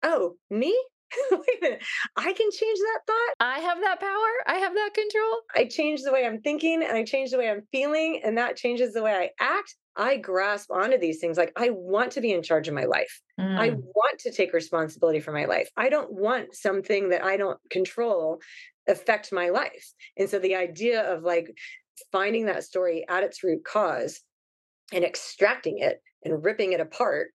Oh, 0.04 0.36
me? 0.50 0.78
Wait 1.32 1.42
a 1.42 1.62
minute. 1.62 1.84
I 2.16 2.34
can 2.34 2.52
change 2.52 2.80
that 2.80 3.00
thought. 3.08 3.36
I 3.40 3.60
have 3.60 3.80
that 3.82 4.00
power. 4.00 4.32
I 4.48 4.56
have 4.56 4.74
that 4.74 4.92
control. 4.94 5.38
I 5.56 5.66
change 5.66 6.02
the 6.04 6.12
way 6.12 6.26
I'm 6.26 6.42
thinking 6.42 6.84
and 6.84 6.96
I 6.96 7.04
change 7.04 7.32
the 7.32 7.38
way 7.38 7.50
I'm 7.50 7.64
feeling, 7.72 8.22
and 8.24 8.38
that 8.38 8.56
changes 8.56 8.94
the 8.94 9.04
way 9.04 9.14
I 9.14 9.30
act. 9.40 9.76
I 9.96 10.18
grasp 10.18 10.72
onto 10.72 10.98
these 10.98 11.20
things 11.20 11.38
like 11.38 11.52
I 11.58 11.72
want 11.72 12.12
to 12.12 12.22
be 12.22 12.32
in 12.32 12.44
charge 12.44 12.68
of 12.68 12.74
my 12.74 12.86
life. 12.86 13.22
Mm. 13.40 13.60
I 13.60 13.70
want 13.72 14.20
to 14.20 14.32
take 14.32 14.54
responsibility 14.54 15.20
for 15.20 15.34
my 15.34 15.46
life. 15.46 15.70
I 15.76 15.90
don't 15.90 16.12
want 16.12 16.56
something 16.56 17.10
that 17.10 17.24
I 17.24 17.38
don't 17.38 17.60
control 17.70 18.40
affect 18.88 19.32
my 19.32 19.50
life. 19.50 19.94
And 20.18 20.30
so 20.30 20.40
the 20.40 20.56
idea 20.56 21.02
of 21.02 21.24
like 21.24 21.52
finding 22.12 22.46
that 22.46 22.64
story 22.64 23.06
at 23.10 23.24
its 23.24 23.44
root 23.44 23.64
cause 23.64 24.22
and 24.94 25.04
extracting 25.04 25.80
it 25.80 26.02
and 26.24 26.44
ripping 26.44 26.74
it 26.74 26.80
apart 26.80 27.30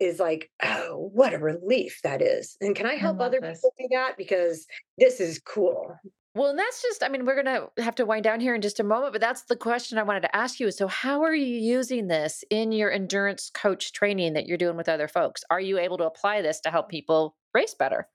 is 0.00 0.20
like, 0.20 0.50
oh, 0.62 1.10
what 1.12 1.34
a 1.34 1.38
relief 1.38 2.00
that 2.04 2.22
is. 2.22 2.56
And 2.60 2.74
can 2.74 2.86
I 2.86 2.94
help 2.94 3.20
I 3.20 3.24
other 3.24 3.40
this. 3.40 3.58
people 3.58 3.74
do 3.78 3.88
that? 3.92 4.16
Because 4.16 4.66
this 4.96 5.20
is 5.20 5.40
cool. 5.44 5.96
Well, 6.34 6.50
and 6.50 6.58
that's 6.58 6.82
just, 6.82 7.02
I 7.02 7.08
mean, 7.08 7.24
we're 7.24 7.42
going 7.42 7.68
to 7.76 7.82
have 7.82 7.96
to 7.96 8.06
wind 8.06 8.22
down 8.22 8.38
here 8.38 8.54
in 8.54 8.60
just 8.60 8.78
a 8.78 8.84
moment, 8.84 9.12
but 9.12 9.20
that's 9.20 9.42
the 9.44 9.56
question 9.56 9.98
I 9.98 10.04
wanted 10.04 10.20
to 10.20 10.36
ask 10.36 10.60
you. 10.60 10.70
So, 10.70 10.86
how 10.86 11.22
are 11.22 11.34
you 11.34 11.56
using 11.56 12.06
this 12.06 12.44
in 12.50 12.70
your 12.70 12.92
endurance 12.92 13.50
coach 13.52 13.92
training 13.92 14.34
that 14.34 14.46
you're 14.46 14.58
doing 14.58 14.76
with 14.76 14.88
other 14.88 15.08
folks? 15.08 15.42
Are 15.50 15.60
you 15.60 15.78
able 15.78 15.98
to 15.98 16.04
apply 16.04 16.42
this 16.42 16.60
to 16.60 16.70
help 16.70 16.90
people 16.90 17.34
race 17.54 17.74
better? 17.74 18.06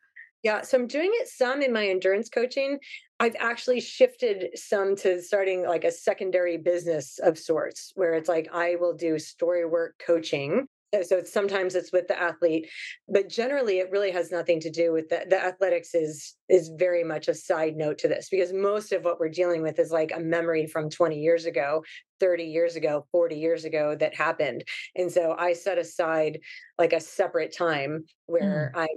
Yeah, 0.44 0.62
so 0.62 0.78
I'm 0.78 0.88
doing 0.88 1.12
it 1.16 1.28
some 1.28 1.62
in 1.62 1.74
my 1.74 1.88
endurance 1.88 2.30
coaching. 2.30 2.80
I've 3.20 3.36
actually 3.40 3.80
shifted 3.80 4.58
some 4.58 4.96
to 4.98 5.22
starting 5.22 5.66
like 5.66 5.86
a 5.86 5.92
secondary 5.92 6.58
business 6.58 7.18
of 7.24 7.38
sorts 7.38 7.94
where 7.96 8.14
it's 8.14 8.28
like 8.28 8.50
I 8.54 8.76
will 8.76 8.94
do 8.94 9.18
story 9.20 9.66
work 9.66 9.96
coaching 10.06 10.68
so 11.02 11.18
it's 11.18 11.34
sometimes 11.34 11.76
it's 11.76 11.92
with 11.92 12.08
the 12.08 12.20
athlete 12.20 12.70
but 13.08 13.30
generally 13.30 13.80
it 13.80 13.90
really 13.92 14.12
has 14.12 14.32
nothing 14.32 14.60
to 14.60 14.70
do 14.70 14.92
with 14.92 15.10
the, 15.10 15.26
the 15.30 15.44
athletics 15.44 15.96
is 15.96 16.36
is 16.50 16.72
very 16.78 17.04
much 17.04 17.28
a 17.28 17.34
side 17.34 17.76
note 17.76 17.98
to 17.98 18.08
this 18.08 18.30
because 18.30 18.54
most 18.54 18.92
of 18.92 19.04
what 19.04 19.20
we're 19.20 19.30
dealing 19.30 19.62
with 19.62 19.80
is 19.80 19.92
like 19.92 20.12
a 20.16 20.20
memory 20.20 20.68
from 20.68 20.90
20 20.90 21.20
years 21.20 21.46
ago 21.46 21.84
30 22.20 22.44
years 22.44 22.76
ago 22.76 23.06
40 23.12 23.36
years 23.36 23.66
ago 23.66 23.96
that 24.00 24.16
happened 24.16 24.64
and 24.96 25.12
so 25.12 25.36
i 25.38 25.54
set 25.54 25.78
aside 25.78 26.40
like 26.78 26.94
a 26.94 27.00
separate 27.00 27.56
time 27.56 28.04
where 28.28 28.72
mm. 28.76 28.80
i 28.80 28.88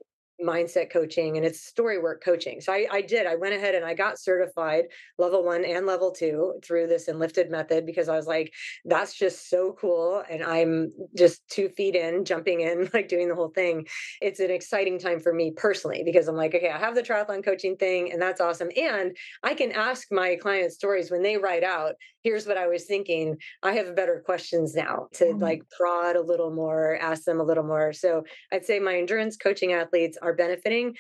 mindset 0.42 0.90
coaching 0.90 1.36
and 1.36 1.46
it's 1.46 1.60
story 1.60 1.98
work 1.98 2.22
coaching. 2.22 2.60
So 2.60 2.72
I, 2.72 2.86
I, 2.90 3.00
did. 3.00 3.26
I 3.26 3.36
went 3.36 3.54
ahead 3.54 3.74
and 3.74 3.84
I 3.84 3.94
got 3.94 4.18
certified 4.18 4.84
level 5.18 5.44
one 5.44 5.64
and 5.64 5.86
level 5.86 6.10
two 6.10 6.54
through 6.62 6.88
this 6.88 7.08
enlifted 7.08 7.50
method 7.50 7.86
because 7.86 8.08
I 8.08 8.16
was 8.16 8.26
like, 8.26 8.52
that's 8.84 9.14
just 9.14 9.48
so 9.48 9.76
cool. 9.80 10.22
And 10.28 10.42
I'm 10.42 10.92
just 11.16 11.46
two 11.48 11.68
feet 11.70 11.94
in, 11.94 12.24
jumping 12.24 12.60
in, 12.60 12.90
like 12.94 13.08
doing 13.08 13.28
the 13.28 13.34
whole 13.34 13.48
thing. 13.48 13.86
It's 14.20 14.40
an 14.40 14.50
exciting 14.50 14.98
time 14.98 15.20
for 15.20 15.32
me 15.32 15.52
personally 15.56 16.02
because 16.04 16.28
I'm 16.28 16.36
like, 16.36 16.54
okay, 16.54 16.70
I 16.70 16.78
have 16.78 16.94
the 16.94 17.02
triathlon 17.02 17.44
coaching 17.44 17.76
thing 17.76 18.12
and 18.12 18.20
that's 18.20 18.40
awesome. 18.40 18.68
And 18.76 19.16
I 19.42 19.54
can 19.54 19.72
ask 19.72 20.08
my 20.10 20.36
clients 20.36 20.74
stories 20.74 21.10
when 21.10 21.22
they 21.22 21.36
write 21.36 21.64
out, 21.64 21.94
here's 22.26 22.46
what 22.46 22.56
I 22.56 22.66
was 22.66 22.84
thinking. 22.84 23.36
I 23.62 23.74
have 23.74 23.94
better 23.94 24.20
questions 24.26 24.74
now 24.74 25.06
to 25.14 25.26
mm-hmm. 25.26 25.40
like 25.40 25.62
prod 25.70 26.16
a 26.16 26.20
little 26.20 26.50
more, 26.50 26.98
ask 27.00 27.22
them 27.22 27.38
a 27.38 27.44
little 27.44 27.62
more. 27.62 27.92
So 27.92 28.24
I'd 28.52 28.64
say 28.64 28.80
my 28.80 28.98
endurance 28.98 29.36
coaching 29.36 29.72
athletes 29.72 30.18
are 30.26 30.34
benefiting, 30.34 30.96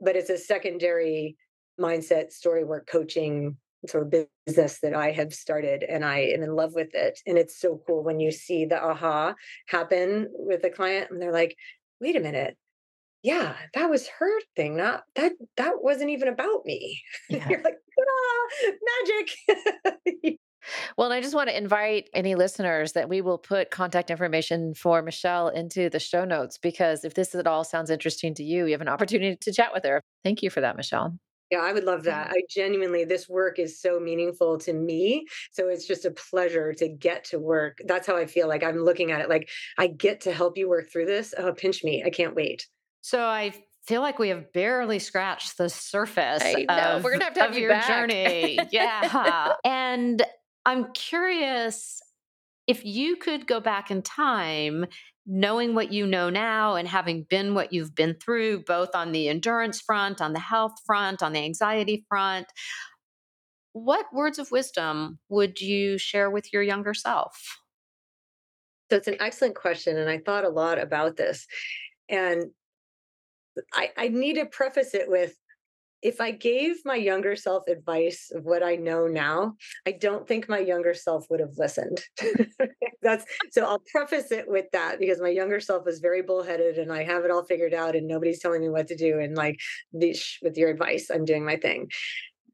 but 0.00 0.16
it's 0.16 0.30
a 0.30 0.38
secondary 0.38 1.36
mindset, 1.80 2.32
story 2.32 2.64
work 2.64 2.86
coaching 2.86 3.56
sort 3.86 4.04
of 4.04 4.26
business 4.46 4.80
that 4.80 4.94
I 4.94 5.10
have 5.12 5.34
started 5.34 5.82
and 5.82 6.04
I 6.04 6.20
am 6.20 6.42
in 6.42 6.54
love 6.56 6.74
with 6.74 6.94
it. 6.94 7.20
And 7.26 7.36
it's 7.36 7.58
so 7.58 7.80
cool 7.86 8.02
when 8.02 8.20
you 8.20 8.30
see 8.30 8.64
the 8.64 8.82
aha 8.82 9.34
happen 9.68 10.28
with 10.32 10.64
a 10.64 10.70
client 10.70 11.10
and 11.10 11.20
they're 11.20 11.32
like, 11.32 11.56
wait 12.00 12.16
a 12.16 12.20
minute. 12.20 12.56
Yeah, 13.22 13.54
that 13.72 13.88
was 13.88 14.06
her 14.18 14.40
thing. 14.54 14.76
Not 14.76 15.04
that 15.14 15.32
that 15.56 15.82
wasn't 15.82 16.10
even 16.10 16.28
about 16.28 16.64
me. 16.66 17.02
Yeah. 17.30 17.48
You're 17.48 17.62
like, 17.62 17.78
ah, 17.98 18.72
magic. 19.06 20.38
Well, 20.96 21.06
and 21.06 21.14
I 21.14 21.20
just 21.20 21.34
want 21.34 21.48
to 21.48 21.56
invite 21.56 22.10
any 22.14 22.34
listeners 22.34 22.92
that 22.92 23.08
we 23.08 23.20
will 23.20 23.38
put 23.38 23.70
contact 23.70 24.10
information 24.10 24.74
for 24.74 25.02
Michelle 25.02 25.48
into 25.48 25.90
the 25.90 25.98
show 26.00 26.24
notes 26.24 26.58
because 26.58 27.04
if 27.04 27.14
this 27.14 27.34
at 27.34 27.46
all 27.46 27.64
sounds 27.64 27.90
interesting 27.90 28.34
to 28.34 28.44
you, 28.44 28.66
you 28.66 28.72
have 28.72 28.80
an 28.80 28.88
opportunity 28.88 29.36
to 29.36 29.52
chat 29.52 29.72
with 29.72 29.84
her. 29.84 30.00
Thank 30.22 30.42
you 30.42 30.50
for 30.50 30.60
that, 30.60 30.76
Michelle. 30.76 31.16
Yeah, 31.50 31.60
I 31.60 31.72
would 31.72 31.84
love 31.84 32.04
that. 32.04 32.30
I 32.30 32.40
genuinely, 32.48 33.04
this 33.04 33.28
work 33.28 33.58
is 33.58 33.80
so 33.80 34.00
meaningful 34.00 34.58
to 34.58 34.72
me. 34.72 35.26
So 35.52 35.68
it's 35.68 35.86
just 35.86 36.04
a 36.04 36.10
pleasure 36.10 36.72
to 36.72 36.88
get 36.88 37.24
to 37.26 37.38
work. 37.38 37.78
That's 37.86 38.06
how 38.06 38.16
I 38.16 38.26
feel 38.26 38.48
like 38.48 38.64
I'm 38.64 38.78
looking 38.78 39.12
at 39.12 39.20
it. 39.20 39.28
Like, 39.28 39.48
I 39.78 39.88
get 39.88 40.22
to 40.22 40.32
help 40.32 40.56
you 40.56 40.68
work 40.68 40.90
through 40.90 41.06
this. 41.06 41.34
Oh, 41.36 41.52
pinch 41.52 41.84
me. 41.84 42.02
I 42.04 42.10
can't 42.10 42.34
wait. 42.34 42.66
So 43.02 43.20
I 43.20 43.52
feel 43.86 44.00
like 44.00 44.18
we 44.18 44.30
have 44.30 44.52
barely 44.52 44.98
scratched 44.98 45.58
the 45.58 45.68
surface. 45.68 46.42
I 46.42 46.64
know. 46.68 46.96
Of, 46.96 47.04
We're 47.04 47.12
gonna 47.12 47.24
have 47.24 47.34
to 47.34 47.42
have 47.42 47.58
your 47.58 47.70
back. 47.70 47.86
journey. 47.86 48.58
yeah. 48.70 49.52
and 49.64 50.22
I'm 50.66 50.92
curious 50.92 52.00
if 52.66 52.84
you 52.84 53.16
could 53.16 53.46
go 53.46 53.60
back 53.60 53.90
in 53.90 54.02
time, 54.02 54.86
knowing 55.26 55.74
what 55.74 55.92
you 55.92 56.06
know 56.06 56.30
now 56.30 56.74
and 56.76 56.88
having 56.88 57.24
been 57.28 57.54
what 57.54 57.72
you've 57.72 57.94
been 57.94 58.14
through, 58.14 58.64
both 58.64 58.94
on 58.94 59.12
the 59.12 59.28
endurance 59.28 59.80
front, 59.80 60.20
on 60.20 60.32
the 60.32 60.40
health 60.40 60.74
front, 60.86 61.22
on 61.22 61.32
the 61.32 61.40
anxiety 61.40 62.04
front, 62.08 62.46
what 63.72 64.06
words 64.12 64.38
of 64.38 64.50
wisdom 64.50 65.18
would 65.28 65.60
you 65.60 65.98
share 65.98 66.30
with 66.30 66.52
your 66.52 66.62
younger 66.62 66.94
self? 66.94 67.58
So 68.90 68.96
it's 68.96 69.08
an 69.08 69.16
excellent 69.20 69.56
question. 69.56 69.98
And 69.98 70.08
I 70.08 70.18
thought 70.18 70.44
a 70.44 70.50
lot 70.50 70.78
about 70.78 71.16
this. 71.16 71.46
And 72.08 72.44
I, 73.72 73.90
I 73.96 74.08
need 74.08 74.34
to 74.34 74.46
preface 74.46 74.94
it 74.94 75.10
with 75.10 75.34
if 76.04 76.20
I 76.20 76.32
gave 76.32 76.84
my 76.84 76.96
younger 76.96 77.34
self 77.34 77.66
advice 77.66 78.30
of 78.32 78.44
what 78.44 78.62
I 78.62 78.76
know 78.76 79.06
now, 79.06 79.56
I 79.86 79.92
don't 79.92 80.28
think 80.28 80.50
my 80.50 80.58
younger 80.58 80.92
self 80.92 81.24
would 81.30 81.40
have 81.40 81.56
listened. 81.56 82.02
That's 83.02 83.24
so 83.50 83.64
I'll 83.64 83.82
preface 83.90 84.30
it 84.30 84.46
with 84.46 84.66
that 84.72 85.00
because 85.00 85.20
my 85.20 85.30
younger 85.30 85.60
self 85.60 85.86
was 85.86 86.00
very 86.00 86.20
bullheaded 86.20 86.76
and 86.76 86.92
I 86.92 87.04
have 87.04 87.24
it 87.24 87.30
all 87.30 87.42
figured 87.42 87.72
out 87.72 87.96
and 87.96 88.06
nobody's 88.06 88.40
telling 88.40 88.60
me 88.60 88.68
what 88.68 88.86
to 88.88 88.96
do. 88.96 89.18
And 89.18 89.34
like, 89.34 89.58
with 89.92 90.58
your 90.58 90.68
advice, 90.68 91.10
I'm 91.10 91.24
doing 91.24 91.44
my 91.44 91.56
thing. 91.56 91.90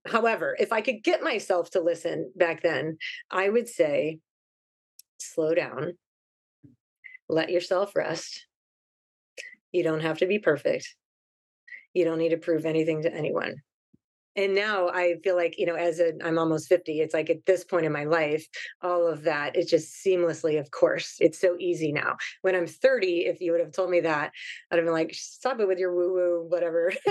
However, 0.07 0.57
if 0.59 0.72
I 0.72 0.80
could 0.80 1.03
get 1.03 1.22
myself 1.22 1.70
to 1.70 1.80
listen 1.80 2.32
back 2.36 2.62
then, 2.62 2.98
I 3.32 3.48
would 3.48 3.68
say, 3.68 4.20
slow 5.18 5.55
down, 5.55 5.94
let 7.28 7.51
yourself 7.51 7.96
rest. 7.96 8.46
You 9.72 9.82
don't 9.82 10.01
have 10.01 10.18
to 10.18 10.26
be 10.26 10.38
perfect 10.38 10.94
you 11.95 12.05
don't 12.05 12.18
need 12.18 12.30
to 12.30 12.36
prove 12.36 12.66
anything 12.66 13.03
to 13.03 13.12
anyone 13.12 13.57
and 14.41 14.55
now 14.55 14.88
i 14.88 15.16
feel 15.22 15.36
like 15.36 15.59
you 15.59 15.66
know 15.66 15.74
as 15.74 16.01
a 16.01 16.12
i'm 16.24 16.38
almost 16.38 16.68
50 16.68 17.01
it's 17.01 17.12
like 17.12 17.28
at 17.28 17.45
this 17.45 17.62
point 17.62 17.84
in 17.84 17.93
my 17.93 18.05
life 18.05 18.47
all 18.82 19.07
of 19.07 19.22
that 19.24 19.55
is 19.55 19.66
just 19.66 19.95
seamlessly 20.05 20.59
of 20.59 20.70
course 20.70 21.16
it's 21.20 21.38
so 21.38 21.57
easy 21.59 21.93
now 21.93 22.16
when 22.41 22.55
i'm 22.55 22.66
30 22.66 23.26
if 23.26 23.41
you 23.41 23.53
would 23.53 23.61
have 23.61 23.72
told 23.72 23.91
me 23.91 24.01
that 24.01 24.32
i'd 24.70 24.76
have 24.76 24.84
been 24.84 24.95
like 24.95 25.14
stop 25.14 25.61
it 25.61 25.68
with 25.68 25.78
your 25.78 25.95
woo 25.95 26.14
woo 26.14 26.47
whatever 26.49 26.93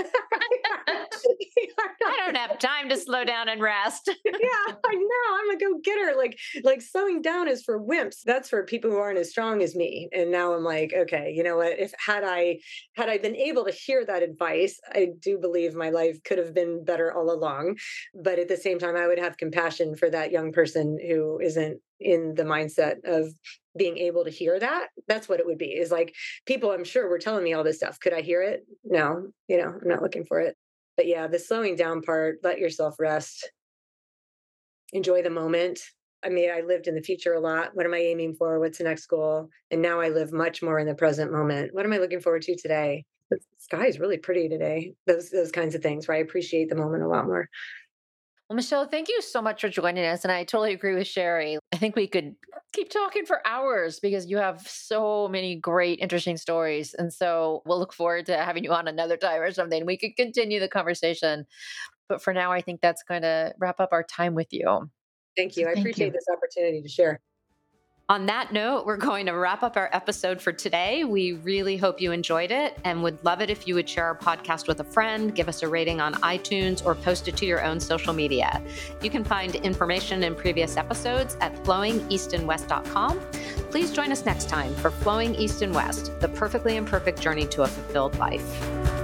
i 2.06 2.16
don't 2.24 2.36
have 2.36 2.58
time 2.58 2.88
to 2.88 2.96
slow 2.96 3.24
down 3.24 3.48
and 3.48 3.60
rest. 3.60 4.08
yeah, 4.24 4.74
I 4.84 4.94
know. 4.94 5.38
I'm 5.40 5.50
a 5.50 5.58
go 5.58 5.78
getter. 5.82 6.14
Like, 6.16 6.38
like 6.62 6.82
slowing 6.82 7.22
down 7.22 7.48
is 7.48 7.62
for 7.62 7.80
wimps. 7.80 8.22
That's 8.24 8.48
for 8.48 8.64
people 8.64 8.90
who 8.90 8.98
aren't 8.98 9.18
as 9.18 9.30
strong 9.30 9.62
as 9.62 9.74
me. 9.74 10.08
And 10.12 10.30
now 10.30 10.54
I'm 10.54 10.64
like, 10.64 10.92
okay, 10.96 11.32
you 11.34 11.42
know 11.42 11.56
what? 11.56 11.78
If 11.78 11.92
had 12.04 12.24
I 12.24 12.58
had 12.96 13.08
I 13.08 13.18
been 13.18 13.36
able 13.36 13.64
to 13.64 13.72
hear 13.72 14.04
that 14.04 14.22
advice, 14.22 14.80
I 14.92 15.08
do 15.20 15.38
believe 15.38 15.74
my 15.74 15.90
life 15.90 16.22
could 16.24 16.38
have 16.38 16.54
been 16.54 16.84
better 16.84 17.12
all 17.20 17.30
along. 17.30 17.76
But 18.14 18.38
at 18.38 18.48
the 18.48 18.56
same 18.56 18.78
time, 18.78 18.96
I 18.96 19.06
would 19.06 19.18
have 19.18 19.36
compassion 19.36 19.94
for 19.94 20.10
that 20.10 20.32
young 20.32 20.52
person 20.52 20.98
who 21.00 21.38
isn't 21.40 21.80
in 22.00 22.34
the 22.34 22.44
mindset 22.44 22.96
of 23.04 23.32
being 23.76 23.98
able 23.98 24.24
to 24.24 24.30
hear 24.30 24.58
that. 24.58 24.88
That's 25.06 25.28
what 25.28 25.40
it 25.40 25.46
would 25.46 25.58
be 25.58 25.72
is 25.72 25.90
like 25.90 26.14
people 26.46 26.70
i'm 26.70 26.84
sure 26.84 27.08
were 27.08 27.18
telling 27.18 27.44
me 27.44 27.52
all 27.52 27.64
this 27.64 27.76
stuff. 27.76 28.00
Could 28.00 28.14
i 28.14 28.22
hear 28.22 28.42
it? 28.42 28.64
No 28.84 29.28
you 29.48 29.58
know 29.58 29.68
i'm 29.68 29.88
not 29.88 30.02
looking 30.02 30.24
for 30.24 30.40
it. 30.40 30.56
But 30.96 31.06
yeah 31.06 31.26
the 31.26 31.38
slowing 31.38 31.76
down 31.76 32.02
part 32.02 32.38
let 32.42 32.58
yourself 32.58 32.96
rest. 32.98 33.52
Enjoy 34.92 35.22
the 35.22 35.30
moment. 35.30 35.80
I 36.24 36.30
mean 36.30 36.50
i 36.50 36.62
lived 36.62 36.88
in 36.88 36.94
the 36.94 37.02
future 37.02 37.34
a 37.34 37.40
lot. 37.40 37.70
What 37.74 37.86
am 37.86 37.94
i 37.94 37.98
aiming 37.98 38.34
for? 38.34 38.58
What's 38.58 38.78
the 38.78 38.84
next 38.84 39.06
goal? 39.06 39.50
And 39.70 39.82
now 39.82 40.00
i 40.00 40.08
live 40.08 40.32
much 40.32 40.62
more 40.62 40.78
in 40.78 40.86
the 40.86 40.94
present 40.94 41.30
moment. 41.30 41.74
What 41.74 41.84
am 41.84 41.92
i 41.92 41.98
looking 41.98 42.20
forward 42.20 42.42
to 42.42 42.56
today 42.56 43.04
the 43.30 43.38
sky 43.58 43.86
is 43.86 43.98
really 43.98 44.18
pretty 44.18 44.48
today 44.48 44.94
those 45.06 45.30
those 45.30 45.52
kinds 45.52 45.74
of 45.74 45.82
things 45.82 46.06
where 46.06 46.16
i 46.16 46.20
appreciate 46.20 46.68
the 46.68 46.76
moment 46.76 47.02
a 47.02 47.08
lot 47.08 47.26
more 47.26 47.48
well, 48.50 48.56
Michelle, 48.56 48.84
thank 48.84 49.08
you 49.08 49.22
so 49.22 49.40
much 49.40 49.60
for 49.60 49.68
joining 49.68 50.04
us. 50.04 50.24
And 50.24 50.32
I 50.32 50.42
totally 50.42 50.72
agree 50.72 50.96
with 50.96 51.06
Sherry. 51.06 51.56
I 51.72 51.76
think 51.76 51.94
we 51.94 52.08
could 52.08 52.34
keep 52.72 52.90
talking 52.90 53.24
for 53.24 53.46
hours 53.46 54.00
because 54.00 54.28
you 54.28 54.38
have 54.38 54.66
so 54.66 55.28
many 55.28 55.54
great, 55.54 56.00
interesting 56.00 56.36
stories. 56.36 56.92
And 56.92 57.12
so 57.12 57.62
we'll 57.64 57.78
look 57.78 57.92
forward 57.92 58.26
to 58.26 58.36
having 58.36 58.64
you 58.64 58.72
on 58.72 58.88
another 58.88 59.16
time 59.16 59.40
or 59.40 59.52
something. 59.52 59.86
We 59.86 59.96
could 59.96 60.16
continue 60.16 60.58
the 60.58 60.66
conversation. 60.66 61.46
But 62.08 62.22
for 62.22 62.34
now, 62.34 62.50
I 62.50 62.60
think 62.60 62.80
that's 62.80 63.04
going 63.04 63.22
to 63.22 63.54
wrap 63.60 63.78
up 63.78 63.90
our 63.92 64.02
time 64.02 64.34
with 64.34 64.48
you. 64.50 64.90
Thank 65.36 65.56
you. 65.56 65.68
I 65.68 65.74
thank 65.74 65.84
appreciate 65.84 66.06
you. 66.06 66.12
this 66.12 66.26
opportunity 66.28 66.82
to 66.82 66.88
share. 66.88 67.20
On 68.10 68.26
that 68.26 68.52
note, 68.52 68.86
we're 68.86 68.96
going 68.96 69.26
to 69.26 69.32
wrap 69.32 69.62
up 69.62 69.76
our 69.76 69.88
episode 69.92 70.42
for 70.42 70.50
today. 70.50 71.04
We 71.04 71.34
really 71.34 71.76
hope 71.76 72.00
you 72.00 72.10
enjoyed 72.10 72.50
it 72.50 72.76
and 72.82 73.04
would 73.04 73.24
love 73.24 73.40
it 73.40 73.50
if 73.50 73.68
you 73.68 73.76
would 73.76 73.88
share 73.88 74.04
our 74.04 74.16
podcast 74.16 74.66
with 74.66 74.80
a 74.80 74.84
friend, 74.84 75.32
give 75.32 75.48
us 75.48 75.62
a 75.62 75.68
rating 75.68 76.00
on 76.00 76.14
iTunes, 76.14 76.84
or 76.84 76.96
post 76.96 77.28
it 77.28 77.36
to 77.36 77.46
your 77.46 77.64
own 77.64 77.78
social 77.78 78.12
media. 78.12 78.60
You 79.00 79.10
can 79.10 79.22
find 79.22 79.54
information 79.54 80.24
in 80.24 80.34
previous 80.34 80.76
episodes 80.76 81.36
at 81.40 81.54
flowingeastandwest.com. 81.62 83.20
Please 83.70 83.92
join 83.92 84.10
us 84.10 84.26
next 84.26 84.48
time 84.48 84.74
for 84.74 84.90
Flowing 84.90 85.36
East 85.36 85.62
and 85.62 85.72
West, 85.72 86.10
the 86.18 86.30
perfectly 86.30 86.74
imperfect 86.74 87.20
journey 87.20 87.46
to 87.46 87.62
a 87.62 87.68
fulfilled 87.68 88.18
life. 88.18 88.99